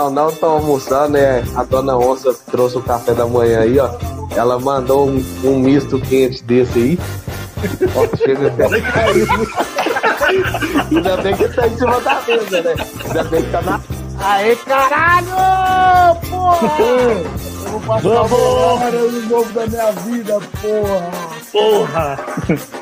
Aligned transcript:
Não, 0.00 0.08
não 0.08 0.32
tô 0.32 0.46
almoçando, 0.46 1.10
né? 1.10 1.44
A 1.54 1.62
dona 1.62 1.94
Onça 1.94 2.34
trouxe 2.50 2.78
o 2.78 2.82
café 2.82 3.12
da 3.12 3.26
manhã 3.26 3.60
aí, 3.60 3.78
ó. 3.78 3.90
Ela 4.34 4.58
mandou 4.58 5.10
um, 5.10 5.22
um 5.44 5.58
misto 5.58 6.00
quente 6.00 6.42
desse 6.42 6.78
aí. 6.78 6.98
Ó, 7.94 8.06
chega 8.16 8.48
até 8.48 8.64
Ainda 10.90 11.18
bem 11.18 11.36
que 11.36 11.46
tá 11.48 11.66
em 11.66 11.76
cima 11.76 12.00
da 12.00 12.18
mesa, 12.26 12.62
né? 12.62 12.74
Ainda 13.04 13.24
bem 13.24 13.42
que 13.42 13.50
tá 13.50 13.60
na. 13.60 13.78
Aê, 14.24 14.56
caralho! 14.56 15.26
Porra! 16.30 16.80
Eu 16.80 17.70
vou 17.70 17.80
passar 17.80 18.22
uma 18.22 18.38
hora 18.38 19.02
no 19.02 19.20
novo 19.28 19.52
da 19.52 19.66
minha 19.66 19.92
vida, 19.92 20.40
porra! 20.62 21.10
Porra! 21.52 22.18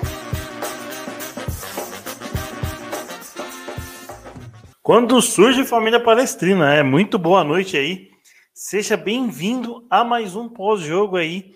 Quando 4.89 5.21
surge 5.21 5.67
família 5.67 6.03
palestrina, 6.03 6.73
é 6.73 6.83
muito 6.83 7.19
boa 7.19 7.45
noite 7.45 7.77
aí. 7.77 8.11
Seja 8.55 8.97
bem-vindo 8.97 9.87
a 9.91 10.03
mais 10.03 10.35
um 10.35 10.49
pós-jogo 10.49 11.19
aí. 11.19 11.55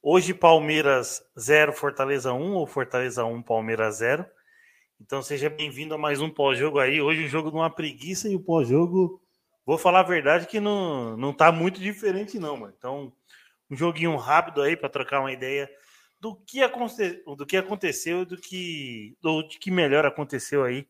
Hoje 0.00 0.32
Palmeiras 0.32 1.20
0, 1.36 1.72
Fortaleza 1.72 2.32
1 2.32 2.54
ou 2.54 2.64
Fortaleza 2.68 3.24
1, 3.24 3.42
Palmeiras 3.42 3.96
0. 3.96 4.24
Então 5.00 5.20
seja 5.20 5.50
bem-vindo 5.50 5.94
a 5.94 5.98
mais 5.98 6.20
um 6.20 6.30
pós-jogo 6.30 6.78
aí. 6.78 7.00
Hoje 7.02 7.24
o 7.24 7.28
jogo 7.28 7.50
de 7.50 7.56
uma 7.56 7.70
preguiça 7.70 8.28
e 8.28 8.36
o 8.36 8.40
pós-jogo, 8.40 9.20
vou 9.66 9.76
falar 9.76 9.98
a 9.98 10.04
verdade 10.04 10.46
que 10.46 10.60
não, 10.60 11.16
não 11.16 11.32
tá 11.32 11.50
muito 11.50 11.80
diferente 11.80 12.38
não, 12.38 12.56
mano. 12.56 12.72
Então, 12.78 13.12
um 13.68 13.74
joguinho 13.74 14.14
rápido 14.14 14.62
aí 14.62 14.76
para 14.76 14.88
trocar 14.88 15.18
uma 15.18 15.32
ideia 15.32 15.68
do 16.20 16.36
que, 16.36 16.62
aconte 16.62 17.20
do 17.36 17.44
que 17.44 17.56
aconteceu 17.56 18.24
do 18.24 18.36
que, 18.36 19.16
que 19.58 19.72
melhor 19.72 20.06
aconteceu 20.06 20.62
aí 20.62 20.86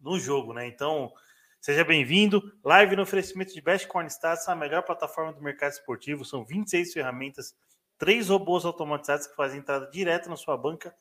no 0.00 0.18
jogo, 0.18 0.52
né? 0.52 0.66
Então, 0.66 1.12
seja 1.60 1.84
bem-vindo. 1.84 2.42
Live 2.64 2.96
no 2.96 3.02
oferecimento 3.02 3.52
de 3.52 3.60
Best 3.60 3.86
Corn 3.86 4.08
Stats, 4.08 4.48
a 4.48 4.54
melhor 4.54 4.82
plataforma 4.82 5.32
do 5.32 5.42
mercado 5.42 5.72
esportivo. 5.72 6.24
São 6.24 6.44
26 6.44 6.92
ferramentas, 6.92 7.54
três 7.98 8.28
robôs 8.28 8.64
automatizados 8.64 9.26
que 9.26 9.36
fazem 9.36 9.60
entrada 9.60 9.90
direto 9.90 10.30
na 10.30 10.36
sua 10.36 10.56
banca, 10.56 10.94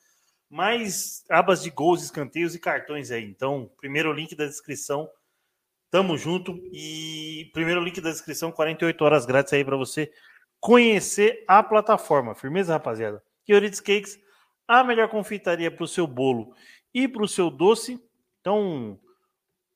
mais 0.50 1.23
abas 1.30 1.64
de 1.64 1.69
gols, 1.69 2.03
escanteios 2.03 2.53
e 2.56 2.59
cartões 2.59 3.11
aí. 3.11 3.23
Então, 3.23 3.72
primeiro 3.78 4.11
link 4.11 4.36
da 4.36 4.45
descrição. 4.45 5.09
Tamo 5.91 6.17
junto 6.17 6.59
e 6.72 7.50
primeiro 7.52 7.81
link 7.81 8.00
da 8.00 8.11
descrição, 8.11 8.52
48 8.52 9.03
horas 9.03 9.25
grátis 9.25 9.53
aí 9.53 9.66
para 9.66 9.75
você 9.75 10.11
conhecer 10.59 11.44
a 11.47 11.63
plataforma. 11.63 12.36
Firmeza, 12.36 12.73
rapaziada? 12.73 13.23
Kiorides 13.44 13.80
Cakes, 13.80 14.19
a 14.67 14.84
melhor 14.84 15.09
confeitaria 15.09 15.72
para 15.72 15.84
o 15.84 15.88
seu 15.88 16.06
bolo 16.06 16.53
e 16.94 17.08
para 17.08 17.23
o 17.23 17.28
seu 17.28 17.50
doce. 17.50 18.00
Então, 18.50 18.97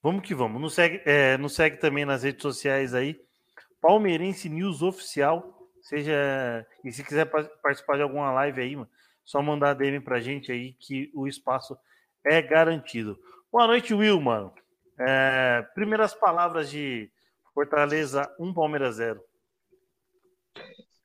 vamos 0.01 0.23
que 0.23 0.33
vamos. 0.33 0.59
Nos 0.59 0.73
segue, 0.73 0.99
é, 1.05 1.37
nos 1.37 1.53
segue 1.53 1.77
também 1.77 2.05
nas 2.05 2.23
redes 2.23 2.41
sociais 2.41 2.95
aí. 2.95 3.21
Palmeirense 3.79 4.49
News 4.49 4.81
Oficial. 4.81 5.69
Seja. 5.79 6.65
E 6.83 6.91
se 6.91 7.03
quiser 7.03 7.25
participar 7.61 7.97
de 7.97 8.01
alguma 8.01 8.31
live 8.31 8.59
aí, 8.59 8.75
mano, 8.75 8.89
só 9.23 9.43
mandar 9.43 9.75
DM 9.75 9.99
pra 9.99 10.19
gente 10.19 10.51
aí 10.51 10.73
que 10.79 11.11
o 11.13 11.27
espaço 11.27 11.77
é 12.25 12.41
garantido. 12.41 13.15
Boa 13.51 13.67
noite, 13.67 13.93
Will, 13.93 14.19
mano. 14.19 14.51
É, 14.99 15.63
primeiras 15.75 16.15
palavras 16.15 16.67
de 16.67 17.11
Fortaleza 17.53 18.27
1 18.39 18.55
Palmeiras 18.55 18.95
0. 18.95 19.21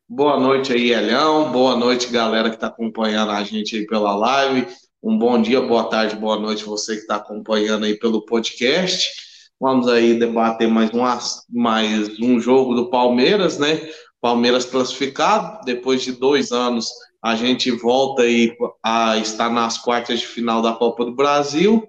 Boa 0.09 0.41
noite 0.41 0.73
aí, 0.73 0.91
Elhão. 0.91 1.53
Boa 1.53 1.77
noite, 1.77 2.11
galera 2.11 2.49
que 2.49 2.55
está 2.55 2.69
acompanhando 2.69 3.33
a 3.33 3.45
gente 3.45 3.77
aí 3.77 3.87
pela 3.87 4.17
live. 4.17 4.67
Um 5.01 5.17
bom 5.17 5.41
dia, 5.41 5.61
boa 5.61 5.85
tarde, 5.85 6.17
boa 6.17 6.37
noite 6.41 6.65
você 6.65 6.97
que 6.97 7.03
está 7.03 7.17
acompanhando 7.17 7.85
aí 7.85 7.97
pelo 7.97 8.27
podcast. 8.27 9.09
Vamos 9.61 9.87
aí 9.87 10.19
debater 10.19 10.67
mais 10.67 10.91
um, 10.93 11.05
mais 11.49 12.19
um 12.19 12.41
jogo 12.41 12.75
do 12.75 12.91
Palmeiras, 12.91 13.59
né? 13.59 13.89
Palmeiras 14.21 14.65
classificado, 14.65 15.65
depois 15.65 16.03
de 16.03 16.11
dois 16.11 16.51
anos 16.51 16.91
a 17.23 17.37
gente 17.37 17.71
volta 17.71 18.23
aí 18.23 18.57
a 18.83 19.17
estar 19.19 19.49
nas 19.51 19.79
quartas 19.79 20.19
de 20.19 20.27
final 20.27 20.61
da 20.61 20.73
Copa 20.73 21.05
do 21.05 21.15
Brasil. 21.15 21.87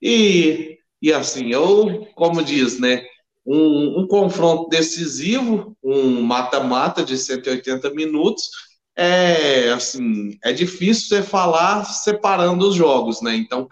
E, 0.00 0.78
e 1.02 1.12
assim, 1.12 1.50
eu, 1.50 2.06
como 2.14 2.42
diz, 2.42 2.78
né? 2.78 3.04
Um, 3.44 4.02
um 4.02 4.06
confronto 4.06 4.68
decisivo, 4.68 5.76
um 5.82 6.22
mata-mata 6.22 7.04
de 7.04 7.18
180 7.18 7.90
minutos, 7.90 8.48
é 8.96 9.70
assim, 9.72 10.38
é 10.42 10.52
difícil 10.52 11.08
você 11.08 11.22
falar 11.22 11.84
separando 11.84 12.68
os 12.68 12.74
jogos, 12.74 13.20
né? 13.20 13.34
Então, 13.34 13.66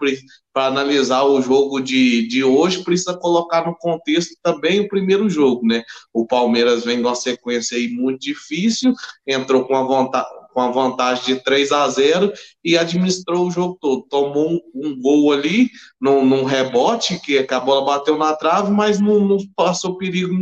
para 0.53 0.65
analisar 0.65 1.23
o 1.23 1.41
jogo 1.41 1.79
de, 1.79 2.27
de 2.27 2.43
hoje, 2.43 2.83
precisa 2.83 3.13
colocar 3.17 3.65
no 3.65 3.75
contexto 3.75 4.35
também 4.43 4.81
o 4.81 4.87
primeiro 4.87 5.29
jogo, 5.29 5.65
né? 5.65 5.83
O 6.13 6.27
Palmeiras 6.27 6.83
vem 6.83 6.97
de 6.97 7.03
uma 7.03 7.15
sequência 7.15 7.77
aí 7.77 7.87
muito 7.87 8.19
difícil, 8.19 8.93
entrou 9.25 9.65
com 9.65 9.75
a 9.75 9.83
vontade 9.83 10.27
com 10.53 10.61
a 10.61 10.71
vantagem 10.71 11.35
de 11.35 11.43
3 11.43 11.71
a 11.71 11.89
0 11.89 12.31
e 12.63 12.77
administrou 12.77 13.47
o 13.47 13.51
jogo 13.51 13.77
todo. 13.81 14.03
Tomou 14.03 14.51
um, 14.51 14.59
um 14.75 15.01
gol 15.01 15.31
ali, 15.31 15.69
num, 15.99 16.23
num, 16.23 16.43
rebote, 16.43 17.19
que 17.19 17.45
a 17.49 17.59
bola 17.59 17.85
bateu 17.85 18.17
na 18.17 18.35
trave, 18.35 18.71
mas 18.71 18.99
não, 18.99 19.19
não 19.25 19.37
passou 19.55 19.97
perigo 19.97 20.33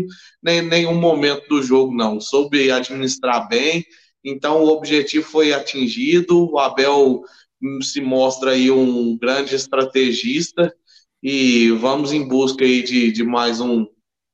em 0.46 0.62
nenhum 0.62 0.96
momento 0.96 1.48
do 1.48 1.63
jogo, 1.63 1.96
não. 1.96 2.19
Soube 2.19 2.69
administrar 2.69 3.48
bem, 3.48 3.86
então 4.24 4.64
o 4.64 4.70
objetivo 4.70 5.26
foi 5.26 5.54
atingido. 5.54 6.52
O 6.52 6.59
Abel 6.59 7.24
hum, 7.62 7.82
se 7.82 8.02
mostra 8.02 8.52
aí 8.52 8.70
um 8.70 9.18
grande 9.18 9.56
estrategista 9.56 10.74
e 11.22 11.70
vamos 11.72 12.12
em 12.12 12.28
busca 12.28 12.66
aí 12.66 12.84
de, 12.84 13.12
de 13.12 13.24
mais 13.24 13.60
um, 13.62 13.86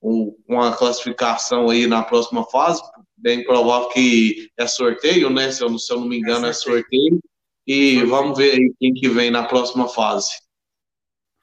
um, 0.02 0.36
uma 0.48 0.76
classificação 0.76 1.70
aí 1.70 1.88
na 1.88 2.04
próxima 2.04 2.44
fase. 2.46 2.82
Bem 3.18 3.44
provável 3.44 3.90
que 3.90 4.50
é 4.58 4.68
sorteio, 4.68 5.30
né? 5.30 5.52
Se 5.52 5.64
eu, 5.64 5.78
se 5.78 5.92
eu 5.92 6.00
não 6.00 6.08
me 6.08 6.18
engano, 6.18 6.46
é 6.46 6.54
sorteio. 6.54 7.20
E 7.66 8.02
vamos 8.04 8.38
ver 8.38 8.54
aí 8.54 8.74
quem 8.80 8.94
que 8.94 9.10
vem 9.10 9.30
na 9.30 9.44
próxima 9.44 9.88
fase. 9.90 10.32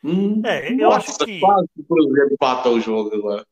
Hum, 0.02 0.40
é, 0.44 0.72
eu 0.72 0.88
nossa, 0.88 1.10
acho 1.10 1.18
que. 1.18 1.40
Quase 1.40 1.66
que 1.74 1.80
o 1.80 1.84
Cruzeiro 1.84 2.32
empata 2.32 2.68
o 2.68 2.80
jogo 2.80 3.14
agora. 3.14 3.44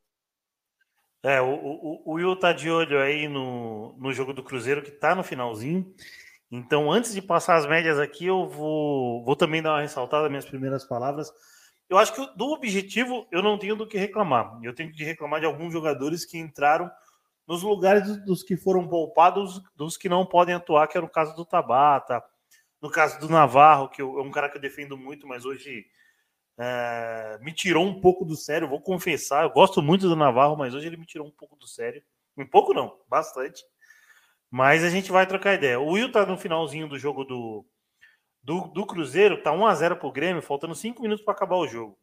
É, 1.23 1.41
o, 1.41 1.55
o, 1.55 2.03
o 2.05 2.13
Will 2.15 2.35
tá 2.35 2.53
de 2.53 2.69
olho 2.69 3.01
aí 3.01 3.29
no, 3.29 3.95
no 3.99 4.13
jogo 4.13 4.33
do 4.33 4.43
Cruzeiro, 4.43 4.83
que 4.83 4.91
tá 4.91 5.15
no 5.15 5.23
finalzinho. 5.23 5.95
Então, 6.51 6.91
antes 6.91 7.15
de 7.15 7.23
passar 7.23 7.57
as 7.57 7.67
médias 7.67 7.99
aqui, 7.99 8.27
eu 8.27 8.49
vou, 8.49 9.25
vou 9.25 9.37
também 9.37 9.63
dar 9.63 9.73
uma 9.73 9.81
ressaltada 9.81 10.29
minhas 10.29 10.45
primeiras 10.45 10.85
palavras. 10.85 11.33
Eu 11.89 11.97
acho 11.97 12.13
que 12.15 12.37
do 12.37 12.47
objetivo 12.47 13.27
eu 13.31 13.43
não 13.43 13.57
tenho 13.57 13.77
do 13.77 13.87
que 13.87 13.97
reclamar. 13.97 14.59
Eu 14.63 14.75
tenho 14.75 14.93
que 14.93 15.05
reclamar 15.05 15.41
de 15.41 15.47
alguns 15.47 15.73
jogadores 15.73 16.25
que 16.25 16.39
entraram 16.39 16.91
nos 17.47 17.63
lugares 17.63 18.17
dos 18.25 18.43
que 18.43 18.57
foram 18.57 18.89
poupados, 18.89 19.63
dos 19.77 19.97
que 19.97 20.09
não 20.09 20.27
podem 20.27 20.55
atuar, 20.55 20.89
que 20.89 20.97
era 20.97 21.07
o 21.07 21.11
caso 21.11 21.35
do 21.37 21.45
Tabata, 21.45 22.23
no 22.81 22.91
caso 22.91 23.21
do 23.21 23.29
Navarro, 23.29 23.89
que 23.89 24.03
é 24.03 24.05
um 24.05 24.31
cara 24.31 24.49
que 24.49 24.57
eu 24.57 24.61
defendo 24.61 24.97
muito, 24.97 25.27
mas 25.27 25.45
hoje 25.45 25.87
é, 26.59 27.39
me 27.41 27.53
tirou 27.53 27.85
um 27.85 28.01
pouco 28.01 28.25
do 28.25 28.37
sério, 28.37 28.69
vou 28.69 28.81
confessar. 28.81 29.45
Eu 29.45 29.51
gosto 29.51 29.83
muito 29.83 30.09
do 30.09 30.17
Navarro, 30.17 30.57
mas 30.57 30.75
hoje 30.75 30.87
ele 30.87 30.97
me 30.97 31.07
tirou 31.07 31.27
um 31.27 31.31
pouco 31.31 31.57
do 31.57 31.67
sério. 31.67 32.03
Um 32.37 32.47
pouco 32.47 32.73
não, 32.73 32.99
bastante. 33.09 33.63
Mas 34.51 34.85
a 34.85 34.91
gente 34.91 35.11
vai 35.11 35.27
trocar 35.27 35.55
ideia. 35.55 35.81
O 35.81 35.93
Will 35.93 36.13
tá 36.13 36.27
no 36.27 36.37
finalzinho 36.37 36.87
do 36.89 36.99
jogo 36.99 37.25
do, 37.25 37.65
do, 38.43 38.69
do 38.69 38.87
Cruzeiro, 38.87 39.43
tá 39.43 39.53
1 39.53 39.67
a 39.67 39.75
0 39.75 39.97
pro 39.97 40.13
Grêmio, 40.13 40.43
faltando 40.43 40.75
5 40.75 41.01
minutos 41.01 41.25
para 41.25 41.33
acabar 41.33 41.57
o 41.57 41.67
jogo. 41.67 41.99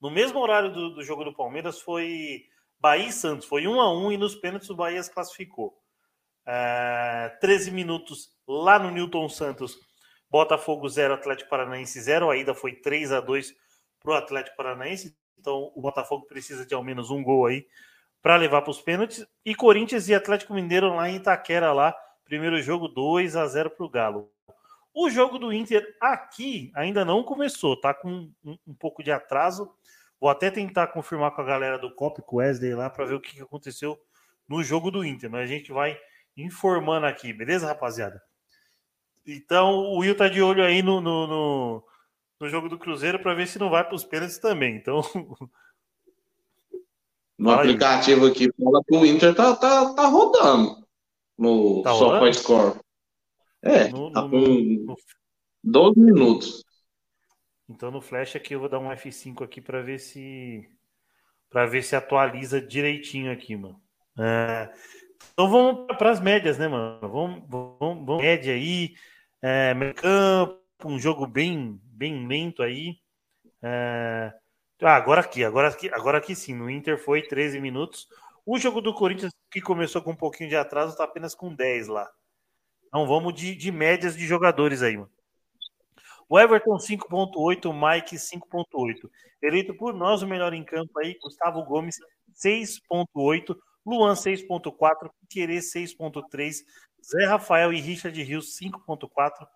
No 0.00 0.10
mesmo 0.10 0.40
horário 0.40 0.72
do, 0.72 0.94
do, 0.94 1.02
jogo 1.02 1.24
do 1.24 1.34
Palmeiras 1.34 1.80
foi 1.80 2.44
Bahia 2.78 3.08
e 3.08 3.12
Santos, 3.12 3.46
foi 3.46 3.66
1 3.66 3.80
a 3.80 3.92
1 3.92 4.12
e 4.12 4.16
nos 4.16 4.34
pênaltis 4.34 4.70
o 4.70 4.74
Bahia 4.74 5.02
se 5.02 5.12
classificou. 5.12 5.76
É, 6.46 7.36
13 7.40 7.70
minutos 7.70 8.32
lá 8.48 8.78
no 8.78 8.90
Newton 8.90 9.28
Santos, 9.28 9.78
Botafogo 10.30 10.88
0, 10.88 11.14
Atlético 11.14 11.50
Paranaense 11.50 12.00
0. 12.00 12.30
A 12.30 12.36
ida 12.36 12.54
foi 12.54 12.74
3 12.74 13.12
a 13.12 13.20
2 13.20 13.54
para 13.98 14.12
o 14.12 14.14
Atlético 14.14 14.56
Paranaense. 14.56 15.16
Então 15.38 15.72
o 15.74 15.80
Botafogo 15.80 16.26
precisa 16.26 16.64
de 16.64 16.74
ao 16.74 16.84
menos 16.84 17.10
um 17.10 17.22
gol 17.22 17.46
aí 17.46 17.66
para 18.22 18.36
levar 18.36 18.62
para 18.62 18.70
os 18.70 18.80
pênaltis. 18.80 19.26
E 19.44 19.54
Corinthians 19.54 20.08
e 20.08 20.14
Atlético 20.14 20.54
Mineiro 20.54 20.94
lá 20.94 21.08
em 21.08 21.16
Itaquera, 21.16 21.72
lá. 21.72 21.94
Primeiro 22.24 22.62
jogo 22.62 22.86
2 22.86 23.34
a 23.34 23.46
0 23.46 23.70
para 23.70 23.86
o 23.86 23.88
Galo. 23.88 24.30
O 24.94 25.08
jogo 25.08 25.38
do 25.38 25.52
Inter 25.52 25.96
aqui 26.00 26.70
ainda 26.74 27.04
não 27.04 27.22
começou, 27.22 27.80
tá 27.80 27.94
com 27.94 28.28
um, 28.44 28.58
um, 28.66 28.74
pouco 28.74 29.02
de 29.02 29.10
atraso. 29.10 29.72
Vou 30.20 30.28
até 30.28 30.50
tentar 30.50 30.88
confirmar 30.88 31.30
com 31.30 31.40
a 31.40 31.44
galera 31.44 31.78
do 31.78 31.94
COP, 31.94 32.22
com 32.22 32.36
Wesley 32.36 32.74
lá, 32.74 32.90
para 32.90 33.04
ver 33.04 33.14
o 33.14 33.20
que 33.20 33.40
aconteceu 33.40 33.98
no 34.48 34.62
jogo 34.62 34.90
do 34.90 35.04
Inter. 35.04 35.30
Mas 35.30 35.42
a 35.42 35.46
gente 35.46 35.72
vai 35.72 35.98
informando 36.36 37.06
aqui, 37.06 37.32
beleza, 37.32 37.68
rapaziada? 37.68 38.20
Então 39.26 39.70
o 39.70 39.98
Will 39.98 40.16
tá 40.16 40.28
de 40.28 40.42
olho 40.42 40.64
aí 40.64 40.82
no, 40.82 41.00
no, 41.00 41.26
no, 41.26 41.84
no 42.40 42.48
jogo 42.48 42.68
do 42.68 42.78
Cruzeiro 42.78 43.18
para 43.18 43.34
ver 43.34 43.46
se 43.46 43.58
não 43.58 43.70
vai 43.70 43.84
para 43.84 43.94
os 43.94 44.04
pênaltis 44.04 44.38
também. 44.38 44.76
Então. 44.76 45.02
No 47.38 47.52
aplicativo 47.52 48.26
aqui 48.26 48.50
fala 48.52 48.82
que 48.86 48.94
o 48.94 49.06
Inter 49.06 49.34
tá, 49.34 49.56
tá, 49.56 49.94
tá 49.94 50.06
rodando 50.08 50.86
no 51.38 51.80
tá 51.80 51.94
SofaScore. 51.94 52.78
É, 53.62 53.88
no, 53.88 54.12
tá 54.12 54.20
no, 54.20 54.30
com 54.30 54.36
no... 54.36 54.96
12 55.64 56.00
minutos. 56.00 56.64
Então 57.66 57.90
no 57.90 58.02
flash 58.02 58.36
aqui 58.36 58.54
eu 58.54 58.60
vou 58.60 58.68
dar 58.68 58.78
um 58.78 58.90
F5 58.90 59.42
aqui 59.42 59.58
para 59.58 59.80
ver 59.80 59.98
se 59.98 60.68
para 61.48 61.64
ver 61.64 61.82
se 61.82 61.96
atualiza 61.96 62.60
direitinho 62.60 63.32
aqui, 63.32 63.56
mano. 63.56 63.80
É, 64.18 64.70
então 65.32 65.50
vamos 65.50 65.96
para 65.96 66.10
as 66.10 66.20
médias, 66.20 66.58
né, 66.58 66.68
mano? 66.68 67.00
Vamos, 67.00 67.42
vamos, 67.48 68.06
vamos 68.06 68.22
média 68.22 68.52
aí, 68.52 68.94
é, 69.42 69.74
campo, 69.94 70.60
um 70.84 70.98
jogo 70.98 71.26
bem, 71.26 71.80
bem 71.82 72.26
lento 72.26 72.62
aí. 72.62 72.96
É, 73.62 74.32
ah, 74.82 74.96
agora 74.96 75.20
aqui, 75.20 75.44
agora 75.44 75.68
aqui, 75.68 75.90
agora 75.92 76.18
aqui 76.18 76.34
sim. 76.34 76.54
No 76.54 76.70
Inter 76.70 76.98
foi 76.98 77.22
13 77.22 77.60
minutos. 77.60 78.08
O 78.46 78.58
jogo 78.58 78.80
do 78.80 78.94
Corinthians, 78.94 79.32
que 79.50 79.60
começou 79.60 80.02
com 80.02 80.12
um 80.12 80.16
pouquinho 80.16 80.48
de 80.48 80.56
atraso, 80.56 80.92
está 80.92 81.04
apenas 81.04 81.34
com 81.34 81.54
10 81.54 81.88
lá. 81.88 82.10
Então 82.88 83.06
vamos 83.06 83.34
de, 83.34 83.54
de 83.54 83.70
médias 83.70 84.16
de 84.16 84.26
jogadores 84.26 84.82
aí, 84.82 84.96
mano. 84.96 85.10
O 86.28 86.38
Everton 86.38 86.76
5.8, 86.76 87.66
o 87.66 87.72
Mike 87.72 88.16
5.8. 88.16 89.10
Eleito 89.42 89.74
por 89.74 89.92
nós 89.92 90.22
o 90.22 90.26
melhor 90.26 90.54
em 90.54 90.64
campo 90.64 90.98
aí, 90.98 91.18
Gustavo 91.20 91.62
Gomes 91.64 91.96
6.8, 92.34 93.56
Luan 93.84 94.14
6.4, 94.14 95.10
Piquerê 95.20 95.58
6.3, 95.58 96.64
Zé 97.04 97.24
Rafael 97.26 97.72
e 97.72 97.80
Richard 97.80 98.22
Rios 98.22 98.56
5.4, 98.58 99.46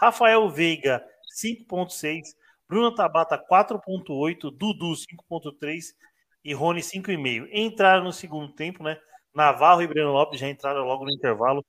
Rafael 0.00 0.48
Veiga 0.50 1.04
5.6, 1.40 2.34
Bruno 2.68 2.94
Tabata 2.94 3.38
4.8, 3.38 4.50
Dudu 4.50 4.92
5.3 4.92 5.94
e 6.44 6.54
Rony 6.54 6.80
5,5. 6.80 7.48
Entraram 7.52 8.04
no 8.04 8.12
segundo 8.12 8.52
tempo, 8.52 8.82
né? 8.82 8.98
Navarro 9.34 9.82
e 9.82 9.86
Breno 9.86 10.12
Lopes 10.12 10.40
já 10.40 10.48
entraram 10.48 10.84
logo 10.84 11.04
no 11.04 11.10
intervalo. 11.10 11.64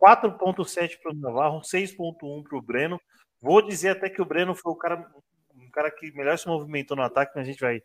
4.7 0.00 0.98
para 1.00 1.12
o 1.12 1.14
Navarro, 1.14 1.60
6.1 1.60 2.42
para 2.42 2.58
o 2.58 2.62
Breno. 2.62 3.00
Vou 3.40 3.62
dizer 3.62 3.90
até 3.90 4.10
que 4.10 4.20
o 4.20 4.24
Breno 4.24 4.54
foi 4.54 4.72
o 4.72 4.76
cara, 4.76 5.08
um 5.54 5.70
cara 5.70 5.90
que 5.90 6.12
melhor 6.12 6.36
se 6.38 6.46
movimentou 6.48 6.96
no 6.96 7.02
ataque, 7.02 7.32
mas 7.34 7.46
a 7.46 7.50
gente 7.50 7.60
vai, 7.60 7.80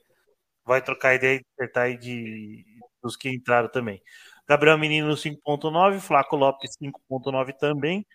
vai 0.66 0.82
trocar 0.82 1.16
ideia 1.16 1.38
e 1.38 1.46
acertar 1.54 1.86
aí 1.86 1.98
de, 1.98 2.66
dos 3.02 3.16
que 3.16 3.30
entraram 3.30 3.70
também. 3.70 4.02
Gabriel 4.48 4.78
Menino 4.78 5.14
5.9, 5.14 6.00
Flaco 6.00 6.36
Lopes 6.36 6.78
5.9 6.82 7.54
também 7.58 8.06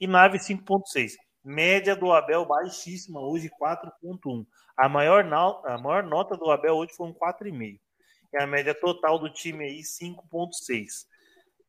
e 0.00 0.06
Nave 0.06 0.38
5.6. 0.38 1.12
Média 1.44 1.96
do 1.96 2.12
Abel 2.12 2.44
baixíssima 2.46 3.20
hoje, 3.20 3.50
4.1. 3.60 4.46
A 4.76 4.88
maior, 4.88 5.24
a 5.66 5.78
maior 5.78 6.02
nota 6.02 6.36
do 6.36 6.50
Abel 6.50 6.76
hoje 6.76 6.94
foi 6.94 7.08
um 7.08 7.14
4,5. 7.14 7.78
E 8.32 8.42
a 8.42 8.46
média 8.46 8.74
total 8.74 9.18
do 9.18 9.30
time 9.32 9.64
aí, 9.64 9.80
5.6. 9.80 11.06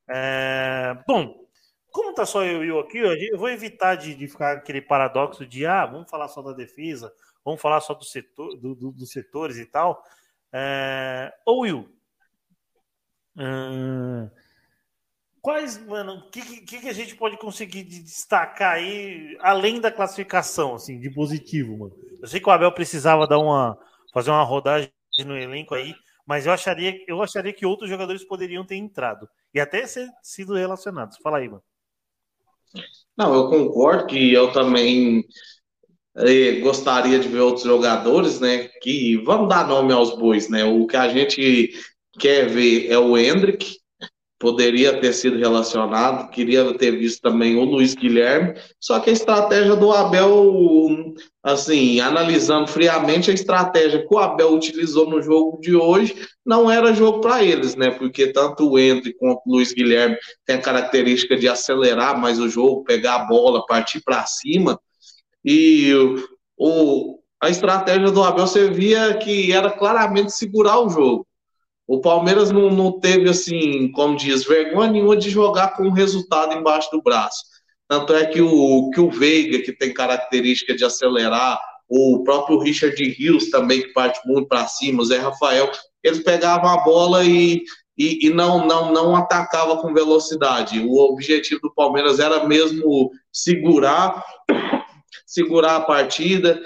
É... 0.10 0.96
Bom, 1.08 1.46
como 1.92 2.14
tá 2.14 2.26
só 2.26 2.44
eu 2.44 2.64
e 2.64 2.70
eu 2.70 2.80
aqui, 2.80 2.98
eu 2.98 3.38
vou 3.38 3.50
evitar 3.50 3.96
de, 3.96 4.14
de, 4.14 4.28
ficar 4.28 4.58
aquele 4.58 4.82
paradoxo 4.82 5.46
de 5.46 5.66
ah, 5.66 5.86
vamos 5.86 6.10
falar 6.10 6.28
só 6.28 6.42
da 6.42 6.54
defesa, 6.54 7.12
vamos 7.44 7.62
falar 7.62 7.82
só 7.82 7.94
do 7.94 8.06
setor, 8.06 8.56
do, 8.58 8.76
do, 8.76 8.92
dos 8.92 9.10
setores 9.10 9.58
e 9.58 9.66
tal. 9.66 10.04
É... 10.54 11.34
Ô 11.46 11.62
Will, 11.62 11.90
hum, 13.36 14.30
Quais, 15.42 15.84
mano, 15.88 16.18
o 16.18 16.30
que, 16.30 16.62
que, 16.62 16.80
que, 16.82 16.88
a 16.88 16.94
gente 16.94 17.16
pode 17.16 17.36
conseguir 17.36 17.84
de 17.84 18.04
destacar 18.04 18.74
aí, 18.76 19.36
além 19.40 19.82
da 19.82 19.92
classificação, 19.92 20.76
assim, 20.76 21.00
de 21.00 21.10
positivo, 21.10 21.76
mano? 21.76 21.96
Eu 22.22 22.28
sei 22.28 22.40
que 22.40 22.48
o 22.48 22.52
Abel 22.52 22.72
precisava 22.72 23.26
dar 23.26 23.40
uma, 23.40 23.76
fazer 24.14 24.30
uma 24.30 24.44
rodagem 24.44 24.92
no 25.26 25.36
elenco 25.36 25.74
aí, 25.74 25.96
mas 26.28 26.46
eu 26.46 26.54
acharia, 26.54 26.96
eu 27.08 27.24
acharia 27.24 27.52
que 27.52 27.66
outros 27.66 27.90
jogadores 27.90 28.24
poderiam 28.24 28.64
ter 28.64 28.76
entrado 28.76 29.28
e 29.52 29.60
até 29.60 29.88
ser, 29.88 30.08
sido 30.22 30.54
relacionados. 30.54 31.18
Fala 31.24 31.40
aí, 31.40 31.50
mano. 31.50 31.64
Não, 33.18 33.34
eu 33.34 33.50
concordo 33.50 34.06
que 34.06 34.32
eu 34.32 34.52
também 34.52 35.26
eh, 36.18 36.60
gostaria 36.60 37.20
de 37.20 37.28
ver 37.28 37.40
outros 37.40 37.66
jogadores, 37.66 38.40
né? 38.40 38.68
Que 38.82 39.18
vamos 39.24 39.50
dar 39.50 39.68
nome 39.68 39.92
aos 39.92 40.16
bois, 40.16 40.48
né? 40.50 40.64
O 40.64 40.86
que 40.86 40.96
a 40.96 41.10
gente 41.10 41.72
quer 42.20 42.48
ver? 42.48 42.92
É 42.92 42.98
o 42.98 43.18
Hendrick, 43.18 43.82
poderia 44.42 45.00
ter 45.00 45.14
sido 45.14 45.38
relacionado, 45.38 46.32
queria 46.32 46.74
ter 46.76 46.98
visto 46.98 47.22
também 47.22 47.56
o 47.56 47.64
Luiz 47.64 47.94
Guilherme, 47.94 48.60
só 48.80 49.00
que 49.00 49.12
a 49.12 49.14
estratégia 49.14 49.76
do 49.76 49.92
Abel, 49.92 51.14
assim, 51.44 52.00
analisando 52.00 52.68
friamente 52.68 53.30
a 53.30 53.34
estratégia 53.36 54.06
que 54.06 54.14
o 54.14 54.18
Abel 54.18 54.52
utilizou 54.52 55.08
no 55.08 55.22
jogo 55.22 55.60
de 55.62 55.76
hoje, 55.76 56.28
não 56.44 56.72
era 56.72 56.92
jogo 56.92 57.22
para 57.22 57.44
eles, 57.44 57.76
né? 57.76 57.92
Porque 57.92 58.34
tanto 58.34 58.68
o 58.68 58.80
Entre 58.80 59.14
quanto 59.14 59.42
o 59.46 59.52
Luiz 59.52 59.72
Guilherme 59.72 60.18
tem 60.44 60.56
a 60.56 60.62
característica 60.62 61.38
de 61.38 61.48
acelerar 61.48 62.20
mais 62.20 62.40
o 62.40 62.50
jogo, 62.50 62.84
pegar 62.84 63.16
a 63.18 63.26
bola, 63.26 63.66
partir 63.68 64.02
para 64.04 64.26
cima, 64.26 64.80
e 65.46 65.94
o, 66.58 67.20
a 67.40 67.48
estratégia 67.48 68.10
do 68.10 68.24
Abel 68.24 68.48
você 68.48 68.72
via 68.72 69.14
que 69.18 69.52
era 69.52 69.70
claramente 69.70 70.32
segurar 70.32 70.80
o 70.80 70.90
jogo. 70.90 71.28
O 71.92 72.00
Palmeiras 72.00 72.52
não, 72.52 72.70
não 72.70 73.02
teve, 73.02 73.28
assim, 73.28 73.92
como 73.92 74.16
diz, 74.16 74.46
vergonha 74.46 74.90
nenhuma 74.90 75.18
de 75.18 75.30
jogar 75.30 75.76
com 75.76 75.84
o 75.84 75.92
resultado 75.92 76.54
embaixo 76.54 76.90
do 76.90 77.02
braço. 77.02 77.44
Tanto 77.86 78.14
é 78.14 78.26
que 78.28 78.42
o, 78.42 78.90
que 78.92 79.02
o 79.02 79.12
Veiga, 79.12 79.62
que 79.62 79.74
tem 79.74 79.94
característica 79.94 80.74
de 80.74 80.86
acelerar, 80.86 81.60
o 81.90 82.24
próprio 82.24 82.60
Richard 82.60 82.96
Rios 83.04 83.50
também, 83.50 83.82
que 83.82 83.90
parte 83.90 84.26
muito 84.26 84.48
para 84.48 84.68
cima, 84.68 85.02
o 85.02 85.06
Zé 85.06 85.18
Rafael, 85.18 85.70
eles 86.02 86.24
pegavam 86.24 86.70
a 86.70 86.78
bola 86.78 87.26
e, 87.26 87.62
e, 87.98 88.26
e, 88.26 88.30
não, 88.30 88.66
não, 88.66 88.94
não 88.94 89.14
atacava 89.14 89.76
com 89.82 89.94
velocidade. 89.94 90.80
O 90.80 90.96
objetivo 91.12 91.60
do 91.60 91.74
Palmeiras 91.74 92.20
era 92.20 92.48
mesmo 92.48 93.12
segurar, 93.34 94.24
segurar 95.28 95.76
a 95.76 95.82
partida, 95.82 96.58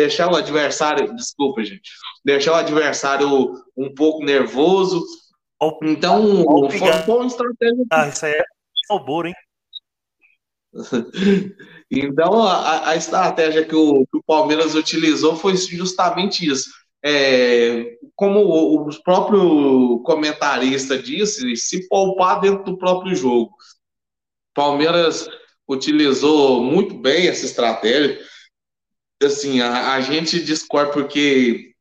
deixar 0.00 0.32
o 0.32 0.36
adversário, 0.36 1.14
desculpa, 1.14 1.62
gente, 1.62 1.90
deixar 2.24 2.52
o 2.52 2.56
adversário 2.56 3.28
um 3.76 3.94
pouco 3.94 4.24
nervoso. 4.24 5.04
Então, 5.82 6.44
foi, 6.70 6.92
foi 6.92 7.26
estratégia. 7.26 7.84
Ah, 7.92 8.08
isso 8.08 8.24
aí 8.24 8.32
é 8.32 8.44
o 8.90 9.26
hein? 9.26 9.34
então, 11.90 12.42
a, 12.42 12.90
a, 12.90 12.96
estratégia 12.96 13.64
que 13.64 13.74
o, 13.74 14.06
que 14.06 14.16
o 14.16 14.22
Palmeiras 14.22 14.74
utilizou 14.74 15.36
foi 15.36 15.54
justamente 15.56 16.48
isso. 16.48 16.70
É, 17.04 17.96
como 18.14 18.40
o, 18.40 18.88
o 18.88 19.02
próprio 19.02 20.00
comentarista 20.00 20.96
disse, 20.96 21.56
se 21.56 21.88
poupar 21.88 22.40
dentro 22.40 22.64
do 22.64 22.78
próprio 22.78 23.14
jogo. 23.14 23.54
Palmeiras 24.54 25.28
utilizou 25.68 26.62
muito 26.62 26.94
bem 26.94 27.28
essa 27.28 27.44
estratégia 27.44 28.18
assim, 29.22 29.60
a, 29.60 29.94
a 29.94 30.00
gente 30.00 30.42
discorda 30.42 30.92
porque 30.92 31.74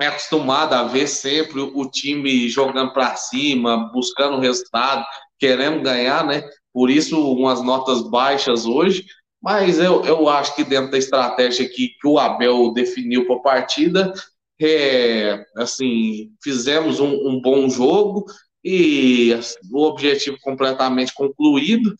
é 0.00 0.06
acostumado 0.06 0.74
a 0.74 0.84
ver 0.84 1.06
sempre 1.06 1.60
o 1.60 1.90
time 1.90 2.48
jogando 2.48 2.92
para 2.92 3.16
cima, 3.16 3.90
buscando 3.92 4.40
resultado, 4.40 5.04
querendo 5.38 5.82
ganhar, 5.82 6.24
né? 6.24 6.42
Por 6.72 6.90
isso, 6.90 7.20
umas 7.34 7.62
notas 7.62 8.08
baixas 8.08 8.64
hoje. 8.64 9.04
Mas 9.42 9.78
eu, 9.78 10.04
eu 10.04 10.28
acho 10.28 10.54
que 10.54 10.64
dentro 10.64 10.90
da 10.90 10.98
estratégia 10.98 11.68
que, 11.68 11.88
que 11.88 12.06
o 12.06 12.18
Abel 12.18 12.72
definiu 12.72 13.26
para 13.26 13.36
a 13.36 13.40
partida, 13.40 14.12
é, 14.60 15.44
assim, 15.56 16.32
fizemos 16.42 17.00
um, 17.00 17.10
um, 17.28 17.40
bom 17.40 17.68
jogo 17.68 18.26
e 18.62 19.34
o 19.72 19.82
objetivo 19.82 20.36
completamente 20.42 21.14
concluído. 21.14 21.94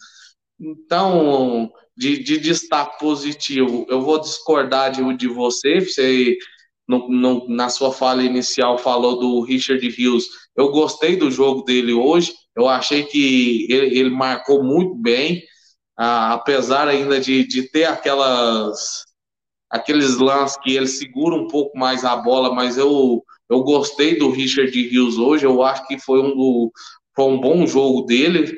Então, 0.59 1.73
de, 1.97 2.23
de 2.23 2.39
destaque 2.39 2.99
positivo, 2.99 3.87
eu 3.89 4.01
vou 4.01 4.21
discordar 4.21 4.91
de, 4.91 5.17
de 5.17 5.29
você, 5.29 5.81
você 5.81 6.37
no, 6.89 7.09
no, 7.09 7.49
na 7.49 7.69
sua 7.69 7.93
fala 7.93 8.23
inicial 8.25 8.77
falou 8.77 9.19
do 9.19 9.41
Richard 9.43 9.87
Rios. 9.89 10.27
Eu 10.57 10.71
gostei 10.71 11.17
do 11.17 11.31
jogo 11.31 11.63
dele 11.63 11.93
hoje. 11.93 12.35
Eu 12.57 12.69
achei 12.69 13.05
que 13.05 13.67
ele, 13.71 13.99
ele 13.99 14.11
marcou 14.11 14.63
muito 14.63 14.95
bem, 14.97 15.43
ah, 15.97 16.35
apesar 16.35 16.89
ainda 16.89 17.21
de, 17.21 17.47
de 17.47 17.63
ter 17.71 17.85
aquelas 17.85 19.05
aqueles 19.71 20.19
lances 20.19 20.59
que 20.59 20.75
ele 20.75 20.89
segura 20.89 21.37
um 21.37 21.47
pouco 21.47 21.79
mais 21.79 22.05
a 22.05 22.17
bola, 22.17 22.53
mas 22.53 22.77
eu, 22.77 23.23
eu 23.49 23.63
gostei 23.63 24.19
do 24.19 24.29
Richard 24.29 24.73
Rios 24.73 25.17
hoje. 25.17 25.47
Eu 25.47 25.63
acho 25.63 25.87
que 25.87 25.97
foi 25.97 26.21
um, 26.21 26.35
do, 26.35 26.73
foi 27.15 27.27
um 27.27 27.41
bom 27.41 27.65
jogo 27.67 28.03
dele. 28.03 28.57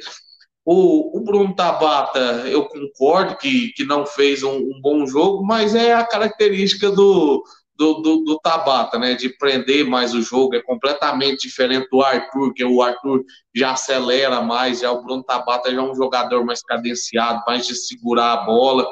O, 0.65 1.19
o 1.19 1.25
Bruno 1.25 1.55
Tabata, 1.55 2.19
eu 2.47 2.67
concordo 2.67 3.37
que, 3.37 3.73
que 3.73 3.85
não 3.85 4.07
fez 4.07 4.43
um, 4.43 4.57
um 4.57 4.81
bom 4.81 5.05
jogo, 5.07 5.45
mas 5.45 5.75
é 5.75 5.93
a 5.93 6.07
característica 6.07 6.89
do, 6.91 7.43
do, 7.77 7.95
do, 7.95 8.25
do, 8.25 8.39
Tabata, 8.39 8.99
né? 8.99 9.15
De 9.15 9.29
prender 9.29 9.85
mais 9.85 10.15
o 10.15 10.23
jogo, 10.23 10.55
é 10.55 10.63
completamente 10.63 11.49
diferente 11.49 11.89
do 11.91 12.01
Arthur, 12.01 12.55
que 12.55 12.65
o 12.65 12.81
Arthur 12.81 13.25
já 13.55 13.73
acelera 13.73 14.41
mais, 14.41 14.81
já 14.81 14.93
o 14.93 15.03
Bruno 15.03 15.25
Tabata 15.25 15.73
já 15.73 15.81
é 15.81 15.83
um 15.83 15.95
jogador 15.95 16.45
mais 16.45 16.63
cadenciado, 16.63 17.43
mais 17.47 17.67
de 17.67 17.75
segurar 17.75 18.33
a 18.33 18.45
bola. 18.45 18.87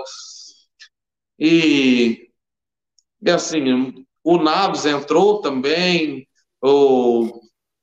E, 1.39 2.31
e 3.23 3.31
assim, 3.31 4.05
o 4.25 4.39
Naves 4.39 4.87
entrou 4.87 5.41
também, 5.41 6.27
o 6.63 7.40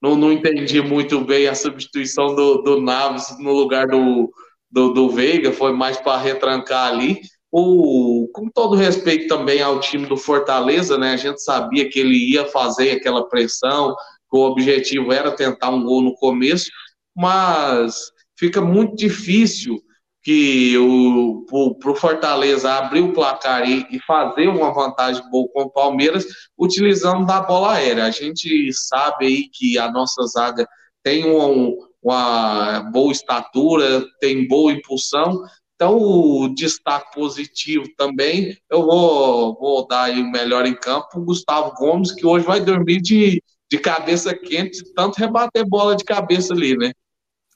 não, 0.08 0.16
não 0.16 0.32
entendi 0.32 0.82
muito 0.82 1.20
bem 1.22 1.48
a 1.48 1.56
substituição 1.56 2.36
do, 2.36 2.62
do 2.62 2.82
Naves 2.82 3.38
no 3.40 3.52
lugar 3.52 3.88
do, 3.88 4.32
do, 4.72 4.94
do 4.94 5.10
Veiga, 5.10 5.52
foi 5.52 5.74
mais 5.74 5.98
para 5.98 6.18
retrancar 6.18 6.92
ali. 6.92 7.20
o, 7.52 8.30
com 8.34 8.50
todo 8.50 8.76
respeito 8.76 9.28
também 9.28 9.62
ao 9.62 9.80
time 9.80 10.06
do 10.06 10.16
Fortaleza, 10.16 10.98
né? 10.98 11.14
A 11.14 11.18
gente 11.18 11.42
sabia 11.42 11.90
que 11.90 12.00
ele 12.00 12.32
ia 12.32 12.46
fazer 12.46 12.92
aquela 12.92 13.28
pressão, 13.28 13.96
que 14.30 14.38
o 14.38 14.42
objetivo 14.42 15.12
era 15.12 15.32
tentar 15.36 15.70
um 15.70 15.84
gol 15.84 16.02
no 16.02 16.16
começo, 16.16 16.70
mas 17.16 18.12
fica 18.38 18.62
muito 18.62 18.96
difícil 18.96 19.82
que 20.28 20.78
o 20.78 21.46
para 21.80 21.92
o 21.92 21.96
Fortaleza 21.96 22.70
abrir 22.74 23.00
o 23.00 23.14
placar 23.14 23.66
e, 23.66 23.88
e, 23.90 23.98
fazer 24.02 24.50
uma 24.50 24.74
vantagem 24.74 25.24
boa 25.32 25.48
com 25.54 25.62
o 25.62 25.70
Palmeiras 25.70 26.26
utilizando 26.60 27.26
da 27.26 27.40
bola 27.40 27.76
aérea. 27.76 28.04
A 28.04 28.12
gente 28.12 28.70
sabe 28.74 29.26
aí 29.26 29.48
que 29.48 29.78
a 29.78 29.90
nossa 29.90 30.22
zaga 30.26 30.68
tem 31.02 31.26
um, 31.26 31.78
uma 32.04 32.82
boa 32.92 33.10
estatura, 33.10 34.04
tem 34.20 34.46
boa 34.50 34.74
impulsão, 34.74 35.46
então, 35.76 35.96
o 35.96 36.50
destaque 36.56 37.14
positivo 37.14 37.86
também, 37.96 38.58
eu 38.70 38.84
vou, 38.84 39.56
vou 39.58 39.88
dar 39.88 40.06
aí 40.06 40.20
o 40.20 40.30
melhor 40.30 40.66
em 40.66 40.76
campo, 40.76 41.08
o 41.20 41.24
Gustavo 41.24 41.72
Gomes, 41.76 42.12
que 42.12 42.26
hoje 42.26 42.46
vai 42.46 42.60
dormir 42.60 43.00
de, 43.00 43.42
de 43.72 43.78
cabeça 43.78 44.36
quente, 44.36 44.84
tanto 44.94 45.20
rebater 45.20 45.64
bola 45.66 45.96
de 45.96 46.04
cabeça 46.04 46.54
ali, 46.54 46.76
né? 46.76 46.92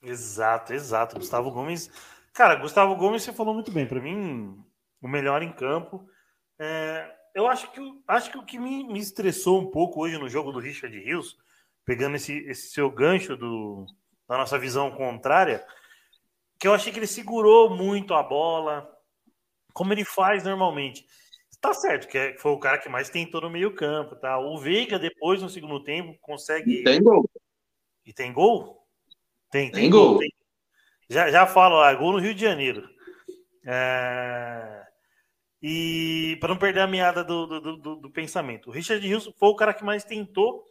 Exato, 0.04 0.72
exato. 0.72 1.18
Gustavo 1.18 1.50
Gomes. 1.50 1.90
Cara, 2.32 2.56
Gustavo 2.56 2.96
Gomes, 2.96 3.22
você 3.22 3.32
falou 3.32 3.54
muito 3.54 3.70
bem. 3.70 3.86
Para 3.86 4.00
mim, 4.00 4.56
o 5.00 5.08
melhor 5.08 5.42
em 5.42 5.52
campo. 5.52 6.06
É, 6.58 7.10
eu 7.34 7.46
acho 7.46 7.70
que, 7.72 7.80
acho 8.08 8.30
que 8.30 8.38
o 8.38 8.44
que 8.44 8.58
me, 8.58 8.84
me 8.84 8.98
estressou 8.98 9.60
um 9.60 9.70
pouco 9.70 10.00
hoje 10.00 10.18
no 10.18 10.28
jogo 10.28 10.52
do 10.52 10.58
Richard 10.58 10.96
Rios, 10.98 11.36
pegando 11.84 12.16
esse, 12.16 12.38
esse 12.48 12.70
seu 12.70 12.90
gancho 12.90 13.36
do, 13.36 13.86
da 14.28 14.38
nossa 14.38 14.58
visão 14.58 14.90
contrária, 14.90 15.64
que 16.58 16.66
eu 16.66 16.72
achei 16.72 16.92
que 16.92 16.98
ele 16.98 17.06
segurou 17.06 17.68
muito 17.68 18.14
a 18.14 18.22
bola, 18.22 18.88
como 19.74 19.92
ele 19.92 20.04
faz 20.04 20.44
normalmente. 20.44 21.04
Tá 21.60 21.72
certo, 21.72 22.08
que 22.08 22.36
foi 22.38 22.50
o 22.52 22.58
cara 22.58 22.78
que 22.78 22.88
mais 22.88 23.08
tentou 23.08 23.40
no 23.40 23.50
meio-campo, 23.50 24.16
tá? 24.16 24.38
O 24.38 24.58
Veiga, 24.58 24.98
depois, 24.98 25.40
no 25.40 25.48
segundo 25.48 25.82
tempo, 25.82 26.18
consegue. 26.20 26.80
E 26.80 26.82
tem 26.82 27.02
gol. 27.02 27.30
E 28.04 28.12
tem 28.12 28.32
gol? 28.32 28.86
Tem, 29.48 29.70
tem, 29.70 29.82
tem 29.82 29.90
gol. 29.90 30.18
Tem... 30.18 30.31
Já, 31.08 31.30
já 31.30 31.46
falo, 31.46 31.98
gol 31.98 32.12
no 32.12 32.18
Rio 32.18 32.34
de 32.34 32.40
Janeiro. 32.40 32.88
É... 33.64 34.86
E 35.62 36.36
para 36.40 36.48
não 36.48 36.56
perder 36.58 36.80
a 36.80 36.86
meada 36.86 37.22
do, 37.22 37.46
do, 37.46 37.76
do, 37.76 37.96
do, 37.96 38.10
pensamento, 38.10 38.68
o 38.68 38.72
Richard 38.72 39.06
Hughes 39.06 39.30
foi 39.38 39.48
o 39.48 39.54
cara 39.54 39.72
que 39.72 39.84
mais 39.84 40.02
tentou 40.02 40.64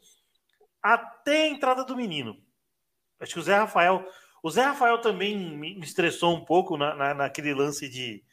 até 0.82 1.44
a 1.44 1.48
entrada 1.48 1.86
do 1.86 1.96
menino. 1.96 2.36
Acho 3.20 3.34
que 3.34 3.40
o 3.40 3.44
Zé 3.44 3.56
Rafael 3.56 4.06
o 4.44 4.50
Zé 4.50 4.64
Rafael 4.64 5.00
também 5.00 5.38
me 5.38 5.80
estressou 5.80 6.36
um 6.36 6.44
pouco 6.44 6.76
na, 6.76 6.96
na 6.96 7.14
naquele 7.14 7.54
lance 7.54 7.88
de 7.88 8.24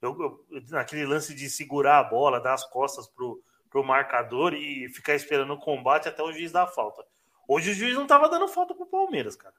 eu, 0.00 0.16
eu, 0.20 0.62
naquele 0.70 1.04
lance 1.04 1.34
de 1.34 1.50
segurar 1.50 1.98
a 1.98 2.04
bola, 2.04 2.40
dar 2.40 2.54
as 2.54 2.64
costas 2.70 3.08
pro, 3.08 3.42
pro 3.68 3.84
marcador 3.84 4.54
e 4.54 4.88
ficar 4.90 5.14
esperando 5.14 5.52
o 5.52 5.58
combate 5.58 6.08
até 6.08 6.22
o 6.22 6.32
juiz 6.32 6.52
dar 6.52 6.64
a 6.64 6.68
falta. 6.68 7.04
Hoje 7.48 7.70
o 7.70 7.74
juiz 7.74 7.94
não 7.94 8.04
estava 8.04 8.28
dando 8.28 8.48
falta 8.48 8.74
pro 8.74 8.86
Palmeiras, 8.86 9.36
cara. 9.36 9.54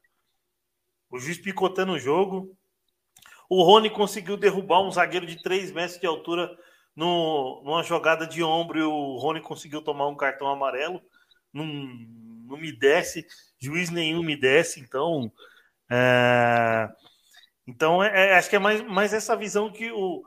O 1.10 1.20
juiz 1.20 1.38
picotando 1.38 1.94
o 1.94 2.00
jogo. 2.00 2.56
O 3.50 3.64
Rony 3.64 3.90
conseguiu 3.90 4.36
derrubar 4.36 4.82
um 4.82 4.92
zagueiro 4.92 5.26
de 5.26 5.42
3 5.42 5.72
metros 5.72 6.00
de 6.00 6.06
altura 6.06 6.50
no, 6.96 7.62
numa 7.64 7.84
jogada 7.84 8.28
de 8.28 8.44
ombro 8.44 8.80
e 8.80 8.84
o 8.84 9.18
Rony 9.18 9.42
conseguiu 9.42 9.82
tomar 9.82 10.08
um 10.08 10.18
cartão 10.18 10.48
amarelo. 10.48 11.02
Não, 11.54 11.66
não 11.66 12.58
me 12.58 12.72
desce, 12.72 13.26
juiz 13.58 13.90
nenhum 13.90 14.22
me 14.22 14.36
desce, 14.36 14.80
então 14.80 15.32
é... 15.90 16.90
Então, 17.66 18.02
é, 18.02 18.30
é, 18.30 18.38
acho 18.38 18.50
que 18.50 18.56
é 18.56 18.60
mais, 18.60 18.82
mais 18.82 19.14
essa 19.14 19.36
visão 19.36 19.72
que 19.72 19.92
o, 19.92 20.24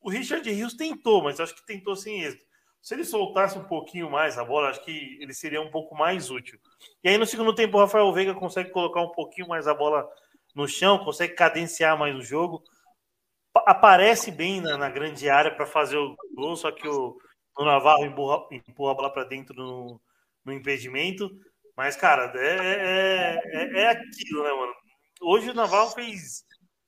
o 0.00 0.10
Richard 0.10 0.48
Rios 0.50 0.74
tentou, 0.74 1.22
mas 1.22 1.38
acho 1.38 1.54
que 1.54 1.64
tentou 1.64 1.94
sem 1.94 2.22
êxito. 2.22 2.44
Se 2.86 2.94
ele 2.94 3.04
soltasse 3.04 3.58
um 3.58 3.64
pouquinho 3.64 4.08
mais 4.08 4.38
a 4.38 4.44
bola, 4.44 4.68
acho 4.68 4.84
que 4.84 5.18
ele 5.20 5.34
seria 5.34 5.60
um 5.60 5.72
pouco 5.72 5.92
mais 5.92 6.30
útil. 6.30 6.56
E 7.02 7.08
aí, 7.08 7.18
no 7.18 7.26
segundo 7.26 7.52
tempo, 7.52 7.76
o 7.76 7.80
Rafael 7.80 8.12
Veiga 8.12 8.32
consegue 8.32 8.70
colocar 8.70 9.00
um 9.00 9.10
pouquinho 9.10 9.48
mais 9.48 9.66
a 9.66 9.74
bola 9.74 10.08
no 10.54 10.68
chão, 10.68 11.04
consegue 11.04 11.34
cadenciar 11.34 11.98
mais 11.98 12.14
o 12.14 12.22
jogo. 12.22 12.62
Aparece 13.52 14.30
bem 14.30 14.60
na, 14.60 14.78
na 14.78 14.88
grande 14.88 15.28
área 15.28 15.52
para 15.52 15.66
fazer 15.66 15.96
o 15.96 16.14
gol, 16.32 16.54
só 16.54 16.70
que 16.70 16.86
o, 16.86 17.18
o 17.58 17.64
Navarro 17.64 18.04
empurra, 18.04 18.46
empurra 18.52 18.92
a 18.92 18.94
bola 18.94 19.12
para 19.12 19.24
dentro 19.24 19.56
no, 19.56 20.00
no 20.44 20.52
impedimento. 20.52 21.28
Mas, 21.76 21.96
cara, 21.96 22.32
é, 22.36 22.46
é, 22.46 23.40
é, 23.52 23.80
é, 23.80 23.88
aquilo, 23.88 24.44
né, 24.44 24.50
mano? 24.52 24.74
Hoje 25.20 25.50
o 25.50 25.54
Naval 25.54 25.90
fez, 25.90 26.44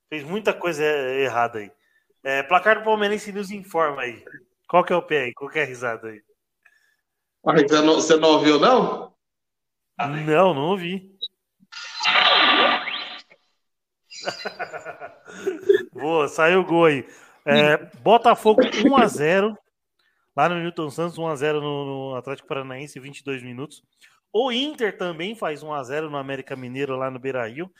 fez 0.07 0.23
muita 0.23 0.53
coisa 0.53 0.81
errada 0.81 1.59
aí. 1.59 1.69
É, 2.23 2.41
placar 2.41 2.79
do 2.79 2.85
Palmeirense 2.85 3.33
nos 3.33 3.51
informa 3.51 4.03
aí. 4.03 4.23
Qual 4.69 4.83
que 4.83 4.93
é 4.93 4.95
o 4.95 5.01
pé 5.01 5.23
aí? 5.23 5.33
Qual 5.33 5.49
que 5.49 5.57
é 5.57 5.63
a 5.63 5.65
risada 5.65 6.09
aí? 6.09 6.21
Você 7.43 7.81
não, 7.81 7.95
você 7.95 8.15
não 8.17 8.29
ouviu, 8.29 8.59
não? 8.59 9.15
Não, 9.97 10.53
não 10.53 10.69
ouvi. 10.69 11.11
Boa, 15.91 16.27
saiu 16.27 16.59
o 16.59 16.65
gol 16.65 16.85
aí. 16.85 17.07
É, 17.45 17.77
Botafogo 18.01 18.61
1x0. 18.61 19.57
Lá 20.37 20.47
no 20.47 20.59
Newton 20.59 20.91
Santos, 20.91 21.17
1x0 21.17 21.53
no, 21.53 22.11
no 22.11 22.15
Atlético 22.15 22.47
Paranaense, 22.47 22.99
22 22.99 23.41
minutos. 23.41 23.81
O 24.31 24.51
Inter 24.51 24.95
também 24.95 25.33
faz 25.33 25.63
1 25.63 25.73
a 25.73 25.83
0 25.83 26.11
no 26.11 26.17
América 26.17 26.55
Mineiro 26.55 26.95
lá 26.95 27.09
no 27.09 27.17
Beira-Rio. 27.17 27.73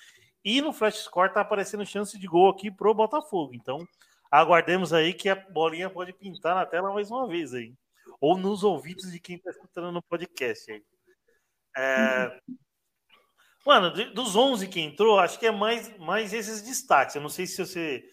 E 0.43 0.59
no 0.59 0.73
Flash 0.73 1.03
Score 1.03 1.31
tá 1.31 1.41
aparecendo 1.41 1.85
chance 1.85 2.17
de 2.17 2.25
gol 2.25 2.49
aqui 2.49 2.71
pro 2.71 2.95
Botafogo. 2.95 3.53
Então, 3.53 3.85
aguardemos 4.31 4.93
aí 4.93 5.13
que 5.13 5.29
a 5.29 5.35
bolinha 5.35 5.89
pode 5.89 6.13
pintar 6.13 6.55
na 6.55 6.65
tela 6.65 6.93
mais 6.93 7.09
uma 7.09 7.27
vez 7.27 7.53
aí. 7.53 7.73
Ou 8.19 8.37
nos 8.37 8.63
ouvidos 8.63 9.11
de 9.11 9.19
quem 9.19 9.35
está 9.35 9.51
escutando 9.51 9.91
no 9.91 10.01
podcast 10.01 10.71
aí. 10.71 10.83
É... 11.77 12.39
Mano, 13.65 13.91
dos 14.13 14.35
11 14.35 14.67
que 14.67 14.79
entrou, 14.79 15.19
acho 15.19 15.39
que 15.39 15.45
é 15.45 15.51
mais, 15.51 15.97
mais 15.97 16.33
esses 16.33 16.61
destaques. 16.61 17.15
Eu 17.15 17.21
não 17.21 17.29
sei 17.29 17.45
se 17.45 17.57
você. 17.57 18.03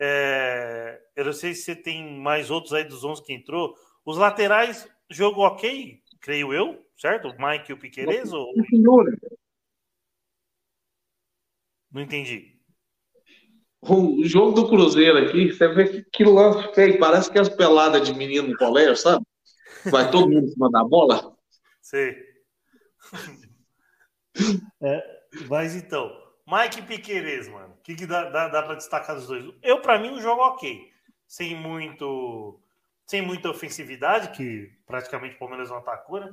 É... 0.00 1.00
Eu 1.14 1.26
não 1.26 1.32
sei 1.32 1.54
se 1.54 1.62
você 1.62 1.76
tem 1.76 2.18
mais 2.18 2.50
outros 2.50 2.72
aí 2.72 2.84
dos 2.84 3.04
11 3.04 3.22
que 3.24 3.32
entrou. 3.32 3.74
Os 4.04 4.16
laterais, 4.16 4.88
jogo 5.10 5.42
ok, 5.42 6.02
creio 6.20 6.52
eu 6.52 6.82
certo? 7.02 7.28
O 7.28 7.36
Mike 7.36 7.70
e 7.70 7.74
o 7.74 7.78
Piqueires? 7.78 8.32
Ou... 8.32 8.54
Não 11.90 12.00
entendi. 12.00 12.51
O 13.84 14.24
jogo 14.24 14.52
do 14.52 14.68
Cruzeiro 14.68 15.18
aqui, 15.18 15.52
você 15.52 15.66
vê 15.66 16.06
que, 16.12 16.24
lance 16.24 16.72
feio. 16.72 17.00
Parece 17.00 17.30
que 17.30 17.38
as 17.38 17.48
peladas 17.48 18.06
de 18.06 18.14
menino 18.14 18.48
no 18.48 18.56
colégio, 18.56 18.96
sabe? 18.96 19.26
Vai 19.90 20.08
todo 20.08 20.30
mundo 20.30 20.46
em 20.46 20.50
cima 20.50 20.70
da 20.70 20.84
bola. 20.84 21.36
Sei. 21.80 22.16
É, 24.80 25.04
mas 25.48 25.74
então, 25.74 26.10
Mike 26.46 26.82
Piqueires, 26.82 27.48
mano. 27.48 27.74
O 27.74 27.82
que, 27.82 27.94
que 27.94 28.06
dá, 28.06 28.30
dá, 28.30 28.48
dá 28.48 28.62
para 28.62 28.76
destacar 28.76 29.16
dos 29.16 29.26
dois? 29.26 29.52
Eu, 29.62 29.80
para 29.80 29.98
mim, 29.98 30.10
o 30.10 30.20
jogo 30.20 30.42
ok. 30.42 30.90
Sem 31.26 31.56
muito. 31.56 32.60
Sem 33.04 33.20
muita 33.20 33.50
ofensividade, 33.50 34.36
que 34.36 34.70
praticamente 34.86 35.34
o 35.34 35.38
Palmeiras 35.38 35.68
não 35.68 35.78
atacou, 35.78 36.20
né? 36.20 36.32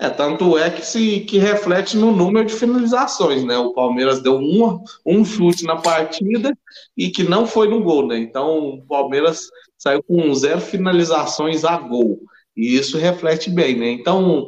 É, 0.00 0.08
tanto 0.08 0.56
é 0.56 0.70
que 0.70 0.84
se 0.84 1.20
que 1.20 1.36
reflete 1.36 1.94
no 1.94 2.10
número 2.10 2.46
de 2.46 2.54
finalizações, 2.54 3.44
né? 3.44 3.58
O 3.58 3.74
Palmeiras 3.74 4.22
deu 4.22 4.36
um, 4.36 4.82
um 5.04 5.22
chute 5.22 5.64
na 5.64 5.76
partida 5.76 6.56
e 6.96 7.10
que 7.10 7.22
não 7.22 7.46
foi 7.46 7.68
no 7.68 7.82
gol, 7.82 8.06
né? 8.06 8.16
Então 8.18 8.70
o 8.70 8.86
Palmeiras 8.86 9.50
saiu 9.76 10.02
com 10.02 10.34
zero 10.34 10.62
finalizações 10.62 11.66
a 11.66 11.76
gol. 11.76 12.18
E 12.56 12.78
isso 12.78 12.96
reflete 12.96 13.50
bem, 13.50 13.76
né? 13.76 13.90
Então, 13.90 14.46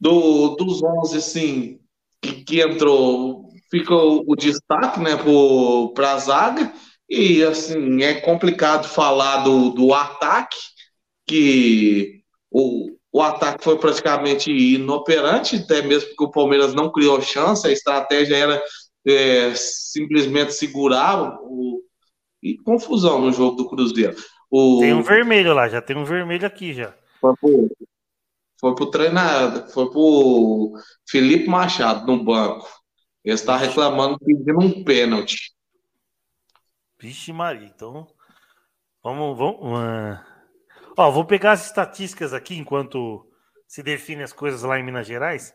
do, 0.00 0.54
dos 0.54 0.80
11, 0.80 1.16
assim, 1.16 1.80
que, 2.20 2.44
que 2.44 2.60
entrou, 2.60 3.48
fica 3.68 3.92
o, 3.92 4.24
o 4.26 4.36
destaque, 4.36 5.00
né, 5.00 5.16
para 5.92 6.12
a 6.12 6.18
zaga. 6.18 6.72
E, 7.10 7.42
assim, 7.42 8.02
é 8.02 8.14
complicado 8.20 8.86
falar 8.86 9.42
do, 9.42 9.70
do 9.70 9.92
ataque, 9.92 10.56
que 11.26 12.22
o, 12.50 12.90
o 13.12 13.20
ataque 13.20 13.62
foi 13.62 13.78
praticamente 13.78 14.50
inoperante, 14.50 15.56
até 15.56 15.82
mesmo 15.82 16.08
porque 16.08 16.24
o 16.24 16.30
Palmeiras 16.30 16.72
não 16.72 16.90
criou 16.90 17.20
chance, 17.20 17.66
a 17.66 17.70
estratégia 17.70 18.36
era 18.36 18.62
é, 19.06 19.54
simplesmente 19.54 20.54
segurar 20.54 21.38
o, 21.42 21.82
e 22.42 22.56
confusão 22.58 23.20
no 23.20 23.30
jogo 23.30 23.56
do 23.56 23.68
Cruzeiro. 23.68 24.16
O, 24.50 24.80
tem 24.80 24.94
um 24.94 25.02
vermelho 25.02 25.52
lá, 25.52 25.68
já 25.68 25.82
tem 25.82 25.94
um 25.94 26.04
vermelho 26.04 26.46
aqui 26.46 26.72
já. 26.72 26.94
Foi 27.20 27.34
pro, 27.36 27.70
foi 28.58 28.74
pro 28.74 28.90
treinador, 28.90 29.68
foi 29.68 29.90
pro 29.90 30.72
Felipe 31.06 31.48
Machado 31.48 32.06
no 32.06 32.24
banco. 32.24 32.66
Ele 33.22 33.34
está 33.34 33.56
reclamando 33.56 34.18
pedindo 34.18 34.58
um 34.58 34.82
pênalti. 34.82 35.52
Vixe 36.98 37.32
Maria, 37.32 37.66
então 37.66 38.06
vamos, 39.02 39.36
vamos, 39.36 39.78
uh... 39.78 40.31
Ó, 40.96 41.10
vou 41.10 41.24
pegar 41.24 41.52
as 41.52 41.66
estatísticas 41.66 42.34
aqui 42.34 42.56
enquanto 42.56 43.26
se 43.66 43.82
define 43.82 44.22
as 44.22 44.32
coisas 44.32 44.62
lá 44.62 44.78
em 44.78 44.82
Minas 44.82 45.06
Gerais. 45.06 45.54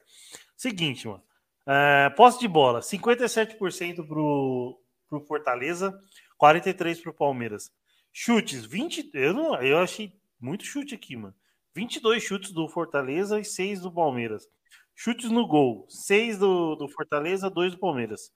Seguinte, 0.56 1.08
mano. 1.08 1.24
Uh, 1.68 2.16
posse 2.16 2.40
de 2.40 2.48
bola, 2.48 2.80
57% 2.80 4.08
pro, 4.08 4.80
pro 5.08 5.22
Fortaleza, 5.26 5.98
43 6.38 7.02
para 7.02 7.12
o 7.12 7.14
Palmeiras. 7.14 7.72
Chutes, 8.12 8.66
20. 8.66 9.12
Eu, 9.14 9.34
não, 9.34 9.62
eu 9.62 9.78
achei 9.78 10.14
muito 10.40 10.64
chute 10.64 10.96
aqui, 10.96 11.16
mano. 11.16 11.36
22 11.76 12.24
chutes 12.24 12.52
do 12.52 12.68
Fortaleza 12.68 13.40
e 13.40 13.46
6 13.46 13.82
do 13.82 13.92
Palmeiras. 13.92 14.48
Chutes 14.96 15.30
no 15.30 15.46
gol, 15.46 15.86
6 15.88 16.40
do, 16.40 16.76
do 16.76 16.88
Fortaleza, 16.88 17.52
2 17.52 17.74
do 17.74 17.80
Palmeiras. 17.80 18.32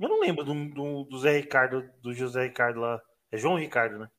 Eu 0.00 0.08
não 0.08 0.20
lembro 0.20 0.44
do, 0.44 0.52
do, 0.70 1.04
do 1.04 1.18
Zé 1.20 1.38
Ricardo, 1.38 1.88
do 2.02 2.12
José 2.12 2.42
Ricardo 2.42 2.80
lá. 2.80 3.00
É 3.30 3.38
João 3.38 3.56
Ricardo, 3.56 3.98
né? 4.00 4.10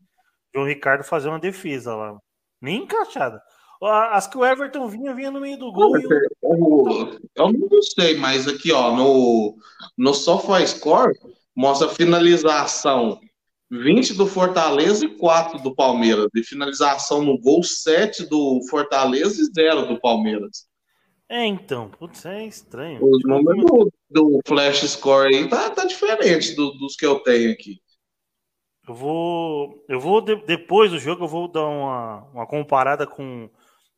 João 0.54 0.68
Ricardo 0.68 1.04
fazer 1.04 1.30
uma 1.30 1.40
defesa 1.40 1.96
lá. 1.96 2.18
Nem 2.62 2.84
encaixada. 2.84 3.42
As 3.82 4.26
que 4.26 4.38
o 4.38 4.46
Everton 4.46 4.88
vinha, 4.88 5.14
vinha 5.14 5.30
no 5.30 5.40
meio 5.40 5.58
do 5.58 5.72
gol. 5.72 5.92
Não, 5.92 6.02
eu... 6.02 7.20
eu 7.36 7.54
não 7.54 7.68
gostei, 7.68 8.18
mas 8.18 8.48
aqui, 8.48 8.72
ó, 8.72 8.96
no, 8.96 9.56
no 9.96 10.14
SofaScore, 10.14 11.14
mostra 11.56 11.88
finalização 11.88 13.20
20 13.70 14.14
do 14.14 14.26
Fortaleza 14.26 15.06
e 15.06 15.10
4 15.10 15.62
do 15.62 15.76
Palmeiras. 15.76 16.28
De 16.34 16.44
finalização 16.44 17.24
no 17.24 17.38
gol, 17.40 17.64
7 17.64 18.26
do 18.26 18.62
Fortaleza 18.70 19.42
e 19.42 19.46
0 19.54 19.88
do 19.88 20.00
Palmeiras. 20.00 20.66
É, 21.30 21.46
então, 21.46 21.90
putz, 21.90 22.26
é 22.26 22.46
estranho. 22.46 23.04
O 23.04 23.20
número 23.20 23.66
do, 23.66 23.94
do, 24.10 24.40
Flash 24.48 24.90
Score 24.90 25.36
aí 25.36 25.50
tá, 25.50 25.70
tá 25.70 25.84
diferente 25.84 26.56
do, 26.56 26.72
dos 26.72 26.96
que 26.96 27.06
eu 27.06 27.20
tenho 27.20 27.52
aqui. 27.52 27.82
Eu 28.88 28.94
vou. 28.94 29.86
Eu 29.88 30.00
vou, 30.00 30.22
de, 30.22 30.36
depois 30.46 30.92
do 30.92 31.00
jogo, 31.00 31.26
eu 31.26 31.28
vou 31.28 31.48
dar 31.48 31.66
uma, 31.66 32.22
uma 32.34 32.48
comparada 32.48 33.06
com, 33.06 33.50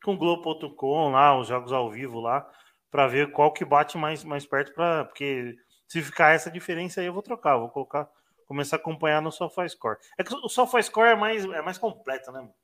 com 0.02 0.14
o 0.14 0.16
Globo.com 0.16 1.10
lá, 1.10 1.38
os 1.38 1.46
jogos 1.46 1.72
ao 1.72 1.88
vivo 1.90 2.18
lá, 2.20 2.50
para 2.90 3.06
ver 3.06 3.30
qual 3.30 3.52
que 3.52 3.64
bate 3.64 3.96
mais, 3.96 4.24
mais 4.24 4.44
perto, 4.44 4.74
pra, 4.74 5.04
porque 5.04 5.56
se 5.86 6.02
ficar 6.02 6.34
essa 6.34 6.50
diferença 6.50 7.00
aí, 7.00 7.06
eu 7.06 7.12
vou 7.12 7.22
trocar, 7.22 7.54
eu 7.54 7.60
vou 7.60 7.68
colocar, 7.68 8.08
começar 8.46 8.76
a 8.76 8.78
acompanhar 8.78 9.22
no 9.22 9.30
SofaScore. 9.30 9.98
É 10.18 10.24
que 10.24 10.34
o 10.34 10.48
SofaScore 10.48 11.10
é 11.10 11.14
mais, 11.14 11.44
é 11.44 11.62
mais 11.62 11.78
completo, 11.78 12.32
né, 12.32 12.40
mano? 12.40 12.54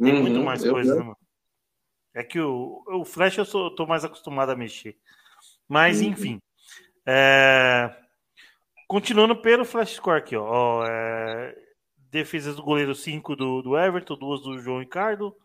Tem 0.00 0.14
uhum, 0.14 0.20
muito 0.20 0.40
mais 0.40 0.62
coisa, 0.62 0.94
né, 0.94 1.00
mano? 1.00 1.18
É 2.14 2.22
que 2.22 2.40
o, 2.40 2.82
o 2.88 3.04
Flash 3.04 3.38
eu 3.38 3.44
sou, 3.44 3.74
tô 3.74 3.86
mais 3.86 4.04
acostumado 4.04 4.50
a 4.50 4.56
mexer. 4.56 4.98
Mas, 5.66 6.00
uhum. 6.00 6.08
enfim. 6.08 6.42
É... 7.06 7.94
Continuando 8.88 9.36
pelo 9.36 9.64
Flash 9.64 9.96
Score 9.96 10.18
aqui, 10.18 10.34
ó. 10.34 10.84
É... 10.84 11.54
Defesas 12.10 12.56
do 12.56 12.62
goleiro 12.62 12.94
5 12.94 13.36
do, 13.36 13.62
do 13.62 13.78
Everton, 13.78 14.16
duas 14.16 14.40
do 14.40 14.58
João 14.58 14.80
Ricardo. 14.80 15.36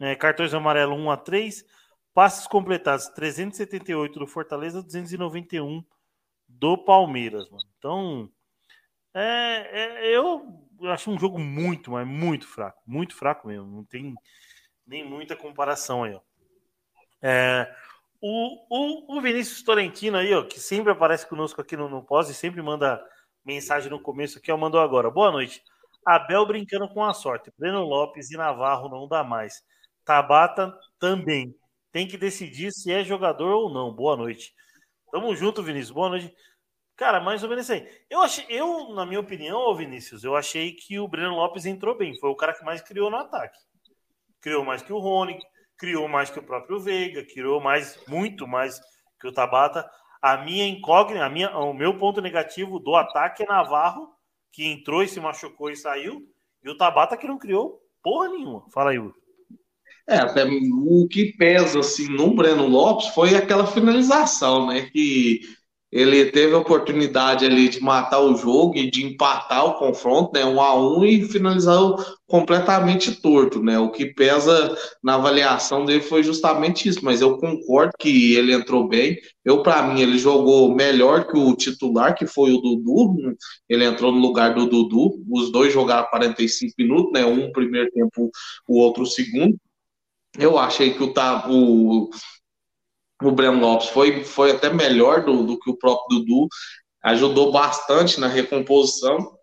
É, 0.00 0.16
cartões 0.16 0.54
amarelo 0.54 0.94
1 0.94 1.10
a 1.10 1.16
3 1.18 1.62
Passes 2.14 2.46
completados 2.46 3.06
378 3.08 4.18
do 4.18 4.26
Fortaleza, 4.26 4.82
291 4.82 5.84
do 6.48 6.76
Palmeiras, 6.76 7.48
mano. 7.48 7.64
Então, 7.78 8.30
é, 9.14 9.20
é, 9.72 10.16
eu 10.16 10.66
acho 10.90 11.10
um 11.10 11.18
jogo 11.18 11.38
muito, 11.38 11.92
mas 11.92 12.06
muito 12.06 12.48
fraco. 12.48 12.82
Muito 12.84 13.14
fraco 13.14 13.46
mesmo. 13.46 13.66
Não 13.66 13.84
tem 13.84 14.14
nem 14.86 15.08
muita 15.08 15.36
comparação 15.36 16.02
aí, 16.02 16.14
ó. 16.14 16.20
É, 17.22 17.72
o, 18.20 18.66
o, 18.68 19.16
o, 19.16 19.20
Vinícius 19.20 19.62
Torrentino 19.62 20.16
aí, 20.16 20.32
ó, 20.34 20.42
que 20.42 20.60
sempre 20.60 20.92
aparece 20.92 21.26
conosco 21.26 21.60
aqui 21.60 21.76
no, 21.76 21.88
no 21.88 22.04
pós 22.04 22.28
e 22.28 22.34
sempre 22.34 22.60
manda 22.62 23.02
mensagem 23.44 23.90
no 23.90 24.00
começo 24.00 24.38
aqui, 24.38 24.52
ó, 24.52 24.56
mandou 24.56 24.80
agora. 24.80 25.10
Boa 25.10 25.30
noite. 25.30 25.62
Abel 26.06 26.46
brincando 26.46 26.88
com 26.88 27.04
a 27.04 27.12
sorte. 27.12 27.52
Breno 27.58 27.82
Lopes 27.82 28.30
e 28.30 28.36
Navarro 28.36 28.88
não 28.88 29.08
dá 29.08 29.24
mais. 29.24 29.62
Tabata 30.04 30.74
também. 30.98 31.54
Tem 31.92 32.06
que 32.06 32.16
decidir 32.16 32.72
se 32.72 32.92
é 32.92 33.02
jogador 33.04 33.52
ou 33.52 33.72
não. 33.72 33.92
Boa 33.92 34.16
noite. 34.16 34.52
Tamo 35.10 35.34
junto, 35.34 35.62
Vinícius. 35.62 35.90
Boa 35.90 36.10
noite. 36.10 36.34
Cara, 36.96 37.20
mais 37.20 37.42
ou 37.42 37.48
menos 37.48 37.70
aí. 37.70 37.88
Eu 38.08 38.20
achei, 38.20 38.44
eu, 38.48 38.90
na 38.94 39.06
minha 39.06 39.20
opinião, 39.20 39.74
Vinícius, 39.74 40.22
eu 40.22 40.36
achei 40.36 40.72
que 40.72 40.98
o 40.98 41.08
Breno 41.08 41.34
Lopes 41.34 41.66
entrou 41.66 41.96
bem. 41.96 42.18
Foi 42.18 42.30
o 42.30 42.36
cara 42.36 42.52
que 42.52 42.64
mais 42.64 42.82
criou 42.82 43.10
no 43.10 43.16
ataque 43.16 43.58
criou 44.40 44.64
mais 44.64 44.82
que 44.82 44.92
o 44.92 44.98
Rony, 44.98 45.38
criou 45.80 46.06
mais 46.06 46.30
que 46.30 46.38
o 46.38 46.42
próprio 46.42 46.78
Veiga, 46.78 47.24
criou 47.24 47.58
mais, 47.58 47.98
muito 48.06 48.46
mais 48.46 48.78
que 49.18 49.26
o 49.26 49.32
Tabata. 49.32 49.88
A 50.20 50.36
minha 50.36 50.66
incógnita, 50.66 51.24
a 51.24 51.30
minha, 51.30 51.50
o 51.56 51.72
meu 51.72 51.98
ponto 51.98 52.20
negativo 52.20 52.78
do 52.78 52.94
ataque 52.94 53.42
é 53.42 53.46
Navarro, 53.46 54.10
que 54.52 54.66
entrou 54.66 55.02
e 55.02 55.08
se 55.08 55.18
machucou 55.18 55.70
e 55.70 55.76
saiu, 55.76 56.22
e 56.62 56.68
o 56.68 56.76
Tabata 56.76 57.16
que 57.16 57.26
não 57.26 57.38
criou 57.38 57.80
porra 58.02 58.28
nenhuma. 58.28 58.68
Fala 58.70 58.90
aí, 58.90 58.98
Hugo. 58.98 59.14
É, 60.06 60.16
até 60.16 60.44
o 60.44 61.08
que 61.08 61.32
pesa 61.38 61.80
assim 61.80 62.08
no 62.08 62.34
Breno 62.34 62.66
Lopes 62.66 63.08
foi 63.08 63.34
aquela 63.34 63.66
finalização, 63.66 64.66
né? 64.66 64.90
Que 64.90 65.40
ele 65.92 66.26
teve 66.26 66.54
a 66.54 66.58
oportunidade 66.58 67.44
ali 67.44 67.68
de 67.68 67.80
matar 67.80 68.20
o 68.20 68.36
jogo 68.36 68.76
e 68.76 68.88
de 68.88 69.04
empatar 69.04 69.66
o 69.66 69.74
confronto, 69.74 70.32
né, 70.32 70.44
um 70.44 70.60
a 70.60 70.74
um 70.78 71.04
e 71.04 71.24
finalizar 71.24 71.80
completamente 72.26 73.20
torto, 73.20 73.60
né? 73.60 73.76
O 73.78 73.90
que 73.90 74.06
pesa 74.06 74.76
na 75.02 75.16
avaliação 75.16 75.84
dele 75.84 76.00
foi 76.00 76.22
justamente 76.22 76.88
isso, 76.88 77.04
mas 77.04 77.20
eu 77.20 77.36
concordo 77.38 77.92
que 77.98 78.34
ele 78.36 78.52
entrou 78.52 78.86
bem. 78.86 79.18
Eu 79.44 79.64
para 79.64 79.82
mim 79.82 80.00
ele 80.00 80.16
jogou 80.16 80.72
melhor 80.72 81.26
que 81.26 81.36
o 81.36 81.56
titular, 81.56 82.14
que 82.14 82.26
foi 82.26 82.52
o 82.52 82.60
Dudu. 82.60 83.34
Ele 83.68 83.84
entrou 83.84 84.12
no 84.12 84.20
lugar 84.20 84.54
do 84.54 84.66
Dudu. 84.66 85.20
Os 85.28 85.50
dois 85.50 85.72
jogaram 85.72 86.08
45 86.08 86.74
minutos, 86.78 87.12
né? 87.12 87.26
Um 87.26 87.50
primeiro 87.50 87.90
tempo, 87.90 88.30
o 88.68 88.78
outro 88.78 89.04
segundo. 89.06 89.58
Eu 90.38 90.56
achei 90.56 90.94
que 90.94 91.02
o, 91.02 91.12
o 91.48 92.10
o 93.22 93.30
Breno 93.30 93.60
Lopes 93.60 93.88
foi, 93.88 94.24
foi 94.24 94.52
até 94.52 94.72
melhor 94.72 95.24
do, 95.24 95.44
do 95.44 95.58
que 95.58 95.70
o 95.70 95.76
próprio 95.76 96.20
Dudu, 96.20 96.48
ajudou 97.02 97.52
bastante 97.52 98.20
na 98.20 98.28
recomposição 98.28 99.38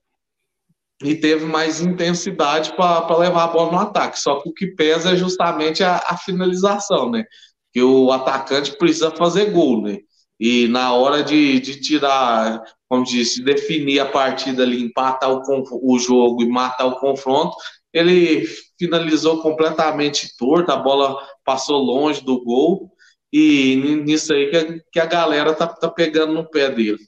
e 1.04 1.16
teve 1.16 1.46
mais 1.46 1.80
intensidade 1.82 2.76
para 2.76 3.18
levar 3.18 3.44
a 3.44 3.48
bola 3.48 3.72
no 3.72 3.80
ataque. 3.80 4.20
Só 4.20 4.42
que 4.42 4.50
o 4.50 4.54
que 4.54 4.68
pesa 4.68 5.12
é 5.12 5.16
justamente 5.16 5.84
a, 5.84 5.98
a, 6.08 6.18
finalização, 6.18 7.10
né? 7.12 7.24
Que 7.72 7.82
o 7.82 8.12
atacante 8.12 8.76
precisa 8.78 9.12
fazer 9.12 9.52
gol, 9.52 9.82
né? 9.82 10.00
E 10.40 10.68
na 10.68 10.94
hora 10.94 11.24
de, 11.24 11.60
de 11.60 11.80
tirar, 11.82 12.62
como 12.88 13.04
disse, 13.04 13.44
definir 13.44 14.00
a 14.00 14.06
partida 14.06 14.64
ali, 14.64 14.84
empatar 14.84 15.32
o, 15.32 15.42
o 15.84 16.00
jogo 16.00 16.44
e 16.44 16.50
matar 16.50 16.86
o 16.86 17.00
confronto, 17.00 17.56
ele 17.94 18.46
finalizou 18.78 19.42
completamente 19.42 20.36
torto, 20.38 20.72
a 20.72 20.78
bola 20.78 21.18
passou 21.44 21.78
longe 21.78 22.24
do 22.24 22.44
gol 22.44 22.92
e 23.32 23.76
nisso 23.76 24.34
aí 24.34 24.50
que 24.50 24.58
a, 24.58 24.80
que 24.92 25.00
a 25.00 25.06
galera 25.06 25.54
tá, 25.54 25.68
tá 25.68 25.90
pegando 25.90 26.34
no 26.34 26.50
pé 26.50 26.70
dele. 26.70 27.00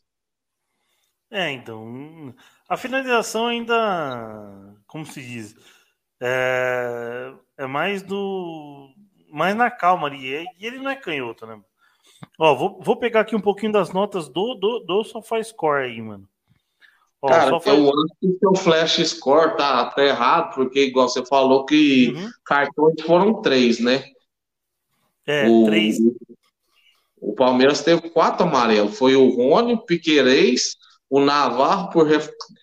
É, 1.32 1.52
então. 1.52 2.34
A 2.68 2.76
finalização 2.78 3.48
ainda. 3.48 4.76
Como 4.88 5.06
se 5.06 5.22
diz? 5.22 5.56
É, 6.22 7.34
é 7.58 7.68
mais 7.68 8.02
do. 8.02 8.90
Mais 9.32 9.56
na 9.56 9.70
calma 9.70 10.08
ali. 10.08 10.46
E 10.60 10.66
ele 10.66 10.80
não 10.80 10.90
é 10.90 10.96
canhoto, 10.96 11.46
né? 11.46 11.60
Ó, 12.38 12.56
vou, 12.56 12.80
vou 12.82 12.98
pegar 12.98 13.22
aqui 13.22 13.36
um 13.36 13.42
pouquinho 13.42 13.72
das 13.72 13.92
notas 13.92 14.28
do, 14.28 14.56
do, 14.56 14.80
do 14.80 15.04
SofaScore 15.04 15.86
aí, 15.86 16.02
mano. 16.02 16.28
Ó, 17.22 17.28
Cara, 17.28 17.52
eu 17.52 17.58
acho 17.58 18.16
que 18.20 18.28
o 18.28 18.38
seu 18.40 18.56
Flash 18.56 19.06
Score 19.10 19.58
tá, 19.58 19.86
tá 19.86 20.04
errado, 20.04 20.56
porque, 20.56 20.86
igual 20.86 21.10
você 21.10 21.26
falou, 21.26 21.66
que 21.66 22.14
uhum. 22.16 22.30
cartões 22.46 23.02
foram 23.02 23.42
três, 23.42 23.80
né? 23.80 24.04
É, 25.30 25.48
o, 25.48 25.66
três. 25.66 25.98
O 27.22 27.36
Palmeiras 27.36 27.84
teve 27.84 28.10
quatro 28.10 28.48
amarelos. 28.48 28.98
Foi 28.98 29.16
o 29.16 29.30
Rony, 29.30 29.74
o 29.74 29.86
Piquerez, 29.86 30.76
o 31.08 31.20
Navarro 31.20 31.92
por 31.92 32.08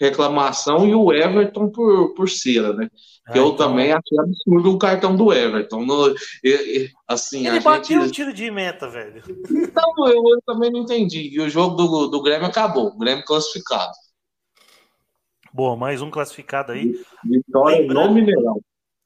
reclamação 0.01 0.85
e 0.85 0.93
o 0.93 1.13
Everton 1.13 1.71
por, 1.71 2.13
por 2.15 2.29
cera, 2.29 2.73
né? 2.73 2.89
Que 3.33 3.39
ah, 3.39 3.43
eu 3.43 3.49
então... 3.49 3.69
também 3.69 3.93
achei 3.93 4.19
absurdo 4.19 4.73
o 4.73 4.79
cartão 4.79 5.15
do 5.15 5.33
Everton. 5.33 5.85
No, 5.85 6.15
assim, 7.07 7.47
Ele 7.47 7.61
bateu 7.61 8.01
gente... 8.01 8.09
um 8.09 8.13
tiro 8.13 8.33
de 8.33 8.51
meta, 8.51 8.89
velho. 8.89 9.23
Então, 9.51 10.09
eu, 10.09 10.23
eu, 10.29 10.41
também 10.45 10.71
não 10.71 10.81
entendi. 10.81 11.31
E 11.33 11.41
o 11.41 11.49
jogo 11.49 11.77
do, 11.77 12.07
do 12.09 12.23
Grêmio 12.23 12.47
acabou. 12.47 12.89
O 12.89 12.99
Grêmio 12.99 13.25
classificado. 13.25 13.93
Boa, 15.53 15.77
mais 15.77 16.03
um 16.03 16.11
classificado 16.11 16.73
aí. 16.73 17.01
Vitória 17.25 17.79
lembrando, 17.79 18.09
no 18.09 18.15
Mineirão. 18.15 18.61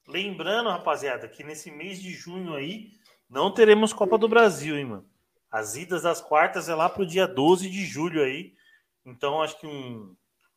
Lembrando, 0.07 0.69
rapaziada, 0.69 1.27
que 1.27 1.43
nesse 1.43 1.71
mês 1.71 1.99
de 1.99 2.11
junho 2.11 2.53
aí 2.53 2.91
não 3.31 3.49
teremos 3.49 3.93
Copa 3.93 4.17
do 4.17 4.27
Brasil, 4.27 4.77
hein, 4.77 4.85
mano? 4.85 5.05
As 5.49 5.75
idas 5.75 6.03
das 6.03 6.19
quartas 6.19 6.67
é 6.67 6.75
lá 6.75 6.89
pro 6.89 7.05
dia 7.05 7.25
12 7.25 7.69
de 7.69 7.85
julho 7.85 8.21
aí. 8.21 8.53
Então, 9.05 9.41
acho 9.41 9.57
que 9.57 9.65
um, 9.65 10.13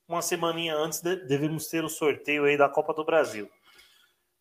uma 0.08 0.20
semaninha 0.20 0.74
antes 0.74 1.00
de, 1.00 1.16
devemos 1.24 1.68
ter 1.68 1.84
o 1.84 1.88
sorteio 1.88 2.44
aí 2.44 2.56
da 2.56 2.68
Copa 2.68 2.92
do 2.92 3.04
Brasil. 3.04 3.48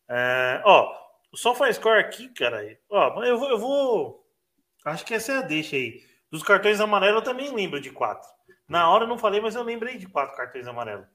É, 0.08 0.60
ó, 0.64 0.92
o 1.32 1.36
SofaScore 1.36 2.00
aqui, 2.00 2.28
cara. 2.30 2.76
Ó, 2.90 3.22
eu 3.22 3.38
vou, 3.38 3.50
eu 3.50 3.58
vou. 3.58 4.26
Acho 4.84 5.04
que 5.04 5.14
essa 5.14 5.32
é 5.32 5.36
a 5.38 5.42
deixa 5.42 5.76
aí. 5.76 6.02
Dos 6.30 6.42
cartões 6.42 6.80
amarelos 6.80 7.20
eu 7.20 7.24
também 7.24 7.54
lembro 7.54 7.80
de 7.80 7.90
quatro. 7.90 8.28
Na 8.68 8.90
hora 8.90 9.04
eu 9.04 9.08
não 9.08 9.16
falei, 9.16 9.40
mas 9.40 9.54
eu 9.54 9.62
lembrei 9.62 9.96
de 9.96 10.08
quatro 10.08 10.36
cartões 10.36 10.66
amarelos. 10.66 11.06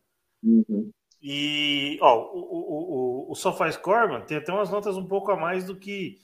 Uhum. 0.42 0.90
E, 1.22 1.98
ó, 2.02 2.18
o, 2.18 2.40
o, 2.40 3.28
o, 3.28 3.32
o 3.32 3.36
SofaScore, 3.36 4.08
mano, 4.08 4.26
tem 4.26 4.38
até 4.38 4.54
umas 4.54 4.70
notas 4.70 4.96
um 4.96 5.06
pouco 5.06 5.32
a 5.32 5.36
mais 5.36 5.66
do 5.66 5.76
que 5.76 6.18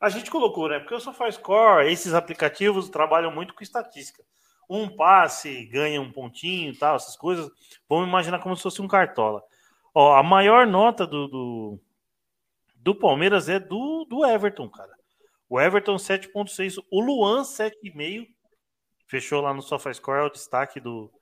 a 0.00 0.08
gente 0.08 0.30
colocou, 0.30 0.68
né? 0.68 0.78
Porque 0.78 0.94
o 0.94 1.00
SofaScore, 1.00 1.92
esses 1.92 2.14
aplicativos 2.14 2.88
trabalham 2.88 3.30
muito 3.30 3.54
com 3.54 3.62
estatística. 3.62 4.24
um 4.68 4.88
passe 4.88 5.66
ganha 5.66 6.00
um 6.00 6.10
pontinho 6.10 6.76
tal, 6.78 6.96
essas 6.96 7.16
coisas. 7.16 7.50
Vamos 7.88 8.08
imaginar 8.08 8.38
como 8.40 8.56
se 8.56 8.62
fosse 8.62 8.80
um 8.80 8.88
cartola. 8.88 9.42
Ó, 9.94 10.14
a 10.14 10.22
maior 10.22 10.66
nota 10.66 11.06
do, 11.06 11.28
do, 11.28 11.80
do 12.76 12.94
Palmeiras 12.94 13.48
é 13.48 13.58
do, 13.58 14.06
do 14.08 14.24
Everton, 14.24 14.68
cara. 14.70 14.92
O 15.48 15.60
Everton 15.60 15.96
7.6, 15.96 16.82
o 16.90 17.00
Luan 17.00 17.42
7,5. 17.42 18.28
Fechou 19.06 19.40
lá 19.40 19.52
no 19.52 19.60
SofaScore, 19.60 20.20
é 20.20 20.22
o 20.22 20.30
destaque 20.30 20.78
do, 20.80 21.12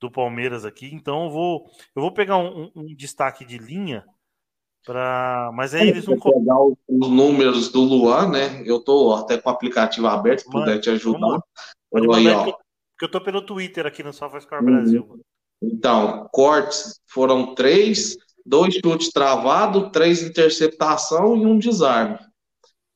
do 0.00 0.10
Palmeiras 0.10 0.64
aqui. 0.64 0.92
Então 0.92 1.24
eu 1.24 1.30
vou, 1.30 1.70
eu 1.94 2.02
vou 2.02 2.12
pegar 2.12 2.36
um, 2.36 2.64
um, 2.64 2.72
um 2.74 2.94
destaque 2.94 3.44
de 3.44 3.56
linha 3.56 4.04
para, 4.84 5.50
mas 5.54 5.74
aí 5.74 5.88
eles 5.88 6.04
vão 6.04 6.18
pegar 6.18 6.58
os 6.62 6.76
números 6.88 7.68
do 7.68 7.80
Luan, 7.80 8.28
né? 8.28 8.62
Eu 8.64 8.80
tô 8.80 9.14
até 9.14 9.38
com 9.38 9.48
o 9.50 9.52
aplicativo 9.52 10.06
aberto, 10.06 10.40
se 10.42 10.50
puder 10.50 10.78
te 10.78 10.90
ajudar. 10.90 11.40
Pode 11.90 12.14
aí, 12.14 12.28
ó. 12.28 12.44
Porque 12.44 13.04
eu 13.04 13.10
tô 13.10 13.20
pelo 13.20 13.42
Twitter 13.42 13.86
aqui 13.86 14.02
no 14.02 14.12
SofaScore 14.12 14.64
uhum. 14.64 14.66
Brasil. 14.66 15.20
Então, 15.62 16.28
cortes 16.32 17.00
foram 17.06 17.54
três, 17.54 18.16
dois 18.44 18.74
chutes 18.74 19.10
travados, 19.10 19.90
três 19.92 20.22
interceptação 20.22 21.36
e 21.36 21.46
um 21.46 21.58
desarme. 21.58 22.18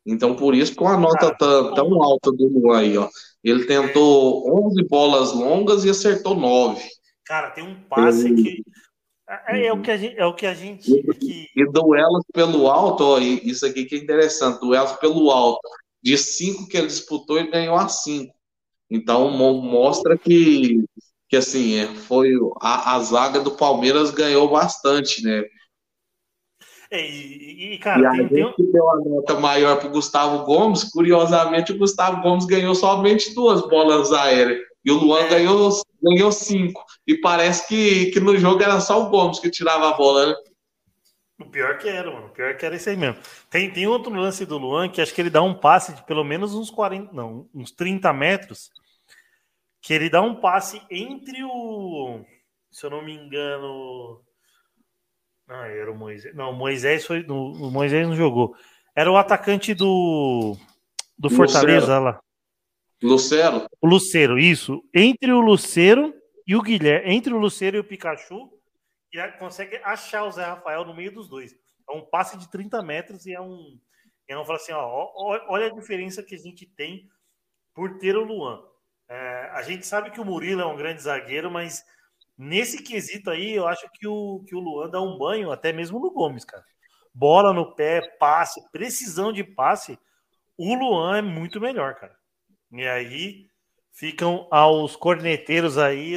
Então, 0.07 0.37
por 0.37 0.55
isso, 0.55 0.75
com 0.75 0.87
a 0.87 0.97
nota 0.97 1.35
tão, 1.35 1.75
tão 1.75 2.03
alta 2.03 2.31
do 2.31 2.47
Luan 2.49 2.79
aí, 2.79 2.99
ó. 2.99 3.09
Ele 3.43 3.65
tentou 3.67 4.67
11 4.69 4.83
bolas 4.89 5.33
longas 5.33 5.85
e 5.85 5.91
acertou 5.91 6.35
9. 6.35 6.83
Cara, 7.25 7.51
tem 7.51 7.65
um 7.65 7.75
passe 7.89 8.27
Ele... 8.27 8.43
que. 8.43 8.65
É, 9.29 9.67
é, 9.67 9.73
o 9.73 9.81
que 9.81 9.91
a 9.91 9.97
gente. 9.97 10.19
É 10.19 10.27
o 10.27 10.35
que 10.35 10.47
a 10.47 10.55
gente 10.55 11.03
que... 11.15 11.49
E 11.57 11.65
duelos 11.73 12.25
pelo 12.33 12.69
alto, 12.69 13.05
ó, 13.05 13.19
isso 13.19 13.65
aqui 13.65 13.85
que 13.87 13.95
é 13.95 13.99
interessante, 13.99 14.61
duelos 14.61 14.93
pelo 14.93 15.31
alto. 15.31 15.61
De 16.03 16.19
cinco 16.19 16.69
que 16.69 16.77
ele 16.77 16.87
disputou, 16.87 17.39
ele 17.39 17.51
ganhou 17.51 17.77
a 17.77 17.89
cinco. 17.89 18.35
Então 18.91 19.31
mostra 19.31 20.19
que, 20.19 20.85
que 21.29 21.37
assim, 21.37 21.77
é, 21.77 21.87
foi 21.87 22.33
a, 22.61 22.95
a 22.97 23.01
zaga 23.01 23.41
do 23.41 23.53
Palmeiras 23.53 24.11
ganhou 24.11 24.49
bastante, 24.51 25.23
né? 25.23 25.43
É, 26.95 27.11
e, 27.11 27.75
e, 27.75 27.79
cara, 27.79 28.03
e 28.03 28.07
a 28.07 28.11
tem, 28.13 28.29
gente 28.29 28.57
tem... 28.57 28.71
deu 28.71 28.89
a 28.89 28.97
nota 28.99 29.35
maior 29.41 29.79
para 29.81 29.89
o 29.89 29.91
Gustavo 29.91 30.45
Gomes. 30.45 30.85
Curiosamente, 30.85 31.73
o 31.73 31.79
Gustavo 31.79 32.23
Gomes 32.23 32.45
ganhou 32.45 32.73
somente 32.73 33.35
duas 33.35 33.63
bolas 33.69 34.13
aéreas. 34.13 34.61
E 34.85 34.93
o 34.93 34.95
Luan 34.95 35.23
é. 35.23 35.29
ganhou, 35.29 35.71
ganhou 36.01 36.31
cinco. 36.31 36.85
E 37.05 37.17
parece 37.17 37.67
que, 37.67 38.13
que 38.13 38.21
no 38.21 38.37
jogo 38.37 38.63
era 38.63 38.81
só 38.81 39.03
o 39.03 39.11
Gomes 39.11 39.41
que 39.41 39.51
tirava 39.51 39.89
a 39.89 39.95
bola, 39.95 40.27
né? 40.27 40.35
O 41.41 41.47
pior 41.47 41.79
que 41.79 41.89
era, 41.89 42.13
mano. 42.13 42.27
O 42.27 42.31
pior 42.31 42.57
que 42.57 42.65
era 42.65 42.77
isso 42.77 42.89
aí 42.89 42.97
mesmo. 42.97 43.21
Tem, 43.51 43.73
tem 43.73 43.89
outro 43.89 44.15
lance 44.15 44.47
do 44.47 44.57
Luan 44.57 44.89
que 44.89 45.01
acho 45.01 45.13
que 45.13 45.21
ele 45.21 45.31
dá 45.31 45.43
um 45.43 45.53
passe 45.53 45.95
de 45.95 46.03
pelo 46.05 46.23
menos 46.23 46.55
uns 46.55 46.71
40, 46.71 47.13
não, 47.13 47.49
uns 47.53 47.73
30 47.73 48.13
metros. 48.13 48.71
Que 49.83 49.95
ele 49.95 50.09
dá 50.09 50.23
um 50.23 50.37
passe 50.37 50.81
entre 50.89 51.43
o. 51.43 52.25
Se 52.71 52.87
eu 52.87 52.91
não 52.91 53.05
me 53.05 53.15
engano. 53.15 54.23
Ah, 55.49 55.67
era 55.69 55.91
o 55.91 55.97
Moisés. 55.97 56.35
Não, 56.35 56.51
o 56.51 56.55
Moisés 56.55 57.07
foi. 57.07 57.25
O 57.29 57.71
Moisés 57.71 58.07
não 58.07 58.17
jogou. 58.17 58.55
Era 58.97 59.11
o 59.11 59.17
atacante 59.17 59.75
do. 59.75 60.57
Do 61.19 61.31
Fortaleza 61.31 61.99
lá. 61.99 62.21
Lucero. 63.03 63.67
O 63.81 63.87
Lucero, 63.87 64.39
isso. 64.39 64.83
Entre 64.93 65.31
o 65.31 65.41
Lucero 65.41 66.15
e 66.47 66.57
o 66.57 66.63
Guilherme. 66.63 67.15
Entre 67.15 67.33
o 67.33 67.39
Lucero 67.39 67.77
e 67.77 67.81
o 67.81 67.85
Pikachu. 67.85 68.51
E 69.13 69.33
consegue 69.39 69.77
achar 69.85 70.25
o 70.25 70.31
Zé 70.31 70.45
Rafael 70.45 70.85
no 70.85 70.95
meio 70.95 71.13
dos 71.13 71.29
dois. 71.29 71.55
É 71.89 71.93
um 71.95 72.01
passe 72.01 72.37
de 72.37 72.51
30 72.51 72.83
metros 72.83 73.27
e 73.27 73.33
é 73.33 73.41
um. 73.41 73.79
Eu 74.27 74.39
não 74.39 74.45
falo 74.45 74.57
assim, 74.57 74.73
ó, 74.73 75.13
olha 75.49 75.67
a 75.67 75.75
diferença 75.75 76.23
que 76.23 76.35
a 76.35 76.39
gente 76.39 76.67
tem 76.67 77.07
por 77.75 77.99
ter 77.99 78.17
o 78.17 78.25
Luan. 78.25 78.63
É, 79.09 79.51
a 79.53 79.63
gente 79.63 79.87
sabe 79.87 80.11
que 80.11 80.21
o 80.21 80.25
Murilo 80.25 80.63
é 80.63 80.67
um 80.67 80.77
grande 80.77 81.03
zagueiro, 81.03 81.51
mas 81.51 81.85
Nesse 82.37 82.83
quesito 82.83 83.31
aí, 83.31 83.53
eu 83.53 83.67
acho 83.67 83.89
que 83.93 84.07
o, 84.07 84.45
que 84.47 84.55
o 84.55 84.61
Luan 84.61 84.91
dá 84.91 85.01
um 85.01 85.17
banho 85.17 85.53
até 85.53 85.73
mesmo 85.73 86.01
no 86.01 86.11
Gomes, 86.11 86.45
cara. 86.45 86.65
Bola 87.15 87.53
no 87.53 87.75
pé, 87.75 88.01
passe, 88.19 88.61
precisão 88.73 89.33
de 89.33 89.45
passe, 89.45 89.99
o 90.57 90.75
Luan 90.75 91.19
é 91.19 91.23
muito 91.23 91.61
melhor, 91.61 91.95
cara. 91.95 92.17
E 92.73 92.87
aí 92.87 93.47
ficam 93.93 94.49
aos 94.51 94.97
corneteiros 94.97 95.79
aí 95.79 96.17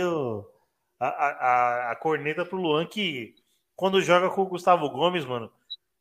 a, 1.00 1.08
a, 1.08 1.92
a 1.92 1.96
corneta 1.96 2.44
pro 2.44 2.58
Luan, 2.58 2.88
que 2.88 3.36
quando 3.76 4.02
joga 4.02 4.30
com 4.32 4.42
o 4.42 4.48
Gustavo 4.48 4.90
Gomes, 4.90 5.24
mano, 5.24 5.52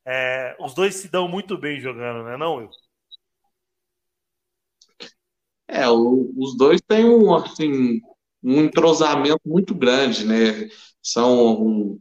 é, 0.04 0.56
os 0.58 0.72
dois 0.72 0.94
se 0.94 1.08
dão 1.08 1.28
muito 1.28 1.58
bem 1.58 1.78
jogando, 1.78 2.24
né, 2.24 2.36
não, 2.38 2.56
Will? 2.56 2.70
É, 5.68 5.88
o, 5.88 6.32
os 6.38 6.56
dois 6.56 6.80
têm 6.80 7.04
um, 7.04 7.34
assim, 7.34 8.00
um 8.46 8.62
entrosamento 8.62 9.40
muito 9.44 9.74
grande, 9.74 10.24
né? 10.24 10.68
São 11.02 11.60
um, 11.60 11.98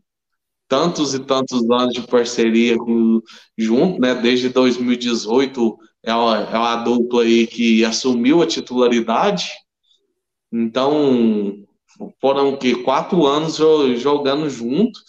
tantos 0.67 1.15
e 1.15 1.19
tantos 1.19 1.67
anos 1.71 1.93
de 1.93 2.05
parceria 2.05 2.77
com, 2.77 3.19
junto, 3.57 3.99
né? 3.99 4.13
Desde 4.13 4.49
2018 4.49 5.75
é 6.03 6.13
o, 6.13 6.35
é 6.35 6.55
adulto 6.55 7.19
aí 7.19 7.47
que 7.47 7.83
assumiu 7.83 8.43
a 8.43 8.47
titularidade. 8.47 9.49
Então 10.53 11.65
foram 12.21 12.55
que 12.57 12.75
quatro 12.83 13.25
anos 13.25 13.55
jogando 13.99 14.47
junto 14.49 14.99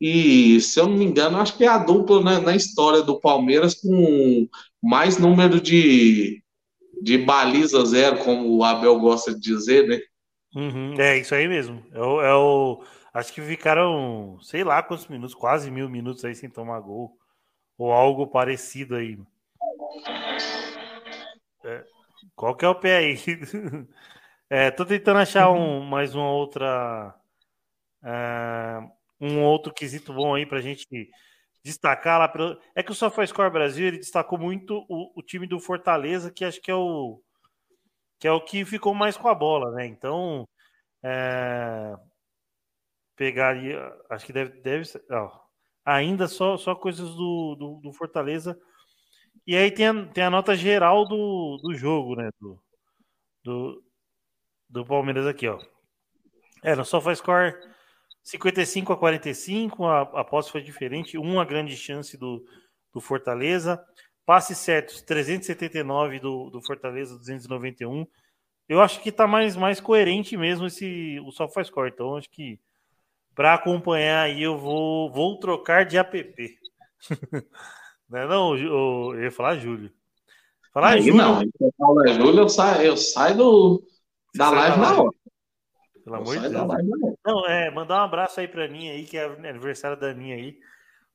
e 0.00 0.60
se 0.60 0.78
eu 0.78 0.86
não 0.86 0.96
me 0.96 1.04
engano 1.04 1.38
acho 1.38 1.56
que 1.56 1.64
é 1.64 1.68
a 1.68 1.78
dupla 1.78 2.22
né, 2.22 2.38
na 2.38 2.54
história 2.54 3.02
do 3.02 3.18
Palmeiras 3.18 3.74
com 3.74 4.46
mais 4.82 5.18
número 5.18 5.60
de 5.60 6.42
de 7.02 7.18
baliza 7.18 7.84
zero, 7.84 8.18
como 8.18 8.56
o 8.56 8.64
Abel 8.64 8.98
gosta 8.98 9.34
de 9.34 9.40
dizer, 9.40 9.86
né? 9.86 10.00
Uhum, 10.54 10.94
é 11.00 11.18
isso 11.18 11.34
aí 11.34 11.48
mesmo. 11.48 11.84
É 11.92 12.00
o, 12.00 12.20
é 12.22 12.34
o, 12.34 12.84
acho 13.12 13.32
que 13.32 13.40
ficaram, 13.42 14.38
sei 14.40 14.62
lá 14.62 14.82
quantos 14.82 15.08
minutos, 15.08 15.34
quase 15.34 15.70
mil 15.70 15.88
minutos 15.88 16.24
aí 16.24 16.34
sem 16.34 16.48
tomar 16.48 16.80
gol. 16.80 17.18
Ou 17.76 17.92
algo 17.92 18.26
parecido 18.28 18.94
aí. 18.94 19.18
É, 21.64 21.84
qual 22.36 22.54
que 22.54 22.64
é 22.64 22.68
o 22.68 22.74
pé 22.74 22.98
aí? 22.98 23.16
É, 24.50 24.70
tô 24.70 24.84
tentando 24.84 25.18
achar 25.18 25.50
um, 25.50 25.80
mais 25.80 26.14
uma 26.14 26.30
outra. 26.30 27.14
É, 28.04 28.78
um 29.18 29.42
outro 29.42 29.72
quesito 29.72 30.12
bom 30.12 30.34
aí 30.34 30.44
pra 30.46 30.60
gente 30.60 30.86
destacar 31.64 32.20
lá. 32.20 32.28
Pelo... 32.28 32.60
É 32.74 32.82
que 32.82 32.92
o 32.92 32.94
SofaScore 32.94 33.50
Brasil 33.50 33.88
ele 33.88 33.98
destacou 33.98 34.38
muito 34.38 34.84
o, 34.88 35.18
o 35.18 35.22
time 35.22 35.46
do 35.46 35.58
Fortaleza, 35.58 36.30
que 36.30 36.44
acho 36.44 36.60
que 36.60 36.70
é 36.70 36.74
o 36.74 37.20
que 38.24 38.28
é 38.28 38.32
o 38.32 38.40
que 38.40 38.64
ficou 38.64 38.94
mais 38.94 39.18
com 39.18 39.28
a 39.28 39.34
bola, 39.34 39.70
né? 39.72 39.84
Então, 39.84 40.48
é, 41.02 41.94
pegaria, 43.14 43.78
acho 44.08 44.24
que 44.24 44.32
deve, 44.32 44.62
deve 44.62 44.86
ser, 44.86 45.04
ó, 45.10 45.30
ainda 45.84 46.26
só, 46.26 46.56
só 46.56 46.74
coisas 46.74 47.06
do, 47.10 47.54
do, 47.54 47.80
do, 47.82 47.92
Fortaleza. 47.92 48.58
E 49.46 49.54
aí 49.54 49.70
tem 49.70 49.88
a, 49.88 50.06
tem 50.06 50.24
a 50.24 50.30
nota 50.30 50.56
geral 50.56 51.04
do, 51.06 51.58
do 51.62 51.74
jogo, 51.74 52.16
né? 52.16 52.30
Do, 52.40 52.58
do, 53.44 53.84
do 54.70 54.86
Palmeiras 54.86 55.26
aqui, 55.26 55.46
ó. 55.46 55.60
É, 56.62 56.74
no 56.74 56.82
SofaScore 56.82 57.54
55 58.22 58.90
a 58.90 58.96
45, 58.96 59.84
a, 59.84 60.00
a 60.00 60.24
posse 60.24 60.50
foi 60.50 60.62
diferente, 60.62 61.18
uma 61.18 61.44
grande 61.44 61.76
chance 61.76 62.16
do, 62.16 62.42
do 62.90 63.02
Fortaleza. 63.02 63.84
Passes 64.26 64.58
certos, 64.58 65.02
379 65.02 66.18
do, 66.18 66.50
do 66.50 66.62
Fortaleza, 66.62 67.16
291. 67.18 68.06
Eu 68.68 68.80
acho 68.80 69.00
que 69.02 69.12
tá 69.12 69.26
mais, 69.26 69.56
mais 69.56 69.80
coerente 69.80 70.36
mesmo 70.36 70.66
esse 70.66 71.20
o 71.20 71.30
SofaScore. 71.30 71.90
Então, 71.90 72.16
acho 72.16 72.30
que 72.30 72.58
para 73.34 73.54
acompanhar 73.54 74.22
aí 74.22 74.42
eu 74.42 74.56
vou, 74.56 75.10
vou 75.12 75.38
trocar 75.38 75.84
de 75.84 75.98
app. 75.98 76.58
não 78.08 78.18
é 78.18 78.26
não? 78.26 78.56
Eu 78.56 79.22
ia 79.22 79.30
falar 79.30 79.56
Júlio. 79.56 79.92
Falar 80.72 80.94
aí, 80.94 81.02
Júlio. 81.02 81.16
Não, 81.16 81.40
você 81.40 81.70
fala 81.76 82.08
Júlio, 82.08 82.40
eu 82.40 82.48
saio, 82.48 82.82
eu 82.82 82.96
saio 82.96 83.36
do, 83.36 83.82
da 84.34 84.50
live 84.50 84.78
na 84.78 85.00
hora. 85.00 85.10
Pelo 86.04 86.16
amor 86.16 86.38
de 86.38 86.48
Deus. 86.48 87.16
Não, 87.24 87.46
é, 87.46 87.70
mandar 87.70 88.02
um 88.02 88.04
abraço 88.04 88.38
aí 88.38 88.46
pra 88.46 88.64
Aninha 88.64 88.92
aí, 88.92 89.04
que 89.04 89.16
é 89.16 89.24
aniversário 89.24 89.98
da 89.98 90.08
Aninha 90.08 90.36
aí. 90.36 90.58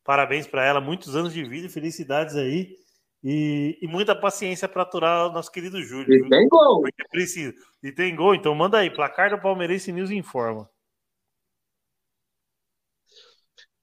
Parabéns 0.04 0.48
para 0.48 0.66
ela, 0.66 0.82
muitos 0.82 1.16
anos 1.16 1.32
de 1.32 1.44
vida 1.44 1.68
e 1.68 1.70
felicidades 1.70 2.36
aí. 2.36 2.76
E, 3.24 3.78
e 3.82 3.88
muita 3.88 4.16
paciência 4.16 4.68
para 4.68 4.84
aturar 4.84 5.28
o 5.28 5.32
nosso 5.32 5.52
querido 5.52 5.82
Júlio. 5.82 6.26
E 6.26 6.30
tem 6.30 6.48
gol. 6.48 6.82
Porque 6.82 7.08
precisa. 7.10 7.54
E 7.84 7.92
tem 7.92 8.16
gol, 8.16 8.34
então 8.34 8.56
manda 8.56 8.78
aí. 8.78 8.90
Placar 8.90 9.30
do 9.30 9.42
Palmeirense 9.42 9.92
News 9.92 10.10
informa. 10.10 10.70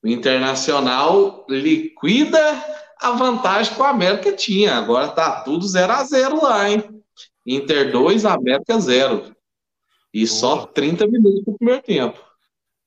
O 0.03 0.09
Internacional 0.09 1.45
liquida 1.49 2.39
a 2.99 3.11
vantagem 3.13 3.75
que 3.75 3.81
o 3.81 3.85
América 3.85 4.33
tinha. 4.33 4.75
Agora 4.75 5.09
tá 5.09 5.43
tudo 5.43 5.67
0 5.67 5.93
a 5.93 6.05
0 6.05 6.43
lá, 6.43 6.71
hein? 6.71 7.03
Inter 7.47 7.93
2, 7.93 8.25
América 8.25 8.79
0. 8.79 9.37
E 10.13 10.21
Boa. 10.21 10.29
só 10.29 10.67
30 10.67 11.07
minutos 11.07 11.45
pro 11.45 11.59
primeiro 11.59 11.83
tempo. 11.83 12.19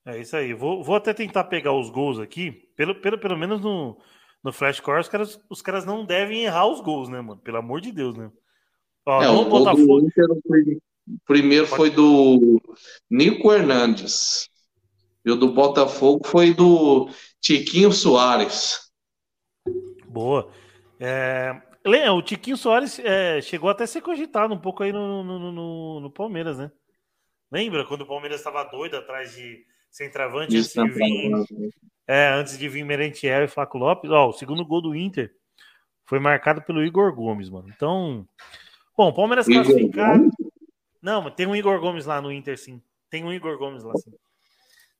É 0.06 0.20
isso 0.20 0.36
aí. 0.36 0.54
Vou, 0.54 0.84
vou 0.84 0.96
até 0.96 1.14
tentar 1.14 1.44
pegar 1.44 1.74
os 1.74 1.90
gols 1.90 2.20
aqui, 2.20 2.52
pelo, 2.76 2.96
pelo, 2.96 3.20
pelo 3.20 3.38
menos 3.38 3.62
no, 3.62 4.00
no 4.44 4.54
Flashcore, 4.54 5.02
os 5.02 5.10
caras, 5.10 5.40
os 5.50 5.62
caras 5.62 5.86
não 5.86 6.06
devem 6.06 6.44
errar 6.44 6.68
os 6.68 6.82
gols, 6.82 7.10
né, 7.10 7.22
mano? 7.22 7.42
Pelo 7.42 7.58
amor 7.58 7.82
de 7.82 7.92
Deus, 7.92 8.16
né? 8.16 8.32
Ó, 9.06 9.22
é, 9.22 9.30
o 9.30 9.46
Botafogo... 9.46 10.00
Inter, 10.00 10.26
primeiro 11.26 11.68
foi 11.68 11.90
do 11.90 12.62
Nico 13.10 13.52
Hernandes. 13.52 14.50
E 15.26 15.32
o 15.32 15.36
do 15.36 15.52
Botafogo 15.52 16.26
foi 16.26 16.54
do 16.54 17.10
Tiquinho 17.42 17.92
Soares. 17.92 18.90
Boa. 20.08 20.50
É, 21.00 21.62
o 22.12 22.22
Tiquinho 22.22 22.58
Soares 22.58 23.00
é, 23.00 23.42
chegou 23.42 23.70
até 23.70 23.84
a 23.84 23.88
ser 23.88 24.02
cogitado 24.02 24.54
um 24.54 24.60
pouco 24.60 24.84
aí 24.84 24.92
no, 24.92 25.24
no, 25.24 25.52
no, 25.52 26.00
no 26.00 26.12
Palmeiras, 26.12 26.58
né? 26.58 26.72
Lembra 27.52 27.86
quando 27.86 28.02
o 28.02 28.08
Palmeiras 28.08 28.40
estava 28.40 28.64
doido 28.64 28.96
atrás 28.96 29.36
de 29.36 29.66
centroavante 29.90 30.56
antes 30.56 30.74
de 30.74 30.90
vir, 30.90 31.32
é, 32.10 32.28
antes 32.30 32.58
de 32.58 32.68
vir 32.68 32.84
Merentiel 32.84 33.44
e 33.44 33.48
Flaco 33.48 33.78
Lopes? 33.78 34.10
Ó, 34.10 34.30
o 34.30 34.34
segundo 34.34 34.66
gol 34.66 34.82
do 34.82 34.96
Inter 34.96 35.32
foi 36.08 36.20
marcado 36.20 36.60
pelo 36.60 36.84
Igor 36.84 37.14
Gomes, 37.14 37.52
mano. 37.52 37.70
Então, 37.70 38.28
bom, 38.98 39.14
Palmeiras 39.14 39.46
classificado. 39.46 40.28
Não, 41.00 41.22
mas 41.22 41.36
tem 41.36 41.46
um 41.46 41.56
Igor 41.56 41.80
Gomes 41.80 42.08
lá 42.08 42.20
no 42.20 42.32
Inter, 42.32 42.58
sim. 42.58 42.82
Tem 43.12 43.24
um 43.24 43.32
Igor 43.32 43.60
Gomes 43.60 43.84
lá, 43.84 43.94
sim. 43.98 44.12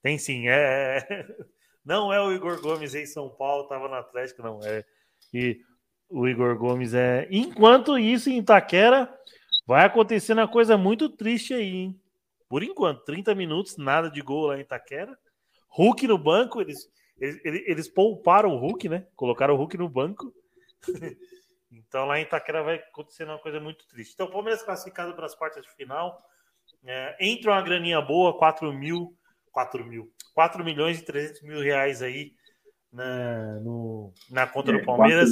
Tem 0.04 0.20
sim. 0.20 0.50
É... 0.50 1.26
Não 1.84 2.14
é 2.14 2.22
o 2.22 2.32
Igor 2.32 2.62
Gomes 2.62 2.94
em 2.94 3.08
São 3.08 3.28
Paulo, 3.28 3.68
tava 3.68 3.88
no 3.88 3.96
Atlético, 3.96 4.44
não. 4.44 4.60
É. 4.64 4.86
E 5.34 5.60
o 6.08 6.28
Igor 6.28 6.56
Gomes 6.60 6.94
é. 6.94 7.28
Enquanto 7.32 7.98
isso, 7.98 8.30
em 8.30 8.38
Itaquera, 8.38 9.12
vai 9.66 9.84
acontecendo 9.84 10.38
uma 10.38 10.48
coisa 10.48 10.78
muito 10.78 11.10
triste 11.10 11.56
aí, 11.56 11.76
hein? 11.76 12.02
Por 12.48 12.62
enquanto, 12.62 13.04
30 13.06 13.34
minutos, 13.34 13.78
nada 13.78 14.12
de 14.12 14.22
gol 14.22 14.48
lá 14.48 14.58
em 14.58 14.62
Itaquera. 14.62 15.18
Hulk 15.70 16.08
no 16.08 16.18
banco, 16.18 16.62
eles, 16.62 16.90
eles, 17.20 17.40
eles 17.66 17.88
pouparam 17.88 18.52
o 18.52 18.58
Hulk, 18.58 18.90
né? 18.90 19.06
Colocaram 19.16 19.54
o 19.54 19.58
Hulk 19.58 19.78
no 19.78 19.88
banco. 19.88 20.34
então 21.72 22.06
lá 22.06 22.20
em 22.20 22.24
Itaquera 22.24 22.64
vai 22.64 22.76
acontecer 22.76 23.24
uma 23.24 23.38
coisa 23.38 23.60
muito 23.60 23.88
triste. 23.88 24.14
Então, 24.14 24.28
o 24.28 24.32
Palmeiras 24.32 24.64
classificado 24.64 25.14
para 25.14 25.26
as 25.26 25.36
quartas 25.36 25.64
de 25.64 25.72
final. 25.76 26.18
É, 26.86 27.18
entra 27.20 27.52
uma 27.52 27.62
graninha 27.62 28.02
boa, 28.02 28.38
4 28.38 28.72
mil. 28.74 29.16
4 29.52 29.86
mil. 29.86 30.12
4 30.34 30.64
milhões 30.64 31.00
e 31.00 31.06
300 31.06 31.42
mil 31.44 31.62
reais 31.62 32.02
aí 32.02 32.34
na, 32.92 33.60
no, 33.60 34.14
na 34.30 34.48
conta 34.48 34.72
é, 34.72 34.78
do 34.78 34.86
Palmeiras. 34.86 35.30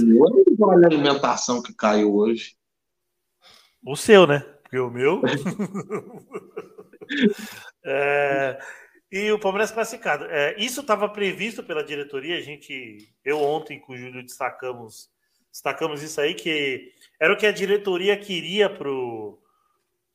Olha 0.61 0.83
a 0.83 0.87
alimentação 0.87 1.61
que 1.61 1.73
caiu 1.73 2.13
hoje. 2.15 2.55
O 3.85 3.95
seu, 3.95 4.27
né? 4.27 4.39
Porque 4.63 4.77
o 4.77 4.89
meu. 4.89 5.21
é, 7.85 8.59
e 9.11 9.31
o 9.31 9.39
Palmeiras 9.39 9.71
classificado. 9.71 10.25
É, 10.25 10.55
isso 10.57 10.81
estava 10.81 11.07
previsto 11.07 11.63
pela 11.63 11.83
diretoria. 11.83 12.37
A 12.37 12.41
gente, 12.41 13.13
eu 13.23 13.41
ontem 13.41 13.79
com 13.79 13.93
o 13.93 13.97
Júlio 13.97 14.23
destacamos, 14.23 15.09
destacamos 15.51 16.03
isso 16.03 16.19
aí 16.19 16.33
que 16.33 16.91
era 17.19 17.33
o 17.33 17.37
que 17.37 17.47
a 17.47 17.51
diretoria 17.51 18.17
queria 18.17 18.69
pro, 18.69 19.41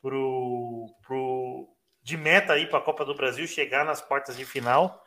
pro, 0.01 0.87
pro 1.07 1.69
de 2.03 2.17
meta 2.17 2.53
aí 2.53 2.67
para 2.67 2.79
a 2.79 2.83
Copa 2.83 3.05
do 3.05 3.15
Brasil 3.15 3.47
chegar 3.47 3.85
nas 3.85 4.03
quartas 4.03 4.37
de 4.37 4.45
final. 4.45 5.03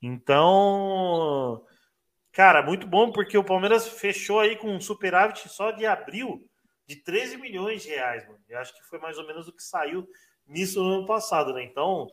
Então, 0.00 1.64
cara, 2.30 2.62
muito 2.62 2.86
bom 2.86 3.10
porque 3.10 3.38
o 3.38 3.44
Palmeiras 3.44 3.88
fechou 3.88 4.38
aí 4.38 4.56
com 4.56 4.68
um 4.68 4.80
superávit 4.80 5.48
só 5.48 5.70
de 5.70 5.86
abril 5.86 6.46
de 6.86 6.96
13 6.96 7.38
milhões 7.38 7.82
de 7.82 7.88
reais, 7.88 8.26
mano. 8.26 8.38
Eu 8.48 8.58
acho 8.58 8.74
que 8.74 8.84
foi 8.84 8.98
mais 8.98 9.18
ou 9.18 9.26
menos 9.26 9.48
o 9.48 9.52
que 9.52 9.62
saiu 9.62 10.06
nisso 10.46 10.82
no 10.82 10.98
ano 10.98 11.06
passado, 11.06 11.54
né? 11.54 11.64
Então, 11.64 12.08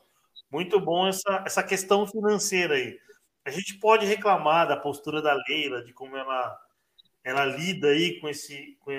muito 0.52 0.80
bom 0.80 1.08
essa, 1.08 1.44
essa 1.46 1.64
questão 1.64 2.06
financeira 2.06 2.76
aí. 2.76 3.00
A 3.46 3.50
gente 3.50 3.80
pode 3.80 4.06
reclamar 4.06 4.68
da 4.68 4.78
postura 4.78 5.22
da 5.22 5.34
Leila, 5.48 5.84
de 5.84 5.94
como 5.94 6.16
ela, 6.16 6.60
ela 7.24 7.46
lida 7.46 7.88
aí 7.88 8.20
com, 8.20 8.28
esse, 8.28 8.78
com 8.82 8.92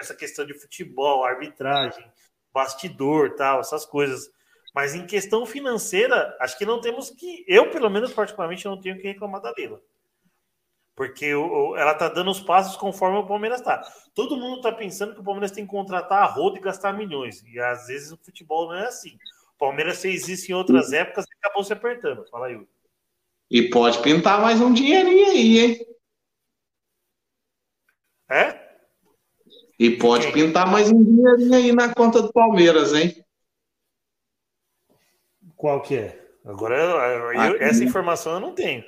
essa 0.00 0.14
questão 0.14 0.46
de 0.46 0.54
futebol, 0.54 1.24
arbitragem, 1.24 2.04
bastidor, 2.52 3.34
tal, 3.34 3.60
essas 3.60 3.84
coisas. 3.84 4.30
Mas 4.74 4.94
em 4.94 5.06
questão 5.06 5.44
financeira, 5.44 6.36
acho 6.40 6.56
que 6.56 6.64
não 6.64 6.80
temos 6.80 7.10
que. 7.10 7.44
Eu, 7.46 7.70
pelo 7.70 7.90
menos, 7.90 8.12
particularmente, 8.12 8.64
não 8.64 8.80
tenho 8.80 8.98
que 8.98 9.06
reclamar 9.06 9.40
da 9.40 9.52
Leila. 9.56 9.80
Porque 10.96 11.26
ela 11.76 11.94
tá 11.94 12.08
dando 12.08 12.30
os 12.30 12.40
passos 12.40 12.76
conforme 12.76 13.18
o 13.18 13.26
Palmeiras 13.26 13.60
está. 13.60 13.82
Todo 14.14 14.36
mundo 14.36 14.58
está 14.58 14.70
pensando 14.70 15.12
que 15.12 15.20
o 15.20 15.24
Palmeiras 15.24 15.50
tem 15.50 15.64
que 15.64 15.70
contratar 15.70 16.22
a 16.22 16.26
roda 16.26 16.56
e 16.56 16.62
gastar 16.62 16.92
milhões. 16.92 17.42
E 17.42 17.58
às 17.58 17.88
vezes 17.88 18.12
o 18.12 18.16
futebol 18.16 18.68
não 18.68 18.76
é 18.76 18.86
assim. 18.86 19.18
O 19.54 19.58
Palmeiras 19.58 20.00
fez 20.00 20.28
isso 20.28 20.50
em 20.50 20.54
outras 20.54 20.92
épocas 20.92 21.24
e 21.24 21.36
acabou 21.38 21.64
se 21.64 21.72
apertando. 21.72 22.28
Fala 22.28 22.46
aí. 22.46 22.60
E 23.50 23.68
pode 23.68 24.02
pintar 24.02 24.40
mais 24.40 24.60
um 24.60 24.72
dinheirinho 24.72 25.26
aí, 25.26 25.58
hein? 25.58 25.86
É? 28.30 28.64
E 29.78 29.96
pode 29.96 30.32
pintar 30.32 30.70
mais 30.70 30.90
um 30.90 31.02
dinheirinho 31.02 31.54
aí 31.54 31.72
na 31.72 31.94
conta 31.94 32.22
do 32.22 32.32
Palmeiras, 32.32 32.92
hein? 32.92 33.24
Qual 35.56 35.80
que 35.82 35.96
é? 35.96 36.24
Agora, 36.44 36.76
eu, 36.76 37.62
essa 37.62 37.82
informação 37.82 38.34
eu 38.34 38.40
não 38.40 38.54
tenho 38.54 38.84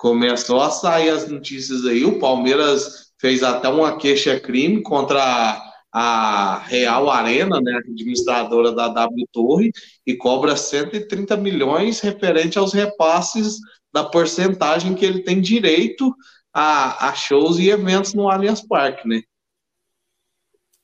começou 0.00 0.62
a 0.62 0.70
sair 0.70 1.10
as 1.10 1.28
notícias 1.28 1.84
aí. 1.84 2.06
O 2.06 2.18
Palmeiras 2.18 3.12
fez 3.20 3.42
até 3.42 3.68
uma 3.68 3.98
queixa-crime 3.98 4.82
contra 4.82 5.60
a 5.92 6.58
Real 6.66 7.10
Arena, 7.10 7.60
né, 7.60 7.76
administradora 7.78 8.72
da 8.72 8.88
W 8.88 9.26
Torre, 9.32 9.72
e 10.06 10.16
cobra 10.16 10.56
130 10.56 11.36
milhões 11.36 12.00
referente 12.00 12.58
aos 12.58 12.72
repasses 12.72 13.58
da 13.92 14.04
porcentagem 14.04 14.94
que 14.94 15.04
ele 15.04 15.22
tem 15.22 15.40
direito 15.40 16.14
a, 16.52 17.08
a 17.08 17.14
shows 17.14 17.58
e 17.58 17.70
eventos 17.70 18.14
no 18.14 18.28
Allianz 18.28 18.66
Parque, 18.66 19.06
né? 19.08 19.22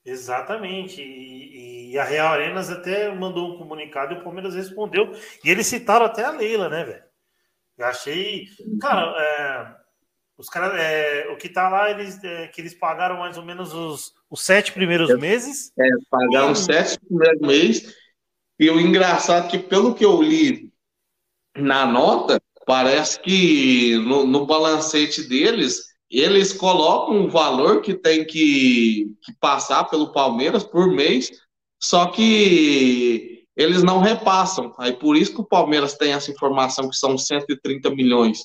Exatamente. 0.05 1.01
E, 1.01 1.91
e, 1.91 1.99
a 1.99 2.03
Real 2.03 2.27
Arenas 2.27 2.69
até 2.69 3.13
mandou 3.13 3.53
um 3.53 3.57
comunicado 3.57 4.13
e 4.13 4.17
o 4.17 4.23
Palmeiras 4.23 4.55
respondeu. 4.55 5.11
E 5.43 5.49
eles 5.49 5.67
citaram 5.67 6.05
até 6.05 6.23
a 6.23 6.31
Leila, 6.31 6.69
né, 6.69 6.85
velho? 6.85 7.03
Eu 7.77 7.85
achei. 7.85 8.45
Cara, 8.81 9.13
é, 9.21 9.76
os 10.37 10.49
caras. 10.49 10.79
É, 10.79 11.27
o 11.31 11.37
que 11.37 11.49
tá 11.49 11.67
lá, 11.69 11.89
eles, 11.89 12.23
é, 12.23 12.47
que 12.47 12.61
eles 12.61 12.73
pagaram 12.73 13.17
mais 13.17 13.37
ou 13.37 13.43
menos 13.43 13.73
os, 13.73 14.13
os 14.29 14.41
sete 14.41 14.71
primeiros 14.71 15.13
meses. 15.17 15.71
É, 15.79 15.89
pagaram 16.09 16.51
os 16.51 16.59
sete 16.59 16.99
primeiros 16.99 17.41
meses. 17.41 17.95
E 18.59 18.69
o 18.69 18.79
engraçado 18.79 19.47
é 19.47 19.49
que, 19.49 19.59
pelo 19.59 19.93
que 19.93 20.05
eu 20.05 20.21
li 20.21 20.71
na 21.55 21.85
nota, 21.85 22.41
parece 22.65 23.19
que 23.19 23.97
no, 23.99 24.25
no 24.25 24.45
balancete 24.45 25.27
deles, 25.27 25.87
eles 26.09 26.53
colocam 26.53 27.15
um 27.15 27.29
valor 27.29 27.81
que 27.81 27.93
tem 27.93 28.25
que, 28.25 29.15
que 29.21 29.33
passar 29.39 29.85
pelo 29.85 30.11
Palmeiras 30.11 30.63
por 30.63 30.87
mês, 30.87 31.29
só 31.81 32.07
que 32.07 33.45
eles 33.55 33.83
não 33.83 33.99
repassam. 33.99 34.73
Aí 34.77 34.93
por 34.93 35.15
isso 35.17 35.33
que 35.33 35.41
o 35.41 35.47
Palmeiras 35.47 35.95
tem 35.95 36.13
essa 36.13 36.31
informação 36.31 36.89
que 36.89 36.95
são 36.95 37.17
130 37.17 37.89
milhões, 37.91 38.39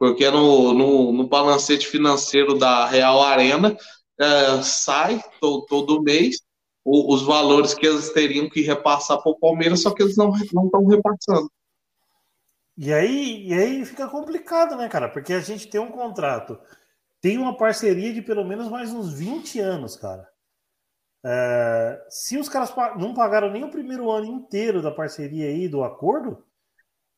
porque 0.00 0.30
no, 0.30 0.72
no, 0.72 1.12
no 1.12 1.28
balancete 1.28 1.86
financeiro 1.86 2.58
da 2.58 2.86
Real 2.86 3.22
Arena 3.22 3.76
é, 4.18 4.62
sai 4.62 5.22
todo, 5.38 5.66
todo 5.66 6.02
mês 6.02 6.38
o, 6.82 7.12
os 7.14 7.22
valores 7.22 7.74
que 7.74 7.86
eles 7.86 8.10
teriam 8.10 8.48
que 8.48 8.62
repassar 8.62 9.22
para 9.22 9.30
o 9.30 9.38
Palmeiras, 9.38 9.82
só 9.82 9.92
que 9.92 10.02
eles 10.02 10.16
não 10.16 10.34
estão 10.34 10.86
repassando. 10.86 11.52
E 12.78 12.90
aí, 12.90 13.46
e 13.46 13.52
aí 13.52 13.84
fica 13.84 14.08
complicado, 14.08 14.74
né, 14.74 14.88
cara? 14.88 15.10
Porque 15.10 15.34
a 15.34 15.40
gente 15.40 15.68
tem 15.68 15.78
um 15.78 15.90
contrato, 15.92 16.58
tem 17.20 17.36
uma 17.36 17.54
parceria 17.54 18.10
de 18.10 18.22
pelo 18.22 18.42
menos 18.42 18.70
mais 18.70 18.90
uns 18.94 19.12
20 19.12 19.60
anos, 19.60 19.96
cara. 19.96 20.26
É, 21.22 22.06
se 22.08 22.38
os 22.38 22.48
caras 22.48 22.74
não 22.98 23.12
pagaram 23.12 23.50
nem 23.50 23.64
o 23.64 23.70
primeiro 23.70 24.10
ano 24.10 24.24
inteiro 24.24 24.80
da 24.80 24.90
parceria 24.90 25.46
aí, 25.46 25.68
do 25.68 25.84
acordo, 25.84 26.42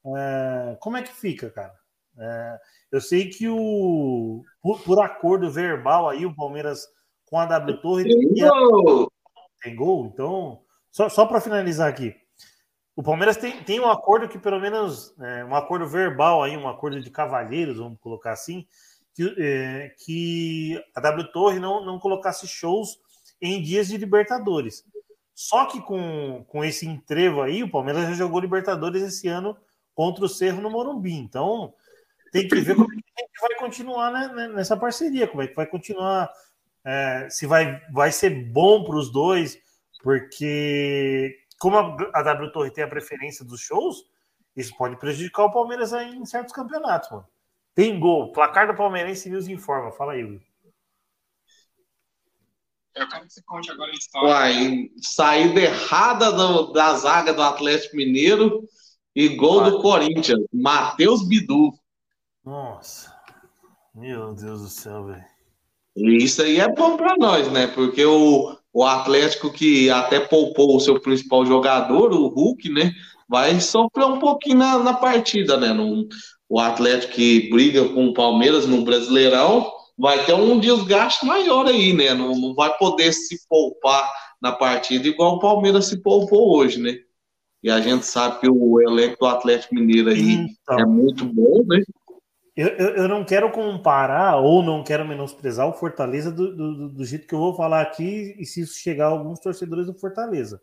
é, 0.05 0.77
como 0.81 0.97
é 0.97 1.03
que 1.05 1.13
fica, 1.13 1.49
cara? 1.49 1.81
É, 2.19 2.59
eu 2.91 3.01
sei 3.01 3.29
que 3.31 3.49
o 3.49 4.43
por, 4.61 4.81
por, 4.81 5.01
acordo 5.01 5.51
verbal 5.51 6.09
aí, 6.09 6.27
o 6.27 6.35
Palmeiras 6.35 6.87
com 7.27 7.39
a 7.39 7.47
W 7.47 7.81
Torre 7.81 8.05
tem, 8.05 8.49
gol. 8.49 9.13
tem 9.63 9.75
gol. 9.75 10.07
Então, 10.07 10.61
só, 10.91 11.09
só 11.09 11.25
para 11.25 11.41
finalizar 11.41 11.89
aqui, 11.89 12.15
o 12.95 13.03
Palmeiras 13.03 13.39
tem, 13.39 13.63
tem 13.65 13.81
um 13.81 13.89
acordo 13.89 14.29
que, 14.29 14.39
pelo 14.39 14.61
menos, 14.61 15.15
é, 15.19 15.45
um 15.45 15.55
acordo 15.55 15.87
verbal 15.87 16.43
aí, 16.43 16.57
um 16.57 16.69
acordo 16.69 17.01
de 17.01 17.11
cavalheiros, 17.11 17.79
vamos 17.79 17.99
colocar 17.99 18.33
assim, 18.33 18.67
que, 19.15 19.35
é, 19.39 19.95
que 20.05 20.83
a 20.95 21.01
W 21.01 21.33
Torre 21.33 21.59
não, 21.59 21.85
não 21.85 21.99
colocasse 21.99 22.47
shows 22.47 22.99
em 23.41 23.63
dias 23.63 23.89
de 23.89 23.97
Libertadores. 23.97 24.85
Só 25.35 25.65
que 25.65 25.81
com, 25.81 26.45
com 26.47 26.63
esse 26.63 26.87
entrevo 26.87 27.41
aí, 27.41 27.63
o 27.63 27.71
Palmeiras 27.71 28.05
já 28.05 28.13
jogou 28.13 28.41
Libertadores 28.41 29.03
esse 29.03 29.27
ano 29.27 29.57
contra 29.95 30.25
o 30.25 30.29
Cerro 30.29 30.61
no 30.61 30.71
Morumbi. 30.71 31.15
Então, 31.15 31.73
tem 32.33 32.49
que 32.49 32.61
ver 32.61 32.75
como 32.75 32.93
é 32.93 32.97
que 32.97 33.03
a 33.19 33.23
gente 33.23 33.41
vai 33.41 33.55
continuar 33.59 34.11
né, 34.11 34.33
né 34.35 34.49
nessa 34.49 34.77
parceria, 34.77 35.29
como 35.29 35.43
é 35.43 35.47
que 35.47 35.55
vai 35.55 35.67
continuar, 35.67 36.33
é, 36.85 37.29
se 37.31 37.47
vai, 37.47 37.81
vai 37.93 38.11
ser 38.11 38.31
bom 38.51 38.85
para 38.85 38.97
os 38.97 39.13
dois, 39.13 39.57
porque 40.03 41.39
como 41.59 41.77
a, 41.77 41.97
a 42.15 42.23
W 42.23 42.51
Torre 42.51 42.73
tem 42.73 42.83
a 42.83 42.89
preferência 42.89 43.45
dos 43.45 43.61
shows, 43.61 44.05
isso 44.57 44.77
pode 44.77 44.99
prejudicar 44.99 45.45
o 45.45 45.53
Palmeiras 45.53 45.93
aí 45.93 46.17
em 46.17 46.25
certos 46.25 46.53
campeonatos, 46.53 47.11
mano. 47.11 47.27
Tem 47.75 47.99
gol, 48.01 48.33
placar 48.33 48.67
do 48.67 48.77
Palmeirense 48.77 49.31
nos 49.31 49.49
informa. 49.49 49.93
Fala 49.93 50.13
aí, 50.13 50.25
Will. 50.25 50.41
Eu 52.95 53.09
quero 53.09 53.27
que 53.27 53.33
você 53.33 53.43
conte 53.47 53.71
agora 53.71 53.91
a 53.91 53.95
história. 53.95 54.29
Uai, 54.29 54.91
saída 55.01 55.61
errada 55.61 56.31
do, 56.31 56.73
da 56.73 56.95
zaga 56.95 57.33
do 57.33 57.41
Atlético 57.41 57.97
Mineiro 57.97 58.69
e 59.15 59.31
gol 59.31 59.65
do 59.65 59.81
Corinthians. 59.81 60.45
Matheus 60.53 61.27
Bidu. 61.27 61.73
Nossa. 62.45 63.13
Meu 63.95 64.35
Deus 64.35 64.63
do 64.63 64.69
céu, 64.69 65.05
velho. 65.05 65.25
Isso 65.95 66.43
aí 66.43 66.59
é 66.59 66.69
bom 66.69 66.97
para 66.97 67.17
nós, 67.17 67.51
né? 67.53 67.67
Porque 67.67 68.05
o, 68.05 68.57
o 68.73 68.85
Atlético 68.85 69.53
que 69.53 69.91
até 69.91 70.19
poupou 70.19 70.77
o 70.77 70.81
seu 70.81 70.99
principal 70.99 71.45
jogador, 71.45 72.13
o 72.13 72.29
Hulk, 72.29 72.71
né? 72.71 72.93
Vai 73.29 73.61
sofrer 73.61 74.07
um 74.07 74.19
pouquinho 74.19 74.57
na, 74.59 74.79
na 74.79 74.95
partida, 74.95 75.57
né? 75.57 75.73
No, 75.73 76.09
o 76.49 76.59
Atlético 76.59 77.15
que 77.15 77.51
briga 77.51 77.89
com 77.91 78.07
o 78.07 78.15
Palmeiras 78.15 78.67
no 78.67 78.85
Brasileirão 78.85 79.71
vai 79.99 80.25
ter 80.25 80.35
um 80.35 80.59
desgaste 80.59 81.25
maior 81.27 81.67
aí, 81.67 81.93
né? 81.93 82.15
Não, 82.15 82.35
não 82.35 82.55
vai 82.55 82.77
poder 82.79 83.13
se 83.13 83.47
poupar 83.49 84.11
na 84.41 84.53
partida 84.53 85.07
igual 85.07 85.37
o 85.37 85.39
Palmeiras 85.39 85.87
se 85.87 86.03
poupou 86.03 86.57
hoje, 86.57 86.81
né? 86.81 86.99
E 87.63 87.71
a 87.71 87.81
gente 87.81 88.05
sabe 88.05 88.41
que 88.41 88.49
o 88.51 88.81
elenco 88.81 89.17
do 89.21 89.27
Atlético 89.27 89.75
Mineiro 89.75 90.11
aí 90.11 90.33
então, 90.33 90.81
é 90.81 90.85
muito 90.85 91.25
bom, 91.25 91.63
né? 91.67 91.81
Eu, 92.55 92.69
eu, 92.69 92.97
eu, 92.97 93.09
não 93.09 93.25
quero 93.25 93.51
comparar 93.51 94.37
ou 94.37 94.63
não 94.63 94.85
quero 94.85 95.07
menosprezar 95.09 95.67
o 95.67 95.73
Fortaleza 95.73 96.31
do, 96.31 96.55
do, 96.55 96.89
do, 96.91 97.05
jeito 97.05 97.27
que 97.27 97.35
eu 97.35 97.39
vou 97.39 97.55
falar 97.55 97.81
aqui 97.81 98.37
e 98.39 98.45
se 98.45 98.61
isso 98.61 98.79
chegar 98.79 99.07
a 99.07 99.11
alguns 99.11 99.41
torcedores 99.41 99.87
do 99.87 99.95
Fortaleza. 99.95 100.61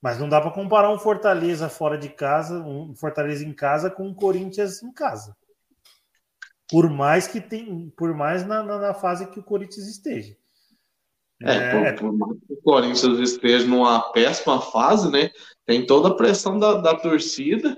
Mas 0.00 0.18
não 0.18 0.28
dá 0.28 0.40
para 0.40 0.52
comparar 0.52 0.90
um 0.90 0.98
Fortaleza 0.98 1.68
fora 1.68 1.98
de 1.98 2.08
casa, 2.08 2.62
um 2.62 2.94
Fortaleza 2.94 3.44
em 3.44 3.52
casa 3.52 3.90
com 3.90 4.06
um 4.06 4.14
Corinthians 4.14 4.80
em 4.80 4.92
casa. 4.92 5.36
Por 6.70 6.88
mais 6.88 7.26
que 7.26 7.40
tem, 7.40 7.92
por 7.96 8.14
mais 8.14 8.46
na, 8.46 8.62
na, 8.62 8.78
na 8.78 8.94
fase 8.94 9.26
que 9.26 9.40
o 9.40 9.44
Corinthians 9.44 9.88
esteja. 9.88 10.36
É, 11.42 11.56
é... 11.56 11.92
Por, 11.92 12.10
por, 12.10 12.16
mais 12.16 12.38
que 12.46 12.52
o 12.52 12.62
Corinthians 12.62 13.18
esteja 13.18 13.66
numa 13.66 14.12
péssima 14.12 14.60
fase, 14.60 15.10
né? 15.10 15.30
Tem 15.66 15.84
toda 15.84 16.08
a 16.08 16.14
pressão 16.14 16.60
da, 16.60 16.74
da 16.74 16.94
torcida 16.94 17.76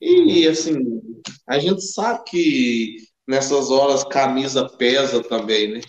e, 0.00 0.46
assim, 0.48 1.00
a 1.46 1.58
gente 1.58 1.82
sabe 1.82 2.24
que 2.24 2.96
nessas 3.26 3.70
horas 3.70 4.04
camisa 4.04 4.68
pesa 4.68 5.22
também, 5.22 5.74
né? 5.74 5.80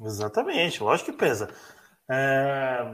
Exatamente, 0.00 0.82
lógico 0.82 1.12
que 1.12 1.16
pesa. 1.16 1.48
É... 2.10 2.84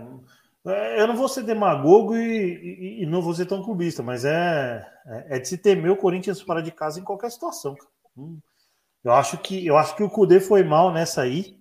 é 0.67 1.03
eu 1.03 1.07
não 1.07 1.17
vou 1.17 1.29
ser 1.29 1.43
demagogo 1.43 2.17
e, 2.17 3.01
e, 3.01 3.03
e, 3.03 3.07
não 3.07 3.23
vou 3.23 3.35
ser 3.35 3.47
tão 3.47 3.63
clubista, 3.63 4.03
mas 4.03 4.25
é, 4.25 4.87
é, 5.07 5.37
é 5.37 5.39
de 5.39 5.49
se 5.49 5.59
temer 5.59 5.91
o 5.91 5.97
Corinthians 5.97 6.41
fora 6.41 6.63
de 6.63 6.71
casa 6.71 7.01
em 7.01 7.05
qualquer 7.05 7.31
situação. 7.31 7.75
Hum. 8.17 8.39
Eu 9.05 9.13
acho 9.13 9.39
que 9.39 9.67
eu 9.67 9.77
acho 9.77 9.97
que 9.97 10.03
o 10.03 10.11
Cudê 10.11 10.39
foi 10.39 10.63
mal 10.63 10.93
nessa 10.93 11.23
aí 11.23 11.59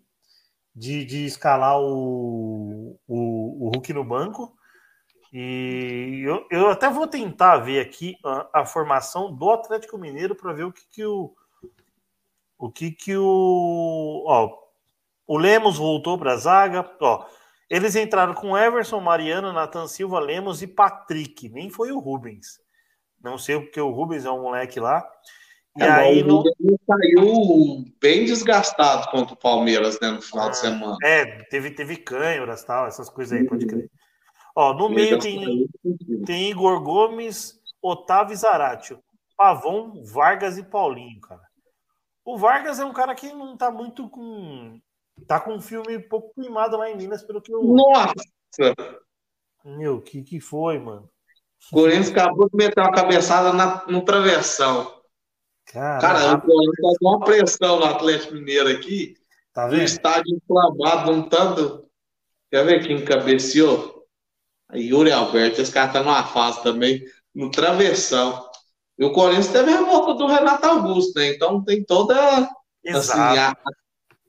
de, 0.76 1.04
de 1.06 1.26
escalar 1.26 1.80
o, 1.80 3.00
o, 3.08 3.66
o 3.66 3.70
Hulk 3.74 3.94
no 3.94 4.04
banco. 4.04 4.56
E 5.34 6.24
eu, 6.26 6.46
eu 6.52 6.70
até 6.70 6.89
vou 6.89 7.08
tentar 7.08 7.58
ver 7.58 7.80
aqui 7.80 8.17
a, 8.24 8.62
a 8.62 8.65
formação 8.65 9.34
do 9.34 9.50
Atlético 9.50 9.98
Mineiro 9.98 10.36
para 10.36 10.52
ver 10.52 10.65
o 10.65 10.74
que, 10.74 10.84
que 10.89 11.06
o. 11.06 11.34
O 12.58 12.72
que 12.72 12.91
que 12.91 13.15
o. 13.15 14.24
Ó, 14.28 14.58
o 15.26 15.38
Lemos 15.38 15.78
voltou 15.78 16.17
para 16.17 16.34
a 16.34 16.38
zaga. 16.38 16.89
Ó, 17.00 17.26
eles 17.70 17.96
entraram 17.96 18.34
com 18.34 18.58
Everson, 18.58 19.00
Mariano, 19.00 19.54
Nathan 19.54 19.88
Silva, 19.88 20.20
Lemos 20.20 20.62
e 20.62 20.67
Patrick. 20.67 21.48
Nem 21.48 21.70
foi 21.70 21.91
o 21.91 22.00
Rubens. 22.00 22.60
Não 23.24 23.38
sei 23.38 23.60
porque 23.60 23.80
o 23.80 23.91
Rubens 23.91 24.26
é 24.26 24.32
um 24.32 24.41
moleque 24.41 24.80
lá. 24.80 25.08
E 25.78 25.84
é, 25.84 25.89
aí 25.89 26.24
o 26.24 26.28
no... 26.28 26.44
saiu 26.86 27.86
bem 28.02 28.26
desgastado 28.26 29.10
contra 29.10 29.34
o 29.34 29.38
Palmeiras 29.38 29.98
né, 30.02 30.12
no 30.12 30.22
final 30.22 30.48
ah, 30.48 30.50
de 30.50 30.58
semana. 30.58 30.98
É, 31.02 31.26
teve, 31.44 31.72
teve 31.72 31.96
cãibras, 31.96 32.65
tal, 32.65 32.88
essas 32.88 33.10
coisas 33.10 33.39
aí, 33.39 33.46
pode 33.48 33.65
crer. 33.65 33.89
Ó, 34.56 34.74
no 34.74 34.90
meio 34.90 35.20
tem, 35.20 35.68
tem 36.26 36.50
Igor 36.50 36.82
Gomes, 36.82 37.60
Otávio 37.82 38.36
Zaratio, 38.36 39.02
Pavon, 39.38 40.04
Vargas 40.04 40.58
e 40.58 40.64
Paulinho, 40.64 41.20
cara. 41.22 41.42
O 42.24 42.38
Vargas 42.38 42.80
é 42.80 42.86
um 42.86 42.94
cara 42.94 43.16
que 43.16 43.32
não 43.32 43.58
tá 43.58 43.72
muito 43.72 44.10
com. 44.10 44.80
Tá 45.28 45.40
com 45.40 45.54
um 45.54 45.62
filme 45.62 46.00
pouco 46.00 46.34
queimado 46.34 46.78
lá 46.78 46.90
em 46.90 46.98
Minas, 46.98 47.24
pelo 47.24 47.42
que 47.42 47.54
eu. 47.54 47.64
Nossa! 47.64 48.14
Meu, 49.64 49.98
o 49.98 50.02
que, 50.02 50.24
que 50.24 50.40
foi, 50.40 50.80
mano? 50.80 51.10
O 51.72 51.76
Corinthians 51.76 52.10
acabou 52.10 52.50
de 52.50 52.58
meter 52.58 52.82
uma 52.82 52.92
cabeçada 52.92 53.54
na, 53.54 53.86
no 53.88 54.04
travessão. 54.04 55.02
Cara, 55.66 56.00
cara 56.02 56.38
o 56.38 56.42
Corinthians 56.42 56.76
tá 56.82 56.98
com 57.00 57.08
uma 57.08 57.20
pressão 57.20 57.80
no 57.80 57.86
Atlético 57.86 58.34
Mineiro 58.34 58.70
aqui. 58.70 59.16
Tá 59.54 59.68
vendo? 59.68 59.82
O 59.82 59.84
estádio 59.84 60.36
inflamado, 60.36 61.12
um 61.12 61.28
tanto. 61.30 61.88
Quer 62.50 62.66
ver 62.66 62.86
quem 62.86 63.06
cabeceou? 63.06 64.01
Yuri 64.76 65.12
Alberto, 65.12 65.62
esse 65.62 65.72
cara 65.72 65.92
tá 65.92 66.04
numa 66.04 66.24
fase 66.24 66.62
também 66.64 67.04
no 67.34 67.52
travessão. 67.52 68.50
E 68.98 69.06
o 69.06 69.12
Corinthians 69.12 69.48
teve 69.48 69.72
a 69.72 69.82
volta 69.82 70.14
do 70.14 70.28
Renato 70.28 70.66
Augusto, 70.68 71.18
né? 71.18 71.30
Então 71.30 71.64
tem 71.64 71.84
toda. 71.84 72.50
Exato. 72.84 73.20
Assim, 73.20 73.40
a... 73.40 73.56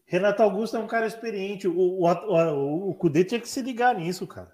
Renato 0.07 0.43
Augusto 0.43 0.77
é 0.77 0.81
um 0.81 0.87
cara 0.87 1.07
experiente. 1.07 1.67
O, 1.67 1.75
o, 1.75 2.07
o, 2.07 2.91
o 2.91 2.95
Cudê 2.95 3.25
tinha 3.25 3.41
que 3.41 3.49
se 3.49 3.63
ligar 3.63 3.95
nisso, 3.95 4.27
cara. 4.27 4.53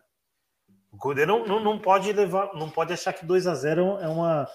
O 0.91 0.97
Cudê 0.97 1.27
não, 1.27 1.47
não, 1.47 1.61
não 1.61 1.79
pode 1.79 2.13
levar, 2.13 2.55
não 2.55 2.71
pode 2.71 2.93
achar 2.93 3.13
que 3.13 3.27
2 3.27 3.47
a 3.47 3.55
0 3.55 3.99
é 4.01 4.09
uma, 4.09 4.49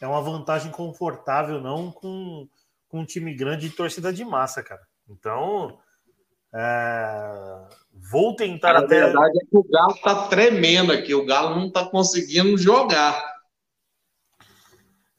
é 0.00 0.06
uma 0.06 0.20
vantagem 0.20 0.70
confortável, 0.70 1.60
não, 1.60 1.90
com, 1.90 2.48
com 2.88 3.00
um 3.00 3.04
time 3.04 3.34
grande 3.34 3.68
de 3.68 3.76
torcida 3.76 4.12
de 4.12 4.24
massa, 4.24 4.62
cara. 4.62 4.82
Então, 5.08 5.78
é... 6.56 7.76
Vou 8.10 8.36
tentar 8.36 8.76
a 8.76 8.78
até. 8.80 9.02
A 9.02 9.06
verdade 9.06 9.38
é 9.38 9.46
que 9.46 9.56
o 9.56 9.64
Galo 9.64 9.92
está 9.92 10.28
tremendo 10.28 10.92
aqui, 10.92 11.14
o 11.14 11.26
Galo 11.26 11.56
não 11.56 11.66
está 11.66 11.84
conseguindo 11.84 12.56
jogar. 12.56 13.36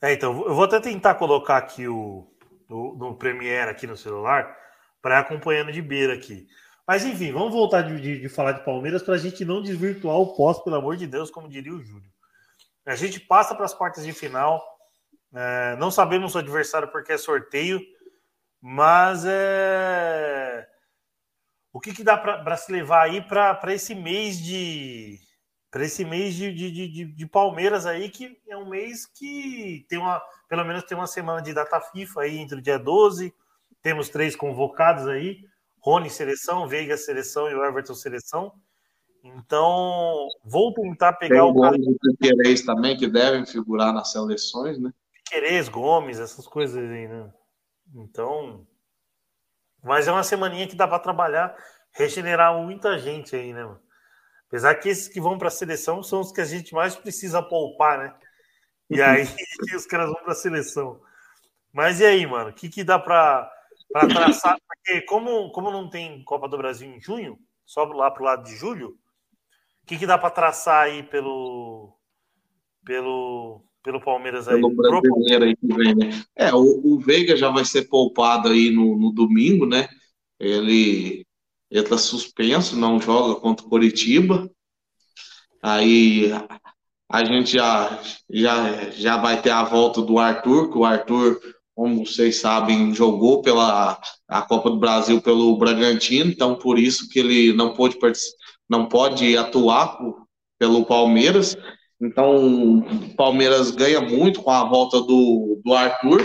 É, 0.02 0.14
então, 0.14 0.46
eu 0.46 0.54
vou 0.54 0.64
até 0.64 0.80
tentar 0.80 1.16
colocar 1.16 1.58
aqui 1.58 1.88
o 1.88 2.28
no, 2.70 2.96
no 2.96 3.16
Premiere 3.16 3.70
aqui 3.70 3.88
no 3.88 3.98
celular 3.98 4.56
para 5.02 5.20
acompanhando 5.20 5.72
de 5.72 5.82
beira 5.82 6.14
aqui. 6.14 6.48
Mas 6.88 7.04
enfim, 7.04 7.32
vamos 7.32 7.54
voltar 7.54 7.82
de, 7.82 8.00
de, 8.00 8.22
de 8.22 8.30
falar 8.30 8.54
de 8.54 8.64
Palmeiras 8.64 9.04
para 9.04 9.16
a 9.16 9.18
gente 9.18 9.44
não 9.44 9.62
desvirtuar 9.62 10.16
o 10.18 10.36
pós, 10.36 10.60
pelo 10.64 10.78
amor 10.78 10.96
de 10.96 11.08
Deus, 11.08 11.30
como 11.30 11.50
diria 11.50 11.74
o 11.74 11.84
Júlio. 11.84 12.10
A 12.86 12.96
gente 12.96 13.20
passa 13.20 13.54
para 13.54 13.66
as 13.66 13.74
quartas 13.74 14.06
de 14.06 14.14
final. 14.14 14.64
É, 15.34 15.76
não 15.78 15.92
sabemos 15.92 16.36
o 16.36 16.38
adversário 16.38 16.88
porque 16.88 17.12
é 17.12 17.18
sorteio, 17.18 17.82
mas 18.62 19.26
é 19.26 20.68
o 21.78 21.80
que, 21.80 21.94
que 21.94 22.04
dá 22.04 22.18
para 22.18 22.58
se 22.58 22.72
levar 22.72 23.04
aí 23.04 23.22
para 23.22 23.72
esse 23.72 23.94
mês 23.94 24.42
de 24.42 25.20
para 25.70 25.86
esse 25.86 26.04
mês 26.04 26.34
de, 26.34 26.52
de, 26.52 26.72
de, 26.72 27.06
de, 27.06 27.28
Palmeiras 27.28 27.86
aí, 27.86 28.10
que 28.10 28.36
é 28.48 28.58
um 28.58 28.68
mês 28.68 29.06
que 29.06 29.86
tem 29.88 30.00
uma, 30.00 30.20
pelo 30.50 30.66
menos 30.66 30.84
tem 30.86 30.98
uma 30.98 31.06
semana 31.06 31.40
de 31.40 31.54
data 31.54 31.80
FIFA 31.80 32.22
aí 32.22 32.40
entre 32.40 32.58
o 32.58 32.62
dia 32.62 32.80
12, 32.80 33.32
temos 33.84 34.10
três 34.10 34.36
convocados 34.36 35.06
aí, 35.08 35.46
Rony 35.80 36.10
seleção, 36.10 36.68
Veiga 36.68 36.98
seleção 36.98 37.48
e 37.48 37.54
o 37.54 37.64
Everton 37.64 37.94
seleção. 37.94 38.54
Então, 39.24 40.28
vou 40.44 40.74
tentar 40.74 41.14
pegar 41.14 41.42
tem 41.42 41.44
o 41.44 41.54
Gomes 41.54 41.86
e 41.86 41.98
Piquerez 42.00 42.64
também, 42.64 42.98
que 42.98 43.08
devem 43.08 43.46
figurar 43.46 43.94
nas 43.94 44.12
seleções, 44.12 44.80
né? 44.80 44.92
Piquerez, 45.14 45.70
Gomes, 45.70 46.18
essas 46.18 46.48
coisas 46.48 46.78
aí, 46.78 47.08
né? 47.08 47.32
Então, 47.94 48.66
mas 49.88 50.08
é 50.08 50.12
uma 50.12 50.24
semaninha 50.24 50.68
que 50.68 50.76
dá 50.76 50.88
para 50.88 51.00
trabalhar, 51.00 51.56
regenerar 51.92 52.54
muita 52.56 53.00
gente 53.00 53.36
aí, 53.36 53.54
né, 53.54 53.64
mano? 53.64 53.82
Apesar 54.48 54.76
que 54.76 54.90
esses 54.90 55.08
que 55.08 55.20
vão 55.20 55.38
para 55.38 55.50
a 55.50 55.52
seleção 55.52 56.02
são 56.02 56.22
os 56.22 56.32
que 56.32 56.42
a 56.42 56.46
gente 56.46 56.74
mais 56.74 56.96
precisa 56.96 57.42
poupar, 57.42 57.98
né? 57.98 58.16
E 58.90 59.02
aí 59.02 59.24
os 59.76 59.86
caras 59.86 60.10
vão 60.10 60.22
para 60.22 60.32
a 60.32 60.36
seleção. 60.36 61.02
Mas 61.74 62.00
e 62.00 62.06
aí, 62.06 62.26
mano? 62.26 62.50
O 62.50 62.54
que, 62.54 62.70
que 62.70 62.84
dá 62.84 62.98
para 62.98 63.52
traçar? 63.92 64.58
Porque 64.68 65.02
como, 65.02 65.52
como 65.52 65.70
não 65.72 65.90
tem 65.90 66.24
Copa 66.24 66.48
do 66.48 66.58
Brasil 66.58 66.90
em 66.90 67.02
junho, 67.02 67.38
só 67.66 67.84
lá 67.84 68.10
pro 68.10 68.24
lado 68.24 68.44
de 68.44 68.56
julho, 68.56 68.98
o 69.84 69.86
que, 69.86 69.98
que 69.98 70.08
dá 70.08 70.18
para 70.18 70.30
traçar 70.30 70.84
aí 70.84 71.04
pelo, 71.04 71.98
pelo, 72.86 73.66
pelo 73.88 74.02
Palmeiras 74.02 74.50
aí. 74.50 74.56
Pelo 74.56 74.76
brasileiro 74.76 75.46
aí 75.46 75.56
que 75.56 75.68
vem, 75.74 75.96
né? 75.96 76.10
É, 76.36 76.54
o, 76.54 76.82
o 76.84 77.00
Veiga 77.00 77.38
já 77.38 77.50
vai 77.50 77.64
ser 77.64 77.84
poupado 77.88 78.50
aí 78.50 78.70
no, 78.70 78.98
no 78.98 79.14
domingo, 79.14 79.66
né? 79.66 79.88
Ele 80.38 81.26
está 81.72 81.98
suspenso, 81.98 82.76
não 82.76 83.00
joga 83.00 83.40
contra 83.40 83.66
o 83.66 83.70
Coritiba. 83.70 84.52
Aí 85.64 86.32
a 87.10 87.24
gente 87.24 87.54
já, 87.54 88.02
já, 88.30 88.90
já 88.90 89.16
vai 89.16 89.42
ter 89.42 89.52
a 89.52 89.64
volta 89.64 90.02
do 90.02 90.20
Arthur, 90.20 90.70
que 90.70 90.78
o 90.78 90.84
Arthur, 90.84 91.40
como 91.74 92.06
vocês 92.06 92.42
sabem, 92.42 92.94
jogou 92.94 93.42
pela 93.42 93.98
a 94.28 94.42
Copa 94.42 94.70
do 94.70 94.80
Brasil 94.80 95.22
pelo 95.22 95.58
Bragantino, 95.58 96.30
então 96.30 96.56
por 96.56 96.78
isso 96.78 97.08
que 97.08 97.20
ele 97.20 97.54
não 97.54 97.74
pôde, 97.74 97.98
não 98.70 98.90
pode 98.90 99.38
atuar 99.38 99.98
pelo 100.60 100.86
Palmeiras. 100.86 101.56
Então, 102.00 102.80
o 102.80 103.16
Palmeiras 103.16 103.72
ganha 103.72 104.00
muito 104.00 104.42
com 104.44 104.52
a 104.52 104.64
volta 104.64 105.02
do, 105.02 105.60
do 105.64 105.74
Arthur, 105.74 106.24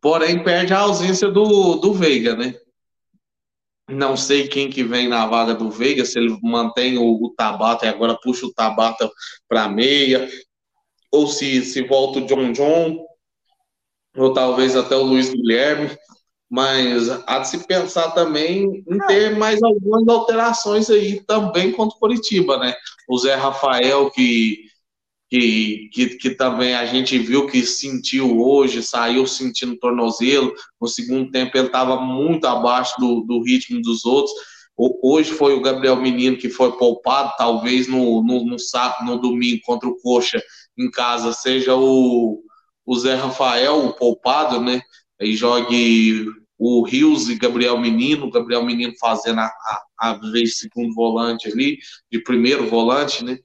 porém 0.00 0.42
perde 0.42 0.72
a 0.72 0.80
ausência 0.80 1.28
do, 1.30 1.76
do 1.76 1.92
Veiga, 1.92 2.36
né? 2.36 2.54
Não 3.88 4.16
sei 4.16 4.48
quem 4.48 4.70
que 4.70 4.82
vem 4.82 5.08
na 5.08 5.26
vaga 5.26 5.54
do 5.54 5.70
Veiga, 5.70 6.04
se 6.04 6.18
ele 6.18 6.38
mantém 6.42 6.96
o, 6.96 7.04
o 7.04 7.34
Tabata 7.36 7.84
e 7.84 7.88
agora 7.88 8.18
puxa 8.22 8.46
o 8.46 8.52
Tabata 8.52 9.10
para 9.48 9.68
meia, 9.68 10.28
ou 11.10 11.26
se, 11.26 11.62
se 11.62 11.82
volta 11.82 12.20
o 12.20 12.26
John 12.26 12.52
John, 12.52 13.04
ou 14.16 14.32
talvez 14.32 14.76
até 14.76 14.96
o 14.96 15.02
Luiz 15.02 15.30
Guilherme. 15.30 15.90
Mas 16.50 17.08
há 17.26 17.38
de 17.38 17.48
se 17.48 17.66
pensar 17.66 18.10
também 18.10 18.84
em 18.88 18.98
ter 19.06 19.36
mais 19.36 19.62
algumas 19.62 20.06
alterações 20.06 20.90
aí 20.90 21.20
também 21.26 21.72
contra 21.72 21.96
o 21.96 22.00
Curitiba, 22.00 22.58
né? 22.58 22.74
O 23.08 23.18
Zé 23.18 23.34
Rafael, 23.34 24.10
que 24.10 24.64
que, 25.30 25.88
que, 25.92 26.08
que, 26.16 26.30
também 26.30 26.74
a 26.74 26.86
gente 26.86 27.18
viu 27.18 27.48
que 27.48 27.62
sentiu 27.62 28.38
hoje, 28.40 28.82
saiu 28.84 29.26
sentindo 29.26 29.76
tornozelo. 29.76 30.54
No 30.80 30.86
segundo 30.86 31.28
tempo 31.30 31.56
ele 31.56 31.66
estava 31.66 32.00
muito 32.00 32.44
abaixo 32.44 32.94
do, 33.00 33.22
do 33.22 33.42
ritmo 33.42 33.82
dos 33.82 34.04
outros. 34.04 34.32
Hoje 34.76 35.32
foi 35.32 35.54
o 35.54 35.60
Gabriel 35.60 35.96
Menino 35.96 36.36
que 36.36 36.48
foi 36.48 36.76
poupado, 36.76 37.34
talvez 37.36 37.88
no, 37.88 38.22
no, 38.22 38.44
no, 38.44 38.56
no 39.04 39.18
domingo 39.18 39.62
contra 39.64 39.88
o 39.88 39.96
Coxa 40.00 40.40
em 40.76 40.90
casa 40.90 41.32
seja 41.32 41.74
o, 41.74 42.40
o 42.84 42.98
Zé 42.98 43.14
Rafael, 43.14 43.86
o 43.86 43.92
poupado, 43.92 44.60
né? 44.60 44.82
Aí 45.24 45.34
jogue 45.34 46.26
o 46.58 46.82
Rios 46.84 47.30
e 47.30 47.36
Gabriel 47.36 47.78
Menino, 47.78 48.30
Gabriel 48.30 48.62
Menino 48.62 48.92
fazendo 49.00 49.40
a, 49.40 49.46
a, 49.46 49.84
a 49.98 50.12
vez 50.30 50.58
segundo 50.58 50.94
volante 50.94 51.48
ali, 51.48 51.78
de 52.12 52.22
primeiro 52.22 52.68
volante, 52.68 53.24
né? 53.24 53.38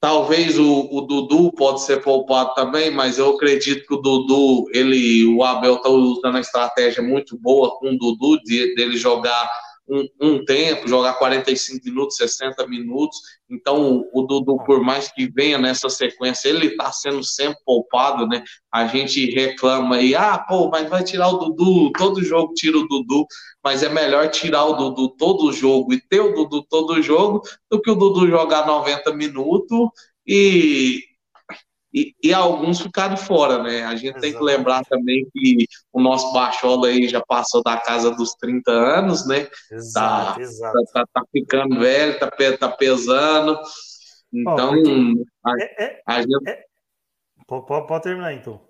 Talvez 0.00 0.58
o, 0.58 0.88
o, 0.92 1.00
Dudu 1.00 1.50
pode 1.52 1.82
ser 1.82 2.02
poupado 2.02 2.54
também, 2.54 2.88
mas 2.88 3.18
eu 3.18 3.34
acredito 3.34 3.84
que 3.84 3.94
o 3.94 3.96
Dudu, 3.96 4.66
ele, 4.72 5.26
o 5.26 5.42
Abel 5.42 5.74
está 5.74 5.88
usando 5.88 6.26
uma 6.26 6.40
estratégia 6.40 7.02
muito 7.02 7.36
boa 7.36 7.76
com 7.78 7.90
o 7.90 7.98
Dudu, 7.98 8.40
de, 8.44 8.76
dele 8.76 8.96
jogar 8.96 9.50
um, 9.88 10.08
um, 10.20 10.44
tempo, 10.44 10.86
jogar 10.86 11.14
45 11.14 11.84
minutos, 11.84 12.16
60 12.16 12.66
minutos. 12.66 13.18
Então, 13.50 14.04
o, 14.12 14.22
Dudu, 14.22 14.58
por 14.64 14.82
mais 14.82 15.10
que 15.10 15.30
venha 15.30 15.58
nessa 15.58 15.88
sequência, 15.88 16.48
ele 16.48 16.66
está 16.66 16.92
sendo 16.92 17.24
sempre 17.24 17.58
poupado, 17.64 18.26
né? 18.26 18.44
A 18.72 18.86
gente 18.86 19.30
reclama 19.30 19.96
aí, 19.96 20.14
ah, 20.14 20.38
pô, 20.38 20.68
mas 20.68 20.88
vai 20.88 21.02
tirar 21.02 21.28
o 21.28 21.38
Dudu, 21.38 21.90
todo 21.92 22.22
jogo 22.22 22.52
tira 22.54 22.76
o 22.76 22.86
Dudu, 22.86 23.26
mas 23.64 23.82
é 23.82 23.88
melhor 23.88 24.28
tirar 24.30 24.64
o 24.66 24.74
Dudu 24.74 25.08
todo 25.16 25.52
jogo 25.52 25.92
e 25.92 26.00
ter 26.00 26.20
o 26.20 26.34
Dudu 26.34 26.62
todo 26.68 27.02
jogo 27.02 27.42
do 27.70 27.80
que 27.80 27.90
o 27.90 27.94
Dudu 27.94 28.28
jogar 28.28 28.66
90 28.66 29.12
minutos 29.14 29.88
e 30.26 31.07
e, 31.92 32.14
e, 32.22 32.32
alguns 32.34 32.80
ficaram 32.80 33.16
fora, 33.16 33.62
né? 33.62 33.82
A 33.84 33.94
gente 33.94 34.08
Exato. 34.08 34.20
tem 34.20 34.32
que 34.34 34.42
lembrar 34.42 34.84
também 34.84 35.26
que 35.32 35.66
o 35.92 36.00
nosso 36.00 36.32
Bachola 36.34 36.88
aí 36.88 37.08
já 37.08 37.22
passou 37.26 37.62
da 37.62 37.78
casa 37.78 38.10
dos 38.10 38.34
30 38.34 38.70
anos, 38.70 39.26
né? 39.26 39.48
Exato, 39.72 40.34
tá, 40.34 40.40
exato. 40.40 40.74
Tá, 40.92 41.00
tá, 41.00 41.06
tá 41.14 41.22
ficando 41.32 41.80
velho, 41.80 42.18
tá, 42.18 42.30
tá 42.58 42.68
pesando. 42.68 43.58
Então, 44.32 44.74
oh, 44.74 45.48
a, 45.48 45.52
é, 45.58 45.84
é, 45.84 46.02
a 46.06 46.20
gente... 46.20 46.48
É... 46.48 46.62
Pode, 47.46 47.66
pode 47.66 48.02
terminar, 48.02 48.34
então. 48.34 48.60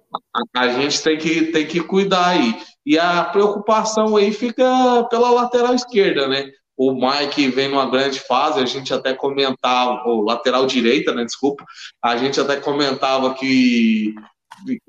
A, 0.54 0.60
a, 0.60 0.68
gente 0.68 1.02
tem 1.02 1.18
que, 1.18 1.46
tem 1.52 1.66
que 1.66 1.80
cuidar 1.80 2.28
aí. 2.28 2.54
E 2.86 2.96
a 2.98 3.24
preocupação 3.24 4.16
aí 4.16 4.32
fica 4.32 4.64
pela 5.10 5.30
lateral 5.30 5.74
esquerda, 5.74 6.28
né? 6.28 6.48
O 6.78 6.92
Mike 6.92 7.48
vem 7.48 7.68
numa 7.68 7.90
grande 7.90 8.20
fase, 8.20 8.60
a 8.60 8.64
gente 8.64 8.94
até 8.94 9.12
comentava, 9.12 10.08
o 10.08 10.22
lateral 10.22 10.64
direita, 10.64 11.12
né, 11.12 11.24
desculpa, 11.24 11.64
a 12.00 12.16
gente 12.16 12.40
até 12.40 12.54
comentava 12.54 13.34
que 13.34 14.14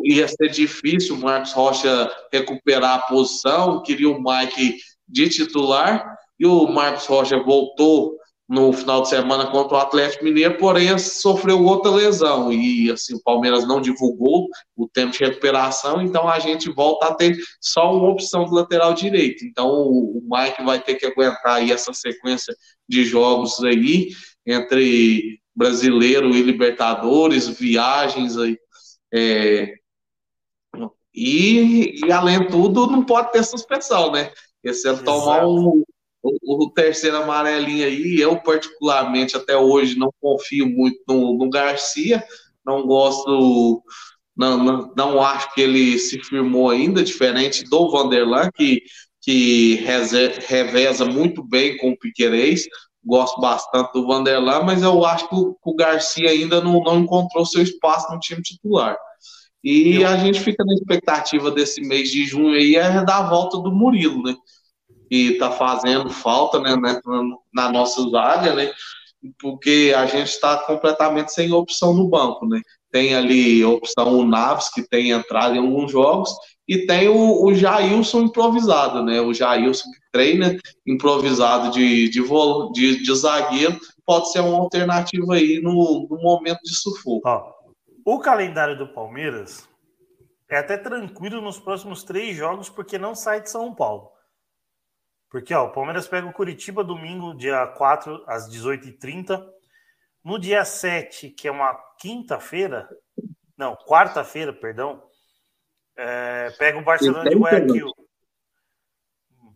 ia 0.04 0.28
ser 0.28 0.50
difícil 0.50 1.16
o 1.16 1.20
Marcos 1.20 1.52
Rocha 1.52 2.12
recuperar 2.32 2.94
a 2.94 3.02
posição, 3.02 3.82
queria 3.82 4.10
o 4.10 4.22
Mike 4.22 4.78
de 5.08 5.30
titular, 5.30 6.16
e 6.40 6.46
o 6.46 6.68
Marcos 6.68 7.08
Rocha 7.08 7.42
voltou 7.42 8.18
no 8.50 8.74
final 8.74 9.04
de 9.04 9.10
semana 9.10 9.52
contra 9.52 9.78
o 9.78 9.80
Atlético 9.80 10.24
Mineiro, 10.24 10.58
porém 10.58 10.97
sofreu 10.97 11.64
outra 11.64 11.91
lesão 11.91 12.52
e 12.52 12.89
assim 12.89 13.14
o 13.14 13.22
Palmeiras 13.22 13.68
não 13.68 13.80
divulgou 13.80 14.47
o 14.76 14.88
tempo 14.88 15.12
de 15.12 15.24
recuperação, 15.24 16.02
então 16.02 16.28
a 16.28 16.39
gente 16.39 16.68
volta 16.72 17.06
a 17.06 17.14
ter 17.14 17.38
só 17.62 17.95
uma 17.95 18.10
opção 18.10 18.45
do 18.45 18.56
lateral 18.56 18.95
direito. 18.95 19.45
Então 19.45 19.70
o 19.70 20.24
Mike 20.24 20.64
vai 20.64 20.82
ter 20.82 20.95
que 20.95 21.06
aguentar 21.06 21.58
aí 21.58 21.72
essa 21.72 21.93
sequência 21.93 22.56
de 22.88 23.04
jogos 23.04 23.64
aí 23.64 24.10
entre 24.47 25.39
brasileiro 25.56 26.30
e 26.36 26.41
Libertadores, 26.41 27.47
viagens 27.47 28.36
aí. 28.36 28.58
É, 29.14 29.76
e, 31.14 32.00
e, 32.06 32.12
além 32.12 32.39
de 32.39 32.47
tudo, 32.47 32.88
não 32.88 33.04
pode 33.04 33.32
ter 33.32 33.43
suspensão, 33.43 34.12
né? 34.12 34.32
Esse 34.64 34.88
é 34.88 34.93
tomar 34.93 35.45
um, 35.45 35.84
o, 36.22 36.65
o, 36.65 36.70
terceiro 36.72 37.17
amarelinho 37.17 37.86
aí, 37.86 38.20
eu 38.20 38.38
particularmente 38.41 39.36
até 39.36 39.55
hoje 39.55 39.97
não 39.97 40.13
confio 40.20 40.67
muito 40.67 40.99
no, 41.07 41.38
no 41.38 41.49
Garcia, 41.49 42.24
não 42.65 42.86
gosto, 42.86 43.84
não, 44.36 44.57
não, 44.63 44.93
não, 44.95 45.22
acho 45.22 45.53
que 45.53 45.61
ele 45.61 45.97
se 45.97 46.20
firmou 46.20 46.70
ainda, 46.70 47.03
diferente 47.03 47.63
do 47.63 47.89
Vanderlan, 47.89 48.49
que, 48.53 48.82
que 49.22 49.76
reveza 50.47 51.05
muito 51.05 51.43
bem 51.43 51.78
com 51.78 51.91
o 51.91 51.97
Piquerez, 51.97 52.65
gosto 53.03 53.39
bastante 53.39 53.93
do 53.93 54.05
Vanderlan, 54.05 54.63
mas 54.63 54.84
eu 54.84 55.05
acho 55.05 55.28
que 55.30 55.36
o, 55.36 55.57
o 55.63 55.76
Garcia 55.76 56.30
ainda 56.30 56.61
não, 56.61 56.82
não 56.82 56.99
encontrou 56.99 57.45
seu 57.45 57.61
espaço 57.61 58.11
no 58.11 58.20
time 58.20 58.41
titular. 58.41 58.97
E 59.63 60.03
a 60.05 60.15
gente 60.17 60.39
fica 60.39 60.63
na 60.63 60.74
expectativa 60.74 61.51
desse 61.51 61.82
mês 61.82 62.09
de 62.11 62.26
junho 62.26 62.55
aí 62.55 62.76
é 62.76 63.03
da 63.03 63.22
volta 63.30 63.57
do 63.57 63.72
Murilo, 63.72 64.24
né? 64.24 64.36
Que 65.10 65.34
está 65.34 65.51
fazendo 65.51 66.10
falta 66.10 66.60
né, 66.60 66.76
né, 66.76 67.01
na 67.53 67.72
nossa 67.72 68.07
zaga, 68.10 68.53
né? 68.53 68.72
Porque 69.39 69.93
a 69.97 70.05
gente 70.05 70.28
está 70.28 70.57
completamente 70.57 71.34
sem 71.34 71.51
opção 71.51 71.93
no 71.93 72.07
banco, 72.07 72.45
né? 72.45 72.62
Tem 72.91 73.16
ali 73.16 73.62
a 73.62 73.70
opção 73.70 74.18
o 74.18 74.26
Naves, 74.26 74.70
que 74.70 74.88
tem 74.88 75.12
entrado 75.12 75.55
em 75.55 75.60
alguns 75.60 75.91
jogos, 75.91 76.32
e 76.68 76.86
tem 76.86 77.10
o, 77.10 77.43
o 77.43 77.53
Jailson 77.53 78.22
improvisado, 78.22 79.03
né? 79.03 79.20
O 79.20 79.34
Jailson 79.34 79.89
que 79.91 79.99
treina 80.12 80.57
improvisado 80.88 81.72
de, 81.72 82.10
de, 82.10 82.22
de, 82.74 83.03
de 83.03 83.16
zagueiro, 83.16 83.78
pode 84.05 84.32
ser 84.32 84.39
uma 84.39 84.57
alternativa 84.57 85.36
aí 85.36 85.60
no, 85.62 86.07
no 86.10 86.18
momento 86.22 86.62
de 86.64 86.76
sufoco. 86.76 87.28
O 88.05 88.20
calendário 88.20 88.78
do 88.78 88.88
Palmeiras 88.88 89.68
é 90.49 90.57
até 90.57 90.78
tranquilo 90.78 91.41
nos 91.41 91.60
próximos 91.60 92.03
três 92.03 92.36
jogos, 92.36 92.70
porque 92.70 92.97
não 92.97 93.14
sai 93.14 93.41
de 93.41 93.51
São 93.51 93.74
Paulo. 93.74 94.10
Porque 95.30 95.53
ó, 95.53 95.67
o 95.67 95.71
Palmeiras 95.71 96.07
pega 96.07 96.27
o 96.27 96.34
Curitiba 96.34 96.84
domingo, 96.84 97.36
dia 97.36 97.67
4, 97.67 98.23
às 98.27 98.49
18h30. 98.49 99.45
No 100.23 100.39
dia 100.39 100.65
7, 100.65 101.30
que 101.30 101.47
é 101.47 101.51
uma 101.51 101.73
quinta-feira, 101.99 102.89
não, 103.57 103.75
quarta-feira, 103.75 104.51
perdão, 104.51 105.03
é, 105.97 106.49
pega 106.51 106.77
o 106.77 106.84
Barcelona 106.84 107.30
de 107.30 107.36
Guayaquil. 107.36 107.91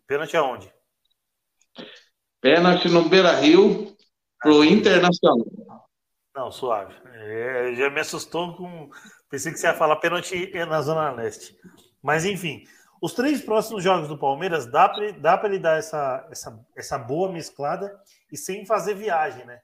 Pênalti 0.05 0.37
aonde? 0.37 0.71
Pênalti 2.41 2.89
no 2.89 3.07
Beira 3.07 3.31
Rio 3.39 3.95
pro 4.39 4.63
Internacional. 4.63 5.37
Não, 6.35 6.51
suave. 6.51 6.93
É, 7.05 7.73
já 7.75 7.89
me 7.89 8.01
assustou 8.01 8.55
com. 8.57 8.89
Pensei 9.29 9.51
que 9.51 9.57
você 9.57 9.67
ia 9.67 9.73
falar 9.73 9.95
pênalti 9.97 10.51
na 10.67 10.81
Zona 10.81 11.11
Leste. 11.11 11.57
Mas 12.01 12.25
enfim, 12.25 12.65
os 13.03 13.13
três 13.13 13.41
próximos 13.41 13.83
jogos 13.83 14.07
do 14.07 14.17
Palmeiras 14.17 14.65
dá 14.65 14.87
para 14.87 15.11
dá 15.11 15.41
ele 15.43 15.59
dar 15.59 15.77
essa, 15.77 16.25
essa, 16.31 16.65
essa 16.73 16.97
boa 16.97 17.29
mesclada 17.29 17.93
e 18.31 18.37
sem 18.37 18.65
fazer 18.65 18.93
viagem, 18.93 19.45
né? 19.45 19.59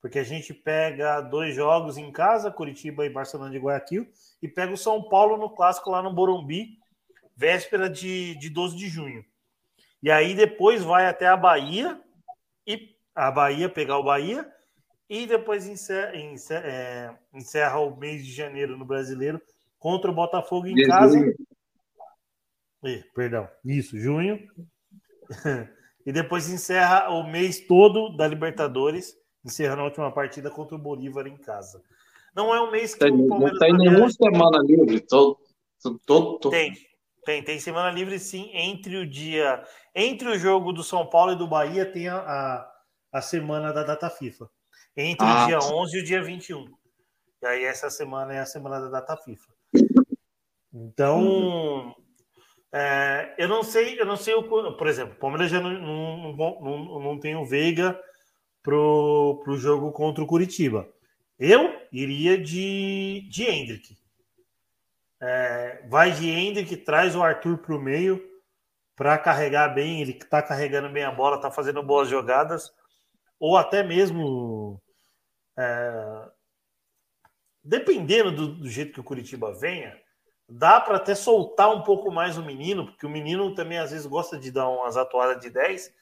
Porque 0.00 0.16
a 0.16 0.22
gente 0.22 0.54
pega 0.54 1.20
dois 1.20 1.56
jogos 1.56 1.98
em 1.98 2.12
casa, 2.12 2.52
Curitiba 2.52 3.04
e 3.04 3.10
Barcelona 3.10 3.50
de 3.50 3.58
Guayaquil, 3.58 4.06
e 4.40 4.46
pega 4.46 4.72
o 4.72 4.76
São 4.76 5.02
Paulo 5.08 5.36
no 5.36 5.50
clássico 5.50 5.90
lá 5.90 6.00
no 6.00 6.12
Morumbi, 6.12 6.78
véspera 7.36 7.90
de, 7.90 8.38
de 8.38 8.48
12 8.48 8.76
de 8.76 8.88
junho. 8.88 9.24
E 10.00 10.08
aí 10.08 10.32
depois 10.32 10.84
vai 10.84 11.08
até 11.08 11.26
a 11.26 11.36
Bahia, 11.36 12.00
e 12.64 12.94
a 13.12 13.28
Bahia 13.28 13.68
pegar 13.68 13.98
o 13.98 14.04
Bahia, 14.04 14.48
e 15.10 15.26
depois 15.26 15.66
encerra, 15.66 16.16
encerra, 16.16 16.64
é, 16.64 17.10
encerra 17.32 17.80
o 17.80 17.96
mês 17.96 18.24
de 18.24 18.32
janeiro 18.32 18.78
no 18.78 18.84
brasileiro 18.84 19.42
contra 19.80 20.12
o 20.12 20.14
Botafogo 20.14 20.68
em 20.68 20.86
casa 20.86 21.18
perdão, 23.14 23.48
isso, 23.64 23.98
junho. 23.98 24.38
e 26.06 26.12
depois 26.12 26.48
encerra 26.48 27.10
o 27.10 27.22
mês 27.24 27.66
todo 27.66 28.16
da 28.16 28.26
Libertadores, 28.26 29.14
encerrando 29.44 29.82
a 29.82 29.84
última 29.84 30.12
partida 30.12 30.50
contra 30.50 30.76
o 30.76 30.78
Bolívar 30.78 31.26
em 31.26 31.36
casa. 31.36 31.82
Não 32.34 32.54
é 32.54 32.60
um 32.60 32.70
mês 32.70 32.94
que 32.94 33.00
tem, 33.00 33.12
o 33.12 33.28
Palmeiras. 33.28 33.58
Não 33.58 33.66
tem 33.66 33.76
nenhuma 33.76 34.10
semana 34.10 34.58
livre, 34.62 35.00
todo, 35.00 35.38
todo, 36.04 36.38
todo. 36.38 36.50
Tem, 36.50 36.74
tem, 37.24 37.42
tem 37.42 37.60
semana 37.60 37.90
livre 37.90 38.18
sim, 38.18 38.50
entre 38.52 38.96
o 38.96 39.06
dia. 39.06 39.62
Entre 39.94 40.28
o 40.28 40.38
jogo 40.38 40.72
do 40.72 40.82
São 40.82 41.06
Paulo 41.06 41.32
e 41.32 41.38
do 41.38 41.46
Bahia 41.46 41.86
tem 41.86 42.08
a, 42.08 42.16
a, 42.16 42.72
a 43.12 43.22
semana 43.22 43.72
da 43.72 43.84
data 43.84 44.10
FIFA. 44.10 44.50
Entre 44.96 45.26
ah, 45.26 45.44
o 45.44 45.46
dia 45.46 45.58
11 45.58 45.96
e 45.96 46.00
o 46.00 46.04
dia 46.04 46.22
21. 46.22 46.64
E 47.42 47.46
aí 47.46 47.64
essa 47.64 47.88
semana 47.88 48.34
é 48.34 48.40
a 48.40 48.46
semana 48.46 48.80
da 48.80 48.88
data 48.88 49.16
FIFA. 49.16 49.52
Então, 50.72 51.20
uhum. 51.20 51.94
É, 52.76 53.36
eu 53.38 53.46
não 53.46 53.62
sei, 53.62 54.00
eu 54.00 54.04
não 54.04 54.16
sei 54.16 54.34
o 54.34 54.42
por 54.42 54.86
exemplo, 54.88 55.14
o 55.14 55.18
Palmeiras 55.18 55.48
já 55.48 55.60
não, 55.60 55.70
não, 55.70 56.60
não, 56.60 57.00
não 57.00 57.20
tem 57.20 57.36
o 57.36 57.44
Veiga 57.44 57.96
pro, 58.64 59.40
pro 59.44 59.56
jogo 59.56 59.92
contra 59.92 60.24
o 60.24 60.26
Curitiba. 60.26 60.88
Eu 61.38 61.72
iria 61.92 62.36
de, 62.36 63.28
de 63.30 63.44
Hendrick. 63.44 63.96
É, 65.20 65.86
vai 65.88 66.10
de 66.10 66.28
Hendrick, 66.28 66.76
traz 66.78 67.14
o 67.14 67.22
Arthur 67.22 67.58
para 67.58 67.76
o 67.76 67.80
meio 67.80 68.20
para 68.96 69.18
carregar 69.18 69.68
bem. 69.68 70.00
Ele 70.00 70.10
está 70.10 70.42
carregando 70.42 70.88
bem 70.88 71.04
a 71.04 71.12
bola, 71.12 71.36
está 71.36 71.52
fazendo 71.52 71.80
boas 71.80 72.08
jogadas, 72.08 72.72
ou 73.38 73.56
até 73.56 73.84
mesmo 73.84 74.82
é, 75.56 76.28
dependendo 77.62 78.32
do, 78.32 78.54
do, 78.56 78.68
jeito 78.68 78.92
que 78.92 79.00
o 79.00 79.04
Curitiba 79.04 79.52
venha, 79.54 79.96
dá 80.48 80.80
para 80.80 80.96
até 80.96 81.14
soltar 81.14 81.74
um 81.74 81.82
pouco 81.82 82.10
mais 82.10 82.36
o 82.36 82.42
menino, 82.42 82.86
porque 82.86 83.06
o 83.06 83.10
menino 83.10 83.54
também 83.54 83.78
às 83.78 83.90
vezes 83.90 84.06
gosta 84.06 84.38
de 84.38 84.50
dar 84.50 84.68
umas 84.68 84.96
atuadas 84.96 85.40
de 85.40 85.50
10 85.50 85.92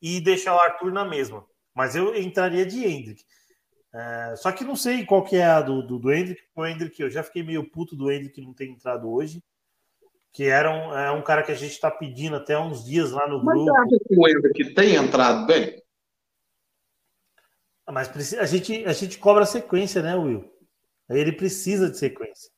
e 0.00 0.20
deixar 0.20 0.54
o 0.54 0.60
Arthur 0.60 0.92
na 0.92 1.04
mesma. 1.04 1.44
Mas 1.74 1.94
eu 1.94 2.14
entraria 2.14 2.64
de 2.66 2.84
Hendrick. 2.84 3.22
É, 3.92 4.34
só 4.36 4.52
que 4.52 4.64
não 4.64 4.76
sei 4.76 5.04
qual 5.04 5.24
que 5.24 5.36
é 5.36 5.44
a 5.44 5.60
do, 5.60 5.82
do, 5.82 5.98
do 5.98 6.12
Hendrick. 6.12 6.42
O 6.54 6.64
Hendrick, 6.64 7.00
eu 7.00 7.10
já 7.10 7.22
fiquei 7.22 7.42
meio 7.42 7.68
puto 7.68 7.96
do 7.96 8.10
Hendrick 8.10 8.40
não 8.40 8.54
ter 8.54 8.66
entrado 8.66 9.10
hoje. 9.10 9.42
Que 10.32 10.44
era 10.44 10.70
um, 10.70 10.96
é 10.96 11.10
um 11.10 11.22
cara 11.22 11.42
que 11.42 11.50
a 11.50 11.56
gente 11.56 11.72
está 11.72 11.90
pedindo 11.90 12.36
até 12.36 12.56
uns 12.56 12.84
dias 12.84 13.10
lá 13.10 13.28
no 13.28 13.42
Mas 13.42 13.54
grupo. 13.54 13.72
Mas 13.72 13.86
acha 13.86 13.98
que 14.06 14.16
o 14.16 14.28
Hendrick 14.28 14.74
tem 14.74 14.94
entrado 14.94 15.46
bem? 15.46 15.82
Mas 17.90 18.34
a 18.34 18.46
gente, 18.46 18.84
a 18.84 18.92
gente 18.92 19.18
cobra 19.18 19.44
sequência, 19.44 20.00
né, 20.00 20.14
Will? 20.14 20.48
Ele 21.08 21.32
precisa 21.32 21.90
de 21.90 21.98
sequência. 21.98 22.48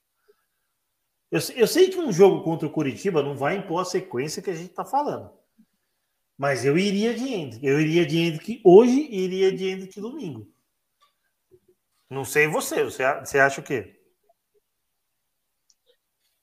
Eu, 1.33 1.41
eu 1.57 1.67
sei 1.67 1.89
que 1.89 1.99
um 1.99 2.13
jogo 2.13 2.45
contra 2.45 2.69
o 2.69 2.71
Curitiba 2.71 3.23
não 3.23 3.35
vai 3.35 3.57
impor 3.57 3.81
a 3.81 3.87
sequência 3.87 4.43
que 4.43 4.51
a 4.51 4.55
gente 4.55 4.69
está 4.69 4.85
falando. 4.85 5.31
Mas 6.37 6.63
eu 6.63 6.77
iria 6.77 7.15
de 7.15 7.27
Hendrick. 7.27 7.67
Eu 7.67 7.81
iria 7.81 8.05
de 8.05 8.19
Hendrick 8.19 8.61
hoje 8.63 9.09
e 9.11 9.21
iria 9.21 9.51
de 9.51 9.67
Hendrick 9.67 9.99
domingo. 9.99 10.47
Não 12.11 12.23
sei 12.23 12.47
você, 12.47 12.85
você, 12.85 13.03
você 13.21 13.39
acha 13.39 13.63
o 13.63 13.65
quê? 13.65 13.99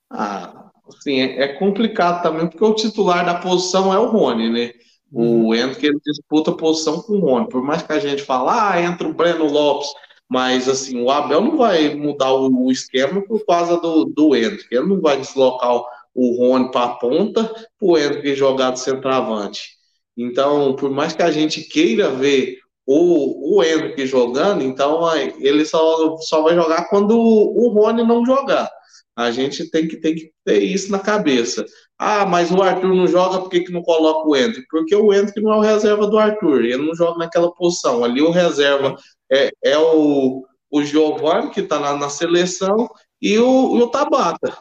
Ah, 0.10 0.72
assim, 0.88 1.20
é, 1.20 1.44
é, 1.44 1.60
complicado 1.60 2.24
também, 2.24 2.50
porque 2.50 2.64
o 2.64 2.74
titular 2.74 3.24
da 3.24 3.40
posição 3.40 3.94
é 3.94 4.00
o 4.00 4.08
Rony, 4.08 4.50
né? 4.50 4.74
O 5.12 5.22
uhum. 5.22 5.54
Hendrick 5.54 5.86
ele 5.86 6.00
disputa 6.04 6.50
a 6.50 6.58
posição 6.58 7.00
com 7.04 7.14
o 7.14 7.20
Rony. 7.20 7.48
Por 7.48 7.62
mais 7.62 7.84
que 7.84 7.94
a 7.94 8.00
gente 8.00 8.24
fale, 8.24 8.50
ah, 8.50 8.82
entra 8.82 9.08
o 9.08 9.14
Breno 9.14 9.46
Lopes, 9.46 9.94
mas 10.30 10.70
assim, 10.70 11.02
o 11.02 11.10
Abel 11.10 11.42
não 11.42 11.58
vai 11.58 11.96
mudar 11.96 12.32
o, 12.32 12.72
esquema 12.72 13.22
por 13.24 13.44
causa 13.46 13.78
do, 13.78 14.06
do 14.06 14.36
Hendrick. 14.36 14.68
Ele 14.70 14.86
não 14.86 15.02
vai 15.02 15.18
deslocar 15.18 15.82
o, 16.14 16.38
Rony 16.38 16.70
para 16.72 16.86
a 16.86 16.96
ponta 16.96 17.44
para 17.44 17.66
o 17.88 17.98
Hendrick 17.98 18.36
jogar 18.36 18.72
de 18.72 18.80
centroavante. 18.80 19.72
Então, 20.16 20.76
por 20.76 20.92
mais 20.92 21.14
que 21.14 21.24
a 21.24 21.32
gente 21.32 21.62
queira 21.62 22.12
ver 22.12 22.60
o, 22.86 23.58
o 23.58 23.64
Henrique 23.64 24.06
jogando, 24.06 24.64
então 24.64 25.02
ele 25.40 25.66
só, 25.66 26.18
só 26.18 26.44
vai 26.44 26.56
jogar 26.56 26.90
quando 26.90 27.12
o, 27.12 27.66
o 27.66 27.70
Rony 27.70 28.04
não 28.04 28.26
jogar. 28.26 28.70
A 29.16 29.32
gente 29.32 29.70
tem 29.70 29.88
que, 29.88 29.98
tem 29.98 30.16
que 30.16 30.32
ter 30.46 30.64
isso 30.64 30.92
na 30.92 31.00
cabeça. 31.00 31.66
Ah, 32.02 32.26
mas 32.26 32.50
o 32.50 32.64
Arthur 32.64 32.96
não 32.96 33.06
joga, 33.06 33.40
por 33.40 33.50
que, 33.50 33.60
que 33.60 33.74
não 33.74 33.84
coloca 33.84 34.26
o 34.26 34.34
Henrique? 34.34 34.66
Porque 34.70 34.96
o 34.96 35.14
Henrique 35.14 35.42
não 35.42 35.52
é 35.52 35.58
o 35.58 35.62
reserva 35.62 36.08
do 36.08 36.18
Arthur, 36.18 36.64
ele 36.64 36.78
não 36.78 36.96
joga 36.96 37.20
naquela 37.20 37.54
posição. 37.54 38.06
Ali 38.06 38.22
o 38.22 38.32
reserva 38.32 38.96
é, 39.30 39.52
é 39.62 39.78
o, 39.78 40.48
o 40.72 40.82
Giovanni, 40.82 41.52
que 41.52 41.60
está 41.60 41.78
na, 41.78 41.98
na, 41.98 42.10
seleção, 42.10 42.90
e 43.22 43.38
o, 43.38 43.74
o 43.74 43.92
Tabata. 43.92 44.58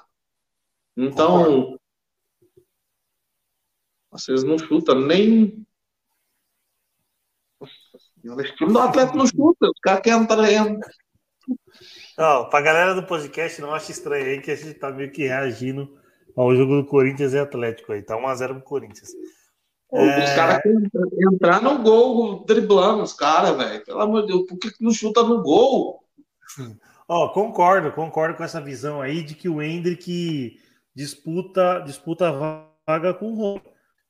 Então, 0.96 1.78
vocês 4.10 4.42
não 4.42 4.58
chutam 4.58 5.00
nem 5.00 5.64
o 8.24 8.42
time 8.56 8.72
do 8.72 8.80
Atlético 8.80 9.16
não 9.16 9.26
chuta, 9.28 9.66
os 9.66 9.80
caras 9.80 10.02
querem 10.02 10.26
treino. 10.26 10.80
Não, 12.18 12.50
pra 12.50 12.60
galera 12.60 12.94
do 12.96 13.06
podcast, 13.06 13.60
não 13.60 13.72
acha 13.72 13.92
estranho 13.92 14.26
aí 14.26 14.40
que 14.40 14.50
a 14.50 14.56
gente 14.56 14.74
tá 14.74 14.90
meio 14.90 15.12
que 15.12 15.22
reagindo 15.22 15.96
ao 16.38 16.54
jogo 16.54 16.76
do 16.76 16.86
Corinthians 16.86 17.32
e 17.32 17.38
Atlético 17.38 17.92
aí. 17.92 18.02
Tá 18.02 18.16
1x0 18.16 18.54
pro 18.54 18.62
Corinthians. 18.62 19.10
Pô, 19.90 19.98
é... 19.98 20.24
Os 20.24 20.34
caras 20.34 20.62
querem 20.62 20.88
entrar 21.34 21.60
no 21.60 21.82
gol 21.82 22.44
driblando 22.44 23.02
os 23.02 23.12
caras, 23.12 23.56
velho. 23.56 23.84
Pelo 23.84 24.00
amor 24.00 24.20
de 24.22 24.28
Deus, 24.28 24.46
por 24.46 24.58
que 24.58 24.70
não 24.80 24.92
chuta 24.92 25.22
no 25.24 25.42
gol? 25.42 26.04
Ó, 27.08 27.24
oh, 27.24 27.32
concordo, 27.32 27.90
concordo 27.90 28.36
com 28.36 28.44
essa 28.44 28.60
visão 28.60 29.00
aí 29.00 29.22
de 29.22 29.34
que 29.34 29.48
o 29.48 29.62
Hendrick 29.62 30.60
disputa, 30.94 31.80
disputa 31.80 32.28
a 32.28 32.66
vaga 32.86 33.14
com 33.14 33.32
o 33.32 33.34
Rô. 33.34 33.60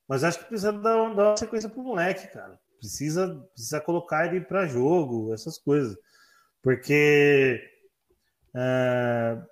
Mas 0.07 0.25
acho 0.25 0.41
que 0.41 0.47
precisa 0.47 0.73
dar, 0.73 1.15
dar 1.15 1.29
uma 1.29 1.37
sequência 1.37 1.69
pro 1.69 1.83
moleque, 1.83 2.27
cara. 2.33 2.59
Precisa, 2.79 3.47
precisa 3.55 3.81
colocar 3.81 4.27
ele 4.27 4.41
para 4.41 4.67
jogo, 4.67 5.33
essas 5.33 5.59
coisas. 5.59 5.97
Porque 6.61 7.63
uh, 8.55 9.47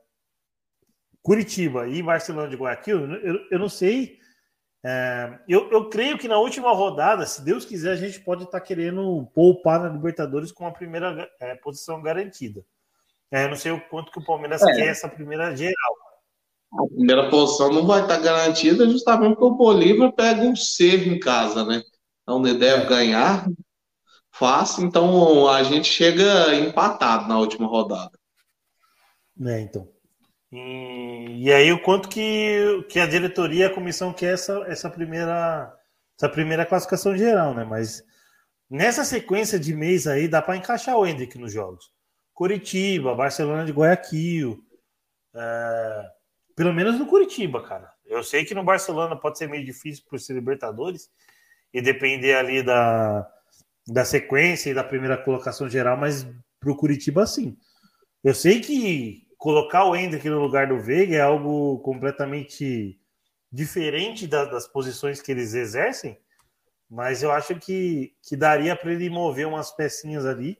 Curitiba 1.26 1.88
e 1.88 2.00
Barcelona 2.00 2.48
de 2.48 2.54
Guayaquil, 2.54 3.14
eu, 3.16 3.40
eu 3.50 3.58
não 3.58 3.68
sei. 3.68 4.16
Uh, 4.84 5.36
eu, 5.48 5.68
eu 5.72 5.88
creio 5.88 6.16
que 6.16 6.28
na 6.28 6.38
última 6.38 6.72
rodada, 6.72 7.26
se 7.26 7.44
Deus 7.44 7.64
quiser, 7.64 7.90
a 7.90 7.96
gente 7.96 8.20
pode 8.20 8.44
estar 8.44 8.60
tá 8.60 8.64
querendo 8.64 9.26
poupar 9.34 9.80
na 9.80 9.88
Libertadores 9.88 10.52
com 10.52 10.64
a 10.68 10.70
primeira 10.70 11.28
é, 11.40 11.56
posição 11.56 12.00
garantida. 12.00 12.64
É, 13.28 13.44
eu 13.44 13.48
não 13.48 13.56
sei 13.56 13.72
o 13.72 13.80
quanto 13.88 14.12
que 14.12 14.20
o 14.20 14.24
Palmeiras 14.24 14.62
é. 14.62 14.72
quer 14.72 14.86
essa 14.86 15.08
primeira 15.08 15.52
geral. 15.56 15.96
A 16.72 16.86
primeira 16.86 17.28
posição 17.28 17.72
não 17.72 17.84
vai 17.84 18.02
estar 18.02 18.18
tá 18.18 18.22
garantida 18.22 18.88
justamente 18.88 19.30
porque 19.30 19.46
o 19.46 19.56
Bolívar 19.56 20.12
pega 20.12 20.42
um 20.42 20.54
cerro 20.54 21.10
em 21.10 21.18
casa, 21.18 21.64
né? 21.64 21.82
Então 22.22 22.46
ele 22.46 22.56
deve 22.56 22.86
ganhar 22.86 23.48
fácil, 24.30 24.84
então 24.84 25.48
a 25.48 25.64
gente 25.64 25.88
chega 25.88 26.54
empatado 26.54 27.28
na 27.28 27.36
última 27.36 27.66
rodada. 27.66 28.16
É, 29.44 29.60
então. 29.60 29.95
E, 30.52 31.52
aí 31.52 31.72
o 31.72 31.82
quanto 31.82 32.08
que, 32.08 32.84
que 32.88 33.00
a 33.00 33.06
diretoria 33.06 33.66
a 33.66 33.74
comissão 33.74 34.12
quer 34.12 34.34
essa, 34.34 34.64
essa 34.68 34.88
primeira 34.88 35.72
essa 36.16 36.28
primeira 36.30 36.64
classificação 36.64 37.16
geral, 37.16 37.52
né? 37.54 37.64
Mas 37.64 38.02
nessa 38.70 39.04
sequência 39.04 39.58
de 39.58 39.74
mês 39.74 40.06
aí 40.06 40.28
dá 40.28 40.40
para 40.40 40.56
encaixar 40.56 40.96
o 40.96 41.06
Hendrick 41.06 41.36
nos 41.38 41.52
jogos. 41.52 41.90
Curitiba, 42.32 43.14
Barcelona 43.14 43.64
de 43.64 43.72
Guayaquil, 43.72 44.62
é, 45.34 46.10
pelo 46.54 46.72
menos 46.72 46.98
no 46.98 47.06
Curitiba, 47.06 47.62
cara. 47.62 47.92
Eu 48.06 48.22
sei 48.22 48.44
que 48.44 48.54
no 48.54 48.64
Barcelona 48.64 49.16
pode 49.16 49.36
ser 49.36 49.48
meio 49.48 49.64
difícil 49.64 50.04
por 50.08 50.18
ser 50.18 50.34
Libertadores, 50.34 51.10
e 51.76 51.82
depender 51.82 52.34
ali 52.34 52.62
da, 52.62 53.30
da 53.86 54.02
sequência 54.02 54.70
e 54.70 54.74
da 54.74 54.82
primeira 54.82 55.16
colocação 55.16 55.68
geral, 55.68 55.94
mas 55.94 56.26
para 56.58 56.72
o 56.72 56.76
Curitiba 56.76 57.26
sim. 57.26 57.54
Eu 58.24 58.34
sei 58.34 58.60
que 58.60 59.25
colocar 59.36 59.84
o 59.84 59.94
Hendrick 59.94 60.28
no 60.28 60.40
lugar 60.40 60.68
do 60.68 60.78
Veiga 60.78 61.16
é 61.16 61.20
algo 61.20 61.78
completamente 61.80 63.00
diferente 63.50 64.26
da, 64.26 64.44
das 64.44 64.66
posições 64.66 65.20
que 65.20 65.30
eles 65.30 65.54
exercem, 65.54 66.18
mas 66.88 67.22
eu 67.22 67.32
acho 67.32 67.56
que, 67.56 68.14
que 68.22 68.36
daria 68.36 68.76
para 68.76 68.92
ele 68.92 69.10
mover 69.10 69.46
umas 69.46 69.70
pecinhas 69.70 70.24
ali. 70.24 70.58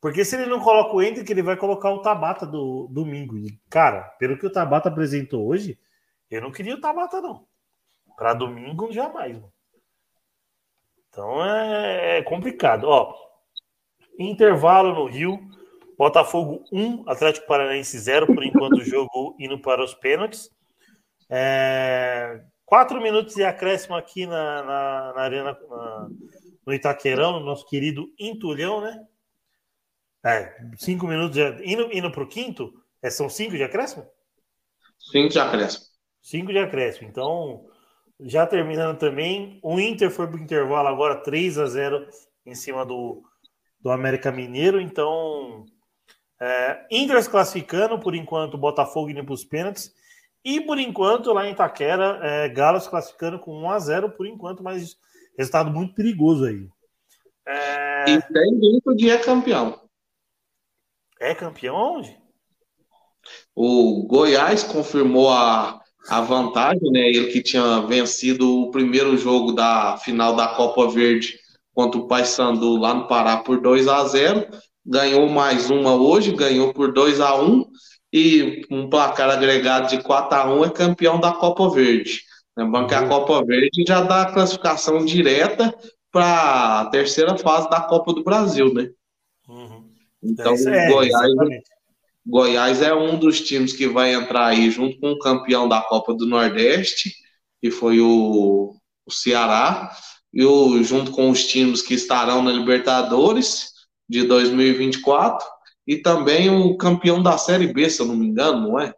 Porque 0.00 0.24
se 0.24 0.34
ele 0.34 0.46
não 0.46 0.60
coloca 0.60 0.96
o 0.96 1.02
Hendrick, 1.02 1.30
ele 1.30 1.42
vai 1.42 1.56
colocar 1.56 1.90
o 1.90 2.00
Tabata 2.00 2.46
do 2.46 2.88
domingo. 2.90 3.36
E, 3.36 3.60
cara, 3.68 4.02
pelo 4.18 4.38
que 4.38 4.46
o 4.46 4.52
Tabata 4.52 4.88
apresentou 4.88 5.46
hoje, 5.46 5.78
eu 6.30 6.40
não 6.40 6.50
queria 6.50 6.74
o 6.74 6.80
Tabata, 6.80 7.20
não. 7.20 7.46
Para 8.16 8.32
domingo, 8.32 8.90
jamais. 8.90 9.34
Mano. 9.34 9.52
Então 11.10 11.44
é, 11.44 12.18
é 12.18 12.22
complicado. 12.22 12.84
Ó, 12.84 13.14
intervalo 14.18 14.94
no 14.94 15.06
Rio. 15.06 15.38
Botafogo 16.00 16.64
1, 16.72 17.04
Atlético 17.06 17.46
Paranaense 17.46 17.98
0, 17.98 18.28
por 18.28 18.42
enquanto 18.42 18.78
o 18.78 18.82
jogo 18.82 19.36
indo 19.38 19.60
para 19.60 19.84
os 19.84 19.92
pênaltis. 19.92 20.48
É, 21.28 22.42
quatro 22.64 23.02
minutos 23.02 23.34
de 23.34 23.44
acréscimo 23.44 23.94
aqui 23.94 24.24
na, 24.24 24.62
na, 24.62 25.12
na 25.12 25.20
arena 25.20 25.58
na, 25.68 26.08
no 26.66 26.72
Itaquerão, 26.72 27.32
no 27.32 27.44
nosso 27.44 27.66
querido 27.66 28.10
Intulhão, 28.18 28.80
né? 28.80 28.98
É, 30.24 30.56
cinco 30.78 31.06
minutos 31.06 31.34
de, 31.34 31.70
indo, 31.70 31.92
indo 31.92 32.10
para 32.10 32.24
o 32.24 32.28
quinto, 32.28 32.72
é, 33.02 33.10
são 33.10 33.28
cinco 33.28 33.54
de 33.54 33.62
acréscimo? 33.62 34.06
Cinco 34.98 35.28
de 35.28 35.38
acréscimo. 35.38 35.84
Cinco 36.22 36.50
de 36.50 36.58
acréscimo. 36.60 37.10
Então, 37.10 37.66
já 38.20 38.46
terminando 38.46 38.96
também, 38.96 39.60
o 39.62 39.78
Inter 39.78 40.10
foi 40.10 40.26
para 40.26 40.36
o 40.36 40.42
intervalo 40.42 40.88
agora 40.88 41.22
3 41.22 41.58
a 41.58 41.66
0 41.66 42.08
em 42.46 42.54
cima 42.54 42.86
do, 42.86 43.22
do 43.78 43.90
América 43.90 44.32
Mineiro. 44.32 44.80
Então, 44.80 45.66
é, 46.40 46.86
se 47.22 47.30
classificando, 47.30 47.98
por 47.98 48.14
enquanto, 48.14 48.58
Botafogo 48.58 49.10
indo 49.10 49.24
para 49.24 49.34
os 49.34 49.44
pênaltis. 49.44 49.92
E 50.44 50.60
por 50.60 50.78
enquanto, 50.78 51.32
lá 51.32 51.46
em 51.46 51.52
Itaquera, 51.52 52.18
é, 52.22 52.48
Galo 52.48 52.80
se 52.80 52.88
classificando 52.88 53.38
com 53.38 53.52
1 53.52 53.70
a 53.70 53.78
0 53.78 54.10
por 54.10 54.26
enquanto, 54.26 54.62
mas 54.62 54.96
resultado 55.36 55.70
muito 55.70 55.94
perigoso 55.94 56.46
aí. 56.46 56.66
É... 57.46 58.10
E 58.10 58.22
tem 58.22 58.58
dentro 58.58 58.96
de 58.96 59.10
é 59.10 59.18
campeão. 59.18 59.78
É 61.20 61.34
campeão 61.34 61.76
onde? 61.76 62.18
O 63.54 64.06
Goiás 64.06 64.62
confirmou 64.62 65.30
a 65.30 65.80
a 66.08 66.20
vantagem, 66.20 66.90
né? 66.90 67.08
Ele 67.08 67.26
que 67.26 67.42
tinha 67.42 67.80
vencido 67.82 68.62
o 68.62 68.70
primeiro 68.70 69.16
jogo 69.16 69.52
da 69.52 69.96
final 69.98 70.34
da 70.34 70.48
Copa 70.48 70.88
Verde 70.88 71.38
contra 71.74 72.00
o 72.00 72.06
Paysandu 72.06 72.76
lá 72.76 72.94
no 72.94 73.06
Pará 73.06 73.38
por 73.38 73.60
2 73.60 73.86
a 73.88 74.04
0 74.04 74.46
ganhou 74.84 75.28
mais 75.28 75.70
uma 75.70 75.94
hoje, 75.94 76.32
ganhou 76.32 76.72
por 76.72 76.92
2 76.92 77.20
a 77.20 77.40
1 77.40 77.64
e 78.12 78.66
um 78.70 78.88
placar 78.88 79.30
agregado 79.30 79.88
de 79.88 80.02
4 80.02 80.38
a 80.38 80.52
1 80.52 80.64
é 80.64 80.70
campeão 80.70 81.20
da 81.20 81.32
Copa 81.32 81.68
Verde. 81.70 82.22
Lembrando 82.56 82.88
que 82.88 82.94
a 82.94 83.02
uhum. 83.02 83.08
Copa 83.08 83.44
Verde 83.44 83.84
já 83.86 84.02
dá 84.02 84.22
a 84.22 84.32
classificação 84.32 85.04
direta 85.04 85.72
para 86.10 86.80
a 86.80 86.86
terceira 86.86 87.36
fase 87.38 87.70
da 87.70 87.80
Copa 87.80 88.12
do 88.12 88.24
Brasil, 88.24 88.72
né? 88.74 88.90
Uhum. 89.48 89.88
Então, 90.22 90.54
é, 90.54 90.90
Goiás, 90.90 91.32
Goiás 92.26 92.82
é 92.82 92.94
um 92.94 93.18
dos 93.18 93.40
times 93.40 93.72
que 93.72 93.86
vai 93.86 94.12
entrar 94.12 94.46
aí 94.46 94.70
junto 94.70 94.98
com 94.98 95.12
o 95.12 95.18
campeão 95.18 95.68
da 95.68 95.80
Copa 95.80 96.12
do 96.12 96.26
Nordeste, 96.26 97.14
que 97.60 97.70
foi 97.70 98.00
o, 98.00 98.74
o 99.06 99.12
Ceará, 99.12 99.90
e 100.32 100.44
o, 100.44 100.82
junto 100.82 101.12
com 101.12 101.30
os 101.30 101.46
times 101.46 101.82
que 101.82 101.94
estarão 101.94 102.42
na 102.42 102.52
Libertadores 102.52 103.69
de 104.10 104.26
2024, 104.26 105.46
e 105.86 105.96
também 105.96 106.50
o 106.50 106.76
campeão 106.76 107.22
da 107.22 107.38
Série 107.38 107.72
B, 107.72 107.88
se 107.88 108.02
eu 108.02 108.06
não 108.06 108.16
me 108.16 108.26
engano, 108.26 108.68
não 108.68 108.80
é? 108.80 108.92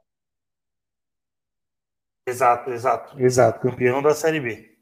Exato, 2.27 2.71
exato, 2.71 3.21
exato, 3.21 3.61
campeão 3.61 4.01
da 4.01 4.15
Série 4.15 4.41
B. 4.41 4.75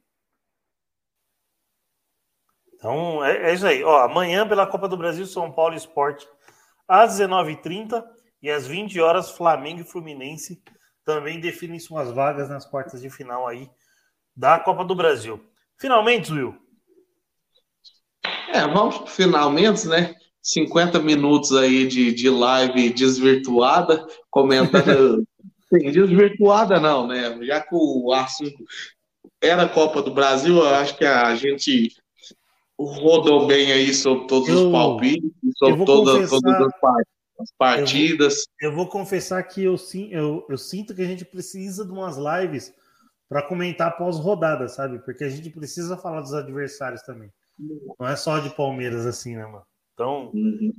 Então 2.74 3.24
é, 3.24 3.51
é 3.51 3.55
isso 3.55 3.66
aí. 3.66 3.83
Ó, 3.83 4.05
amanhã 4.05 4.47
pela 4.47 4.66
Copa 4.66 4.89
do 4.89 4.97
Brasil, 4.97 5.26
São 5.26 5.51
Paulo 5.51 5.74
Esporte 5.74 6.28
às 6.87 7.18
19h30 7.18 8.05
e 8.41 8.51
às 8.51 8.68
20 8.68 9.01
horas, 9.01 9.31
Flamengo 9.31 9.81
e 9.81 9.85
Fluminense 9.85 10.62
também 11.05 11.41
definem 11.41 11.81
suas 11.81 12.12
vagas 12.12 12.49
nas 12.49 12.64
quartas 12.64 13.01
de 13.01 13.11
final 13.11 13.49
aí 13.49 13.68
da 14.37 14.61
Copa 14.61 14.85
do 14.85 14.95
Brasil. 14.95 15.45
Finalmente, 15.76 16.33
Will. 16.33 16.57
É, 18.53 18.66
vamos 18.66 19.11
finalmente, 19.11 19.89
né? 19.89 20.14
50 20.43 20.99
minutos 21.01 21.55
aí 21.55 21.86
de, 21.86 22.12
de 22.12 22.30
live 22.30 22.91
desvirtuada, 22.91 24.07
comentando. 24.30 25.24
Sim, 25.72 25.93
desvirtuada 25.93 26.80
não, 26.80 27.07
né? 27.07 27.38
Já 27.43 27.61
que 27.61 27.68
o 27.72 28.12
assunto 28.12 28.64
era 29.41 29.68
Copa 29.68 30.03
do 30.03 30.12
Brasil, 30.12 30.57
eu 30.57 30.74
acho 30.74 30.97
que 30.97 31.05
a 31.05 31.34
gente 31.36 31.95
rodou 32.76 33.47
bem 33.47 33.70
aí 33.70 33.95
sobre 33.95 34.26
todos 34.26 34.49
eu, 34.49 34.66
os 34.66 34.72
palpites, 34.72 35.30
sobre 35.59 35.84
todas, 35.84 36.28
todas 36.28 36.61
as 36.61 36.80
partes 36.80 37.20
as 37.41 37.51
partidas. 37.57 38.47
Eu 38.61 38.70
vou, 38.70 38.70
eu 38.70 38.76
vou 38.76 38.88
confessar 38.88 39.43
que 39.45 39.64
eu, 39.64 39.76
eu, 40.11 40.47
eu 40.49 40.59
sinto 40.59 40.95
que 40.95 41.03
a 41.03 41.07
gente 41.07 41.24
precisa 41.24 41.84
de 41.84 41.91
umas 41.91 42.16
lives 42.16 42.72
para 43.28 43.43
comentar 43.43 43.97
pós-rodada, 43.97 44.68
sabe? 44.68 44.99
Porque 44.99 45.24
a 45.24 45.28
gente 45.28 45.51
precisa 45.51 45.97
falar 45.97 46.20
dos 46.20 46.34
adversários 46.34 47.03
também. 47.03 47.32
Não 47.99 48.07
é 48.07 48.16
só 48.16 48.38
de 48.38 48.51
Palmeiras 48.51 49.07
assim, 49.07 49.36
né, 49.36 49.45
mano? 49.45 49.64
Então, 50.01 50.30
uhum. 50.32 50.72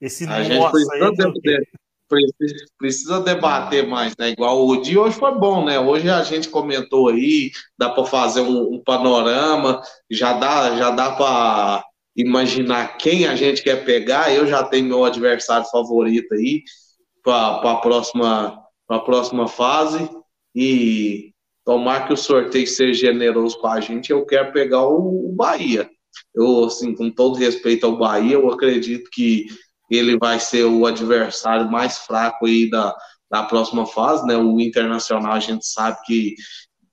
esse 0.00 0.24
a 0.28 0.40
gente 0.44 0.70
precisa, 0.70 1.32
de, 1.32 1.68
precisa, 2.08 2.64
precisa, 2.78 3.20
debater 3.20 3.84
mais, 3.84 4.16
né? 4.16 4.30
Igual 4.30 4.68
o 4.68 4.80
dia 4.80 5.00
hoje 5.00 5.18
foi 5.18 5.36
bom, 5.36 5.64
né? 5.64 5.80
Hoje 5.80 6.08
a 6.08 6.22
gente 6.22 6.48
comentou 6.48 7.08
aí, 7.08 7.50
dá 7.76 7.90
para 7.90 8.04
fazer 8.04 8.42
um, 8.42 8.74
um, 8.74 8.80
panorama, 8.80 9.82
já 10.08 10.32
dá, 10.34 10.76
já 10.76 10.92
dá 10.92 11.10
para 11.10 11.84
imaginar 12.14 12.96
quem 12.98 13.26
a 13.26 13.34
gente 13.34 13.64
quer 13.64 13.84
pegar. 13.84 14.32
Eu 14.32 14.46
já 14.46 14.62
tenho 14.62 14.86
meu 14.86 15.04
adversário 15.04 15.66
favorito 15.66 16.32
aí 16.34 16.62
para 17.24 17.72
a 17.72 17.76
próxima, 17.80 18.62
a 18.88 19.00
próxima 19.00 19.48
fase. 19.48 20.08
E 20.54 21.32
tomar 21.64 22.06
que 22.06 22.12
o 22.12 22.16
sorteio 22.16 22.66
seja 22.68 23.08
generoso 23.08 23.58
com 23.58 23.66
a 23.66 23.80
gente, 23.80 24.12
eu 24.12 24.24
quero 24.24 24.52
pegar 24.52 24.86
o, 24.86 25.30
o 25.30 25.32
Bahia. 25.32 25.90
Eu, 26.34 26.64
assim, 26.64 26.94
com 26.94 27.10
todo 27.10 27.38
respeito 27.38 27.86
ao 27.86 27.96
Bahia, 27.96 28.34
eu 28.34 28.50
acredito 28.50 29.08
que 29.10 29.46
ele 29.90 30.18
vai 30.18 30.38
ser 30.38 30.64
o 30.64 30.86
adversário 30.86 31.70
mais 31.70 31.98
fraco 31.98 32.46
aí 32.46 32.68
da, 32.68 32.94
da 33.30 33.42
próxima 33.44 33.86
fase, 33.86 34.26
né? 34.26 34.36
O 34.36 34.60
Internacional 34.60 35.32
a 35.32 35.40
gente 35.40 35.66
sabe 35.66 35.98
que 36.04 36.34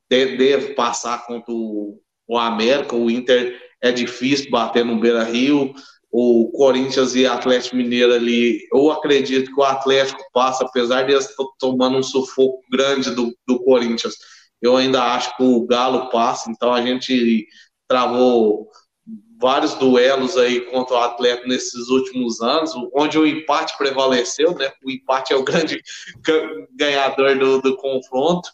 deve 0.09 0.73
passar 0.73 1.26
contra 1.26 1.53
o, 1.53 1.99
o 2.28 2.38
América, 2.38 2.95
o 2.95 3.09
Inter 3.09 3.59
é 3.82 3.91
difícil 3.91 4.49
bater 4.49 4.86
no 4.86 4.99
Beira 4.99 5.23
Rio. 5.23 5.73
O 6.17 6.49
Corinthians 6.51 7.13
e 7.13 7.26
Atlético 7.26 7.76
Mineiro 7.76 8.13
ali, 8.13 8.65
eu 8.73 8.89
acredito 8.89 9.53
que 9.53 9.59
o 9.59 9.65
Atlético 9.65 10.23
passa, 10.32 10.63
apesar 10.63 11.03
de 11.03 11.11
eles 11.11 11.28
tomando 11.59 11.97
um 11.97 12.03
sufoco 12.03 12.61
grande 12.71 13.11
do, 13.11 13.36
do 13.45 13.61
Corinthians, 13.65 14.15
eu 14.61 14.78
ainda 14.78 15.03
acho 15.13 15.36
que 15.36 15.43
o 15.43 15.65
Galo 15.65 16.09
passa, 16.09 16.49
então 16.49 16.73
a 16.73 16.82
gente 16.82 17.45
travou 17.86 18.69
vários 19.39 19.73
duelos 19.75 20.38
aí 20.38 20.61
contra 20.61 20.95
o 20.95 20.99
Atlético 20.99 21.47
nesses 21.47 21.89
últimos 21.89 22.41
anos, 22.41 22.71
onde 22.93 23.17
o 23.17 23.27
empate 23.27 23.77
prevaleceu, 23.77 24.55
né? 24.55 24.71
O 24.83 24.91
empate 24.91 25.33
é 25.33 25.36
o 25.36 25.43
grande 25.43 25.81
ganhador 26.75 27.38
do, 27.38 27.61
do 27.61 27.77
confronto. 27.77 28.49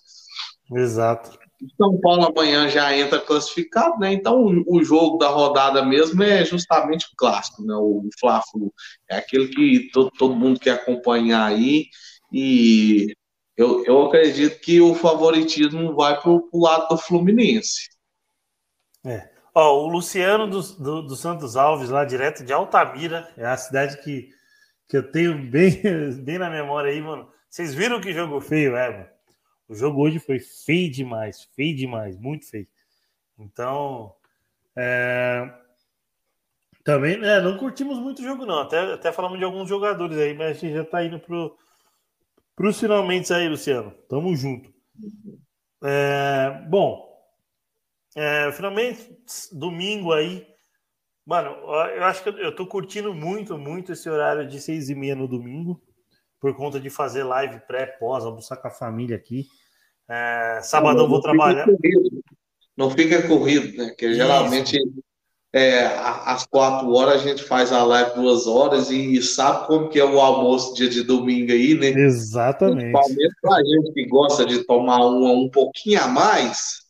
Exato. 0.74 1.40
São 1.78 2.00
Paulo 2.00 2.26
amanhã 2.26 2.68
já 2.68 2.96
entra 2.98 3.20
classificado, 3.20 4.00
né? 4.00 4.14
Então 4.14 4.44
o, 4.44 4.78
o, 4.78 4.84
jogo 4.84 5.18
da 5.18 5.28
rodada 5.28 5.86
mesmo 5.86 6.24
é 6.24 6.44
justamente 6.44 7.06
o 7.06 7.16
clássico, 7.16 7.62
né? 7.64 7.76
O 7.76 8.10
Fla-Flu 8.20 8.74
é 9.10 9.18
aquele 9.18 9.48
que 9.48 9.90
todo, 9.92 10.10
todo 10.18 10.36
mundo 10.36 10.60
quer 10.60 10.72
acompanhar 10.72 11.46
aí 11.46 11.86
e 12.34 13.14
eu, 13.56 13.86
eu 13.86 14.06
acredito 14.06 14.60
que 14.60 14.82
o 14.82 14.96
favoritismo 14.96 15.94
vai 15.94 16.20
para 16.20 16.32
o 16.32 16.50
lado 16.54 16.88
do 16.90 16.98
Fluminense. 16.98 17.90
É. 19.06 19.31
Ó, 19.54 19.84
o 19.84 19.88
Luciano 19.88 20.48
do, 20.48 20.62
do, 20.62 21.02
do, 21.02 21.16
Santos 21.16 21.58
Alves, 21.58 21.90
lá 21.90 22.06
direto 22.06 22.44
de 22.44 22.54
Altamira, 22.54 23.30
é 23.36 23.46
a 23.46 23.58
cidade 23.58 24.02
que, 24.02 24.30
que 24.88 24.96
eu 24.96 25.12
tenho 25.12 25.38
bem, 25.50 25.82
bem 26.24 26.38
na 26.38 26.50
memória 26.50 26.92
aí, 26.92 27.02
mano. 27.02 27.30
Vocês 27.50 27.74
viram 27.74 28.00
que 28.00 28.14
jogo 28.14 28.40
feio 28.40 28.78
é, 28.78 28.90
mano? 28.90 29.10
O 29.68 29.76
jogo 29.76 30.02
hoje 30.02 30.20
foi 30.20 30.40
feio 30.40 30.90
demais, 30.92 31.44
feio 31.56 31.76
demais, 31.76 32.18
muito 32.18 32.50
feio. 32.50 32.68
Então, 33.38 34.14
é... 34.76 35.50
também 36.84 37.16
é, 37.24 37.42
não 37.42 37.58
curtimos 37.58 37.98
muito 37.98 38.22
o 38.22 38.26
jogo, 38.26 38.46
não. 38.46 38.60
Até, 38.60 38.94
até 38.94 39.12
falamos 39.12 39.38
de 39.38 39.44
alguns 39.44 39.68
jogadores 39.68 40.18
aí, 40.18 40.34
mas 40.34 40.52
a 40.52 40.54
gente 40.54 40.74
já 40.74 40.86
tá 40.86 41.04
indo 41.04 41.20
pro, 41.20 41.58
pros 42.56 42.80
finalmente 42.80 43.34
aí, 43.34 43.50
Luciano. 43.50 43.92
Tamo 44.10 44.34
junto. 44.36 44.74
É... 45.84 46.66
Bom, 46.70 47.11
é, 48.16 48.52
finalmente, 48.52 49.18
domingo 49.52 50.12
aí. 50.12 50.46
Mano, 51.26 51.50
eu 51.96 52.04
acho 52.04 52.24
que 52.24 52.30
eu 52.30 52.56
tô 52.56 52.66
curtindo 52.66 53.14
muito, 53.14 53.58
muito 53.58 53.92
esse 53.92 54.10
horário 54.10 54.48
de 54.48 54.60
seis 54.60 54.90
e 54.90 54.96
meia 54.96 55.16
no 55.16 55.28
domingo, 55.28 55.82
por 56.40 56.56
conta 56.56 56.80
de 56.80 56.90
fazer 56.90 57.24
live 57.24 57.60
pré, 57.68 57.86
pós, 57.86 58.26
almoçar 58.26 58.58
com 58.58 58.68
a 58.68 58.72
família 58.72 59.16
aqui. 59.16 59.46
É, 60.10 60.60
sabadão 60.64 61.04
não, 61.04 61.10
vou 61.10 61.22
trabalhar. 61.22 61.66
Corrido. 61.66 62.24
Não 62.76 62.90
fica 62.90 63.28
corrido, 63.28 63.78
né? 63.78 63.94
Que 63.98 64.14
geralmente 64.14 64.78
é, 65.54 65.86
às 65.86 66.46
quatro 66.46 66.92
horas 66.94 67.22
a 67.22 67.26
gente 67.26 67.44
faz 67.44 67.72
a 67.72 67.84
live 67.84 68.16
duas 68.16 68.48
horas 68.48 68.90
e 68.90 69.22
sabe 69.22 69.68
como 69.68 69.90
que 69.90 70.00
é 70.00 70.06
o 70.06 70.20
almoço 70.20 70.74
dia 70.74 70.90
de 70.90 71.04
domingo 71.04 71.52
aí, 71.52 71.76
né? 71.76 71.88
Exatamente. 71.90 72.92
Principalmente 72.92 73.36
pra 73.42 73.58
gente 73.58 73.94
que 73.94 74.06
gosta 74.08 74.46
de 74.46 74.64
tomar 74.66 75.06
um, 75.06 75.44
um 75.44 75.50
pouquinho 75.50 76.02
a 76.02 76.08
mais, 76.08 76.82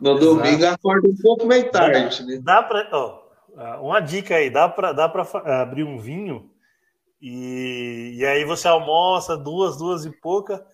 no 0.00 0.12
Exato. 0.12 0.24
domingo 0.24 0.66
acorda 0.66 1.08
um 1.08 1.16
pouco 1.22 1.46
meio 1.46 1.70
tarde, 1.70 2.24
né? 2.24 2.38
Dá 2.42 2.62
para, 2.62 2.88
ó, 2.92 3.22
uma 3.80 4.00
dica 4.00 4.36
aí, 4.36 4.50
dá 4.50 4.68
para 4.68 4.92
dá 4.92 5.08
para 5.08 5.22
abrir 5.60 5.84
um 5.84 5.98
vinho 5.98 6.50
e, 7.20 8.14
e 8.16 8.26
aí 8.26 8.44
você 8.44 8.68
almoça 8.68 9.36
duas, 9.36 9.76
duas 9.76 10.04
e 10.04 10.10
pouca 10.10 10.64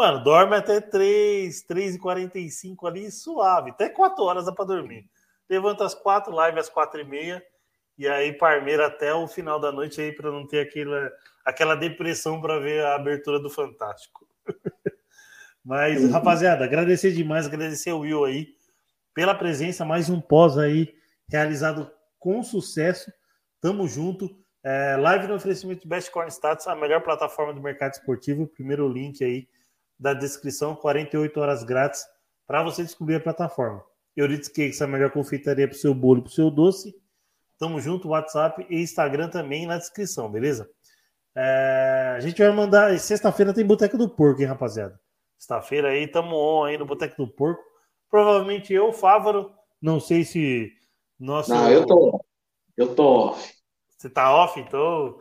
Mano, 0.00 0.24
dorme 0.24 0.56
até 0.56 0.80
3, 0.80 1.62
3 1.62 1.96
e 1.96 1.98
45 1.98 2.86
ali, 2.86 3.10
suave. 3.10 3.70
Até 3.70 3.90
4 3.90 4.24
horas 4.24 4.46
dá 4.46 4.52
pra 4.52 4.64
dormir. 4.64 5.04
Levanta 5.46 5.84
às 5.84 5.94
4, 5.94 6.32
live 6.32 6.58
às 6.58 6.70
4 6.70 7.02
e 7.02 7.04
meia. 7.04 7.42
E 7.98 8.08
aí, 8.08 8.32
Parmeira 8.32 8.86
até 8.86 9.12
o 9.12 9.28
final 9.28 9.60
da 9.60 9.70
noite 9.70 10.00
aí, 10.00 10.10
para 10.10 10.30
não 10.30 10.46
ter 10.46 10.60
aquela, 10.60 11.12
aquela 11.44 11.74
depressão 11.74 12.40
para 12.40 12.58
ver 12.58 12.82
a 12.82 12.94
abertura 12.94 13.38
do 13.38 13.50
Fantástico. 13.50 14.26
Mas, 15.62 16.10
rapaziada, 16.10 16.64
agradecer 16.64 17.12
demais, 17.12 17.46
agradecer 17.46 17.92
o 17.92 17.98
Will 17.98 18.24
aí 18.24 18.54
pela 19.14 19.34
presença. 19.34 19.84
Mais 19.84 20.08
um 20.08 20.20
pós 20.20 20.58
aí 20.58 20.94
realizado 21.28 21.90
com 22.18 22.42
sucesso. 22.42 23.12
Tamo 23.60 23.86
junto. 23.86 24.38
É, 24.62 24.96
live 24.96 25.26
no 25.26 25.34
oferecimento 25.34 25.82
de 25.82 25.88
Best 25.88 26.10
Corn 26.10 26.30
Status, 26.30 26.66
a 26.66 26.74
melhor 26.74 27.02
plataforma 27.02 27.54
do 27.54 27.62
mercado 27.62 27.92
esportivo. 27.92 28.46
Primeiro 28.46 28.88
link 28.88 29.24
aí 29.24 29.48
da 29.98 30.14
descrição, 30.14 30.74
48 30.74 31.40
horas 31.40 31.62
grátis 31.62 32.04
para 32.46 32.62
você 32.62 32.82
descobrir 32.82 33.16
a 33.16 33.20
plataforma. 33.20 33.84
Euridice 34.16 34.50
Cakes, 34.50 34.82
a 34.82 34.86
melhor 34.86 35.10
confeitaria 35.10 35.68
para 35.68 35.76
o 35.76 35.78
seu 35.78 35.94
bolo 35.94 36.22
para 36.22 36.30
o 36.30 36.32
seu 36.32 36.50
doce. 36.50 36.94
Tamo 37.58 37.80
junto, 37.80 38.08
WhatsApp 38.08 38.66
e 38.68 38.82
Instagram 38.82 39.28
também 39.28 39.66
na 39.66 39.76
descrição, 39.76 40.30
beleza? 40.30 40.68
É, 41.34 42.14
a 42.16 42.20
gente 42.20 42.42
vai 42.42 42.50
mandar. 42.50 42.98
Sexta-feira 42.98 43.54
tem 43.54 43.64
Boteca 43.64 43.96
do 43.96 44.08
Porco, 44.08 44.40
hein, 44.40 44.48
rapaziada? 44.48 44.98
Sexta-feira 45.38 45.88
aí, 45.88 46.08
tamo 46.08 46.34
on 46.34 46.64
aí 46.64 46.76
no 46.76 46.86
Boteco 46.86 47.16
do 47.16 47.32
Porco. 47.32 47.62
Provavelmente 48.10 48.72
eu, 48.72 48.92
Fávaro, 48.92 49.52
não 49.80 50.00
sei 50.00 50.24
se 50.24 50.72
nosso... 51.18 51.50
Não, 51.50 51.70
eu 51.70 51.86
tô, 51.86 52.24
eu 52.76 52.94
tô 52.94 53.04
off. 53.04 53.54
Você 53.96 54.08
tá 54.08 54.34
off, 54.34 54.58
então 54.58 55.18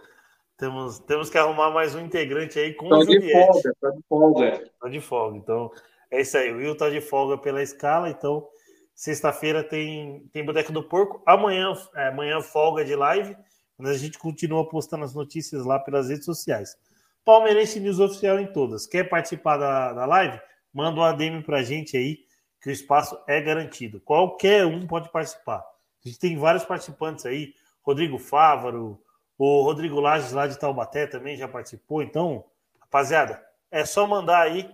temos, 0.57 0.99
temos 0.99 1.29
que 1.29 1.37
arrumar 1.37 1.69
mais 1.71 1.93
um 1.93 1.99
integrante 1.99 2.57
aí 2.57 2.73
com 2.73 2.89
tô 2.89 2.97
o 2.99 3.05
de 3.05 3.31
folga, 3.31 3.75
tô 3.79 3.91
de 3.91 4.01
folga. 4.07 4.71
Tá 4.79 4.89
de 4.89 5.01
folga, 5.01 5.37
então 5.37 5.71
é 6.09 6.21
isso 6.21 6.37
aí. 6.37 6.51
O 6.51 6.57
Will 6.57 6.75
tá 6.75 6.89
de 6.89 7.01
folga 7.01 7.37
pela 7.37 7.61
escala, 7.61 8.09
então 8.09 8.47
sexta-feira 8.95 9.63
tem, 9.63 10.27
tem 10.33 10.45
Boteco 10.45 10.71
do 10.71 10.83
Porco. 10.83 11.21
Amanhã, 11.25 11.73
é, 11.95 12.07
amanhã 12.07 12.41
folga 12.41 12.83
de 12.83 12.95
live, 12.95 13.37
mas 13.77 13.91
a 13.91 13.97
gente 13.97 14.17
continua 14.17 14.67
postando 14.67 15.05
as 15.05 15.13
notícias 15.13 15.65
lá 15.65 15.79
pelas 15.79 16.09
redes 16.09 16.25
sociais. 16.25 16.75
Palmeirense 17.23 17.79
News 17.79 17.99
Oficial 17.99 18.39
em 18.39 18.51
todas. 18.51 18.87
Quer 18.87 19.07
participar 19.07 19.57
da, 19.57 19.93
da 19.93 20.05
live? 20.05 20.39
Manda 20.73 20.99
um 20.99 21.03
ADM 21.03 21.41
pra 21.41 21.63
gente 21.63 21.95
aí, 21.95 22.19
que 22.61 22.69
o 22.69 22.71
espaço 22.71 23.17
é 23.27 23.41
garantido. 23.41 23.99
Qualquer 24.01 24.65
um 24.65 24.85
pode 24.85 25.09
participar. 25.11 25.59
A 25.59 26.07
gente 26.07 26.19
tem 26.19 26.37
vários 26.37 26.65
participantes 26.65 27.25
aí. 27.25 27.53
Rodrigo 27.81 28.17
Fávaro, 28.17 29.01
o 29.37 29.61
Rodrigo 29.63 29.99
Lages 29.99 30.31
lá 30.31 30.47
de 30.47 30.59
Taubaté 30.59 31.07
também 31.07 31.37
já 31.37 31.47
participou. 31.47 32.01
Então, 32.01 32.43
rapaziada, 32.79 33.41
é 33.71 33.85
só 33.85 34.05
mandar 34.05 34.41
aí 34.41 34.69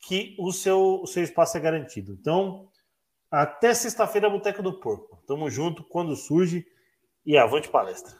que 0.00 0.34
o 0.38 0.52
seu, 0.52 1.00
o 1.02 1.06
seu 1.06 1.22
espaço 1.22 1.56
é 1.56 1.60
garantido. 1.60 2.12
Então, 2.12 2.68
até 3.30 3.72
sexta-feira, 3.72 4.28
Boteca 4.28 4.62
do 4.62 4.80
Porco. 4.80 5.22
Tamo 5.26 5.48
junto 5.48 5.84
quando 5.84 6.16
surge 6.16 6.66
e 7.24 7.36
avante 7.36 7.68
palestra. 7.68 8.16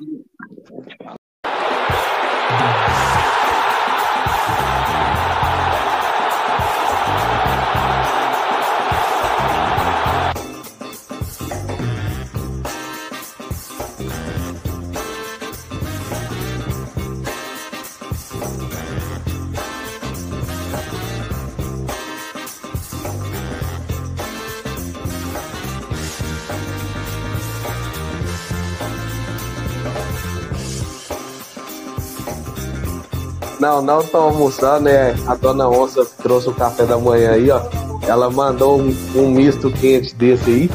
Não, 33.60 33.82
não 33.82 34.00
estão 34.00 34.22
almoçando, 34.22 34.84
né? 34.84 35.14
A 35.26 35.34
dona 35.34 35.68
Onça 35.68 36.06
trouxe 36.22 36.48
o 36.48 36.54
café 36.54 36.86
da 36.86 36.96
manhã 36.96 37.32
aí, 37.32 37.50
ó. 37.50 37.60
Ela 38.08 38.30
mandou 38.30 38.80
um, 38.80 38.96
um 39.14 39.30
misto 39.30 39.70
quente 39.70 40.14
desse 40.14 40.48
aí. 40.50 40.70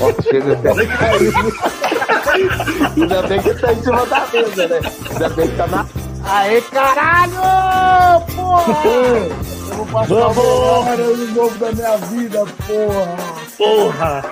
Ó, 0.00 0.22
chega 0.22 0.54
até 0.54 0.70
Ainda 2.96 3.22
bem 3.22 3.40
que 3.40 3.54
tá 3.54 3.72
em 3.72 3.82
cima 3.82 4.04
da 4.06 4.26
mesa, 4.32 4.66
né? 4.66 4.80
Ainda 5.10 5.28
bem 5.30 5.48
que 5.48 5.56
tá 5.56 5.66
na. 5.68 5.86
Aê, 6.24 6.60
caralho! 6.62 7.32
Porra! 8.34 8.84
Eu 9.68 9.74
vou 9.76 9.86
passar 9.86 10.14
Vamos! 10.14 10.36
o 10.38 10.80
horário 10.80 11.16
de 11.16 11.26
novo 11.32 11.58
da 11.58 11.72
minha 11.72 11.96
vida, 11.98 12.44
porra! 12.66 13.16
Porra! 13.56 14.24